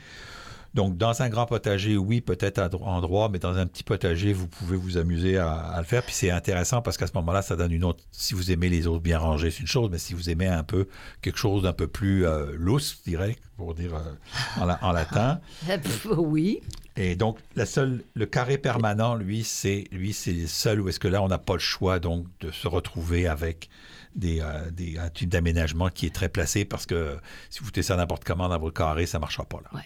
Donc, 0.74 0.96
dans 0.96 1.20
un 1.22 1.28
grand 1.28 1.44
potager, 1.46 1.96
oui, 1.98 2.20
peut-être 2.22 2.58
à 2.58 2.68
dro- 2.68 2.84
en 2.86 3.00
droit, 3.02 3.28
mais 3.30 3.38
dans 3.38 3.56
un 3.58 3.66
petit 3.66 3.82
potager, 3.82 4.32
vous 4.32 4.48
pouvez 4.48 4.76
vous 4.76 4.96
amuser 4.96 5.36
à, 5.36 5.52
à 5.52 5.78
le 5.80 5.84
faire. 5.86 6.02
Puis 6.02 6.14
c'est 6.14 6.30
intéressant 6.30 6.80
parce 6.80 6.96
qu'à 6.96 7.06
ce 7.06 7.12
moment-là, 7.16 7.42
ça 7.42 7.56
donne 7.56 7.72
une 7.72 7.84
autre. 7.84 8.02
Si 8.10 8.32
vous 8.34 8.50
aimez 8.50 8.68
les 8.70 8.86
autres 8.86 9.02
bien 9.02 9.18
rangés, 9.18 9.50
c'est 9.50 9.60
une 9.60 9.66
chose, 9.66 9.90
mais 9.90 9.98
si 9.98 10.14
vous 10.14 10.30
aimez 10.30 10.46
un 10.48 10.62
peu 10.64 10.86
quelque 11.20 11.38
chose 11.38 11.64
d'un 11.64 11.74
peu 11.74 11.86
plus 11.88 12.24
euh, 12.26 12.52
lousse, 12.56 12.96
je 13.04 13.10
dirais, 13.10 13.36
pour 13.58 13.74
dire 13.74 13.94
euh, 13.94 14.60
en, 14.62 14.64
la- 14.64 14.78
en 14.82 14.92
latin. 14.92 15.40
Pff, 15.66 16.06
oui. 16.16 16.60
Et 16.96 17.16
donc, 17.16 17.38
la 17.56 17.64
seule, 17.66 18.02
le 18.14 18.26
carré 18.26 18.56
permanent, 18.58 19.14
lui, 19.14 19.44
c'est 19.44 19.84
lui, 19.92 20.12
c'est 20.12 20.32
le 20.32 20.46
seul 20.46 20.80
où 20.80 20.88
est-ce 20.88 21.00
que 21.00 21.08
là, 21.08 21.22
on 21.22 21.28
n'a 21.28 21.38
pas 21.38 21.54
le 21.54 21.58
choix 21.58 21.98
donc 21.98 22.26
de 22.40 22.50
se 22.50 22.68
retrouver 22.68 23.26
avec 23.26 23.68
des, 24.14 24.40
euh, 24.40 24.70
des 24.70 24.98
un 24.98 25.08
type 25.08 25.30
d'aménagement 25.30 25.88
qui 25.88 26.04
est 26.06 26.14
très 26.14 26.28
placé 26.28 26.66
parce 26.66 26.84
que 26.84 27.16
si 27.48 27.60
vous 27.60 27.66
foutez 27.66 27.82
ça 27.82 27.96
n'importe 27.96 28.24
comment 28.24 28.46
dans 28.48 28.58
votre 28.58 28.74
carré, 28.76 29.06
ça 29.06 29.16
ne 29.16 29.22
marchera 29.22 29.44
pas 29.46 29.58
là. 29.64 29.70
Ouais. 29.78 29.84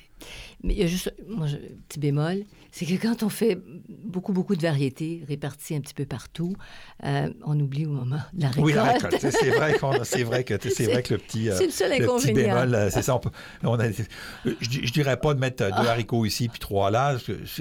Mais 0.62 0.74
il 0.74 0.80
y 0.80 0.82
a 0.82 0.86
juste, 0.86 1.14
moi, 1.28 1.46
petit 1.88 1.98
bémol, 2.00 2.44
c'est 2.78 2.84
que 2.84 3.00
quand 3.00 3.22
on 3.22 3.30
fait 3.30 3.58
beaucoup, 3.88 4.34
beaucoup 4.34 4.54
de 4.54 4.60
variétés 4.60 5.24
réparties 5.26 5.74
un 5.76 5.80
petit 5.80 5.94
peu 5.94 6.04
partout, 6.04 6.54
euh, 7.04 7.32
on 7.46 7.58
oublie 7.58 7.86
au 7.86 7.90
moment 7.90 8.18
de 8.34 8.42
la 8.42 8.48
récolte. 8.48 8.66
Oui, 8.66 8.74
la 8.74 8.84
récolte. 8.84 9.16
C'est- 9.18 9.48
vrai, 9.50 9.74
c'est 10.04 10.22
vrai 10.24 10.44
que 10.44 10.54
c'est 10.70 10.84
vrai 10.84 11.02
que 11.02 11.14
le 11.14 11.18
petit, 11.20 11.48
euh, 11.48 11.56
C'est 11.56 11.64
le 11.64 11.70
seul 11.70 11.98
le 11.98 12.06
petit 12.06 12.32
bémol, 12.34 12.74
euh, 12.74 12.90
c'est 12.90 13.00
ça. 13.00 13.16
On 13.16 13.18
peut- 13.18 13.30
on 13.62 13.80
a- 13.80 13.90
je, 13.90 14.02
je 14.60 14.92
dirais 14.92 15.16
pas 15.18 15.32
de 15.32 15.40
mettre 15.40 15.64
deux 15.64 15.88
haricots 15.88 16.26
ici 16.26 16.50
puis 16.50 16.58
trois 16.58 16.90
là, 16.90 17.16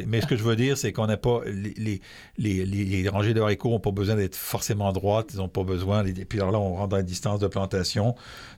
mais 0.06 0.20
ce 0.20 0.28
que 0.28 0.36
je 0.36 0.44
veux 0.44 0.58
dire, 0.58 0.78
c'est 0.78 0.92
qu'on 0.92 1.08
n'a 1.08 1.16
pas 1.16 1.40
les, 1.46 2.02
les, 2.38 2.66
les, 2.66 3.08
rangées 3.08 3.34
de 3.34 3.40
haricots 3.40 3.70
n'ont 3.70 3.80
pas 3.80 3.92
besoin 3.92 4.16
d'être 4.16 4.36
forcément 4.36 4.92
droites, 4.92 5.30
ils 5.34 5.38
n'ont 5.38 5.48
pas 5.48 5.64
besoin. 5.64 6.04
les- 6.04 6.26
puis 6.26 6.40
alors 6.40 6.52
là, 6.52 6.60
on 6.60 6.76
rentre 6.76 6.90
dans 6.90 6.98
la 6.98 7.04
distance 7.04 7.40
de 7.40 7.48
plantation. 7.48 8.16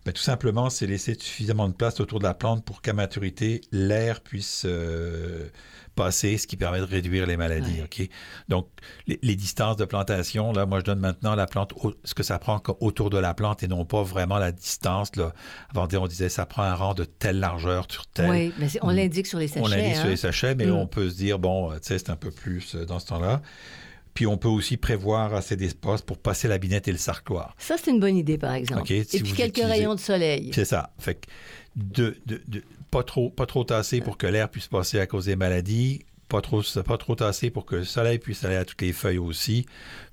Mais 0.07 0.11
tout 0.11 0.23
simplement, 0.23 0.71
c'est 0.71 0.87
laisser 0.87 1.13
suffisamment 1.19 1.67
de 1.67 1.73
place 1.73 1.99
autour 1.99 2.17
de 2.17 2.23
la 2.23 2.33
plante 2.33 2.65
pour 2.65 2.81
qu'à 2.81 2.93
maturité, 2.93 3.61
l'air 3.71 4.21
puisse 4.21 4.63
euh, 4.65 5.49
passer, 5.97 6.37
ce 6.37 6.47
qui 6.47 6.55
permet 6.55 6.79
de 6.79 6.85
réduire 6.85 7.25
les 7.25 7.35
maladies. 7.35 7.81
Ouais. 7.81 8.03
ok? 8.03 8.09
Donc, 8.47 8.69
les, 9.07 9.19
les 9.21 9.35
distances 9.35 9.75
de 9.75 9.83
plantation, 9.83 10.53
là, 10.53 10.65
moi, 10.65 10.79
je 10.79 10.85
donne 10.85 10.99
maintenant 10.99 11.35
la 11.35 11.45
plante, 11.47 11.73
au- 11.75 11.93
ce 12.05 12.13
que 12.13 12.23
ça 12.23 12.39
prend 12.39 12.61
autour 12.79 13.09
de 13.09 13.17
la 13.17 13.33
plante 13.33 13.63
et 13.63 13.67
non 13.67 13.83
pas 13.83 14.03
vraiment 14.03 14.37
la 14.37 14.53
distance. 14.53 15.13
Là. 15.17 15.33
Avant, 15.75 15.87
on 15.99 16.07
disait, 16.07 16.29
ça 16.29 16.45
prend 16.45 16.63
un 16.63 16.75
rang 16.75 16.93
de 16.93 17.03
telle 17.03 17.39
largeur 17.39 17.85
sur 17.91 18.07
tel. 18.07 18.29
Oui, 18.29 18.53
mais 18.57 18.67
on 18.81 18.91
l'indique 18.91 19.27
sur 19.27 19.39
les 19.39 19.49
sachets. 19.49 19.61
On 19.65 19.67
l'indique 19.67 19.95
hein. 19.97 19.99
sur 20.01 20.07
les 20.09 20.15
sachets, 20.17 20.55
mais 20.55 20.67
Mm. 20.67 20.71
on 20.75 20.87
peut 20.87 21.09
se 21.09 21.15
dire, 21.17 21.39
bon, 21.39 21.71
tu 21.73 21.79
sais, 21.81 21.97
c'est 21.99 22.09
un 22.11 22.15
peu 22.15 22.31
plus 22.31 22.75
euh, 22.75 22.85
dans 22.85 22.99
ce 22.99 23.07
temps-là. 23.07 23.41
Puis 24.13 24.25
on 24.25 24.37
peut 24.37 24.47
aussi 24.47 24.77
prévoir 24.77 25.35
assez 25.35 25.55
d'espace 25.55 26.01
pour 26.01 26.17
passer 26.17 26.47
la 26.47 26.57
binette 26.57 26.87
et 26.87 26.91
le 26.91 26.97
sarcloir. 26.97 27.53
Ça, 27.59 27.75
c'est 27.77 27.91
une 27.91 27.99
bonne 27.99 28.17
idée, 28.17 28.37
par 28.39 28.53
exemple. 28.53 28.81
OK, 28.81 28.89
Et 28.91 29.03
puis 29.03 29.33
quelques 29.33 29.57
utilisez- 29.59 29.65
rayons 29.65 29.93
de 29.93 29.99
soleil. 29.99 30.51
C'est 30.55 30.65
ça. 30.65 30.91
Fait 30.97 31.15
que 31.15 31.27
de, 31.75 32.17
de- 32.25 32.41
de- 32.47 32.63
pas 32.91 33.03
trop, 33.03 33.29
pas 33.29 33.45
trop 33.45 33.63
tassé 33.63 34.01
pour 34.01 34.17
que 34.17 34.27
l'air 34.27 34.49
puisse 34.49 34.67
passer 34.67 34.99
à 34.99 35.07
cause 35.07 35.25
des 35.25 35.35
maladies. 35.35 36.05
Pas 36.29 36.41
trop, 36.41 36.61
pas 36.85 36.97
trop 36.97 37.15
tassé 37.15 37.49
pour 37.49 37.65
que 37.65 37.77
le 37.77 37.85
soleil 37.85 38.19
puisse 38.19 38.43
aller 38.43 38.57
à 38.57 38.65
toutes 38.65 38.81
les 38.81 38.91
feuilles 38.91 39.17
aussi. 39.17 39.65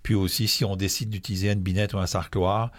Puis 0.04 0.14
aussi, 0.14 0.46
si 0.46 0.64
on 0.64 0.76
décide 0.76 1.10
d'utiliser 1.10 1.50
une 1.50 1.60
binette 1.60 1.92
ou 1.92 1.98
un 1.98 2.06
sarcloir, 2.06 2.70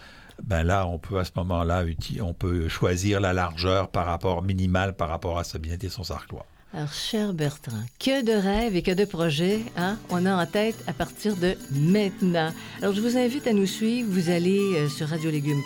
ben 0.43 0.63
là, 0.63 0.88
on 0.88 0.99
peut 0.99 1.19
à 1.19 1.25
ce 1.25 1.31
moment-là, 1.36 1.84
on 2.21 2.34
peut 2.34 2.67
choisir 2.69 3.19
la 3.19 3.34
largeur 3.34 3.89
par 3.89 4.05
rapport 4.05 4.41
minimale 4.41 4.95
par 4.95 5.10
rapport 5.10 5.38
à 5.38 5.43
sa 5.43 5.60
binette 5.60 5.84
et 5.84 5.89
son 5.89 6.03
sarcloir. 6.03 6.45
Alors, 6.73 6.91
cher 6.91 7.34
Bertrand, 7.34 7.86
que 7.99 8.21
de 8.21 8.34
rêves 8.34 8.75
et 8.75 8.81
que 8.81 8.91
de 8.91 9.05
projets 9.05 9.62
hein, 9.77 9.97
on 10.10 10.25
a 10.25 10.36
en 10.36 10.45
tête 10.45 10.75
à 10.88 10.93
partir 10.93 11.38
de 11.38 11.55
maintenant. 11.71 12.51
Alors, 12.81 12.93
je 12.93 12.99
vous 12.99 13.17
invite 13.17 13.47
à 13.47 13.53
nous 13.53 13.65
suivre. 13.65 14.10
Vous 14.12 14.29
allez 14.29 14.60
euh, 14.75 14.89
sur 14.89 15.08
radiolégumes, 15.08 15.62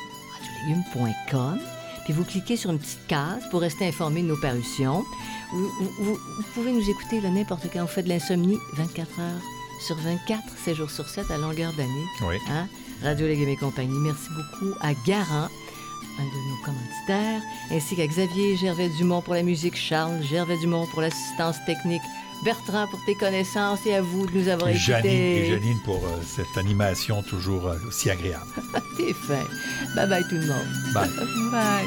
radiolégumes.com, 0.67 1.59
puis 2.09 2.17
vous 2.17 2.23
cliquez 2.25 2.57
sur 2.57 2.71
une 2.71 2.79
petite 2.79 3.05
case 3.07 3.43
pour 3.51 3.61
rester 3.61 3.85
informé 3.87 4.23
de 4.23 4.27
nos 4.29 4.37
parutions. 4.37 5.03
Vous, 5.53 5.67
vous- 5.79 5.91
vous- 6.05 6.13
vous 6.37 6.43
pouvez 6.55 6.71
nous 6.71 6.89
écouter 6.89 7.21
là, 7.21 7.29
n'importe 7.29 7.67
quand. 7.71 7.81
Vous 7.81 7.87
faites 7.87 8.05
de 8.05 8.09
l'insomnie 8.09 8.57
24 8.77 9.19
heures 9.19 9.41
sur 9.85 9.95
24, 9.97 10.41
7 10.65 10.75
jours 10.75 10.89
sur 10.89 11.07
7 11.07 11.29
à 11.29 11.37
longueur 11.37 11.71
d'année. 11.73 12.05
Oui. 12.27 12.37
Hein? 12.49 12.67
Radio 13.03 13.27
Légumes 13.27 13.49
et 13.49 13.57
compagnie. 13.57 13.93
Merci 13.99 14.27
beaucoup 14.29 14.73
à 14.81 14.93
Garant, 15.05 15.49
un 16.17 16.23
de 16.23 16.49
nos 16.49 16.65
commanditaires, 16.65 17.41
ainsi 17.71 17.95
qu'à 17.95 18.07
Xavier 18.07 18.57
Gervais 18.57 18.89
Dumont 18.97 19.21
pour 19.21 19.35
la 19.35 19.43
musique, 19.43 19.75
Charles 19.75 20.23
Gervais 20.23 20.57
Dumont 20.61 20.87
pour 20.91 21.01
l'assistance 21.01 21.57
technique, 21.67 22.01
Bertrand 22.43 22.87
pour 22.87 23.03
tes 23.05 23.15
connaissances 23.15 23.85
et 23.85 23.95
à 23.95 24.01
vous 24.01 24.25
de 24.25 24.37
nous 24.37 24.47
avoir 24.47 24.71
Janine, 24.73 25.11
et 25.11 25.47
écoutés. 25.47 25.59
Janine 25.59 25.79
pour 25.83 25.97
euh, 26.05 26.21
cette 26.25 26.57
animation 26.57 27.21
toujours 27.23 27.67
euh, 27.67 27.77
aussi 27.87 28.09
agréable. 28.09 28.45
T'es 28.97 29.13
fin. 29.13 29.43
Bye 29.95 30.07
bye 30.07 30.23
tout 30.23 30.35
le 30.35 30.47
monde. 30.47 30.67
Bye. 30.93 31.09
Bye. 31.51 31.85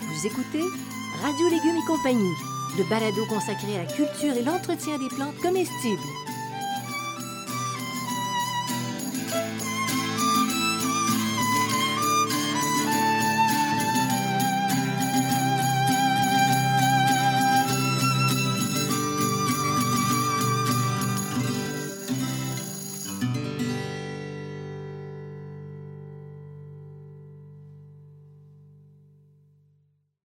Vous 0.00 0.26
écoutez 0.26 0.64
Radio 1.22 1.48
Légumes 1.48 1.76
et 1.76 1.86
compagnie, 1.86 2.32
le 2.76 2.84
balado 2.84 3.24
consacré 3.26 3.76
à 3.76 3.84
la 3.84 3.86
culture 3.86 4.36
et 4.36 4.42
l'entretien 4.42 4.98
des 4.98 5.08
plantes 5.08 5.38
comestibles. 5.40 6.02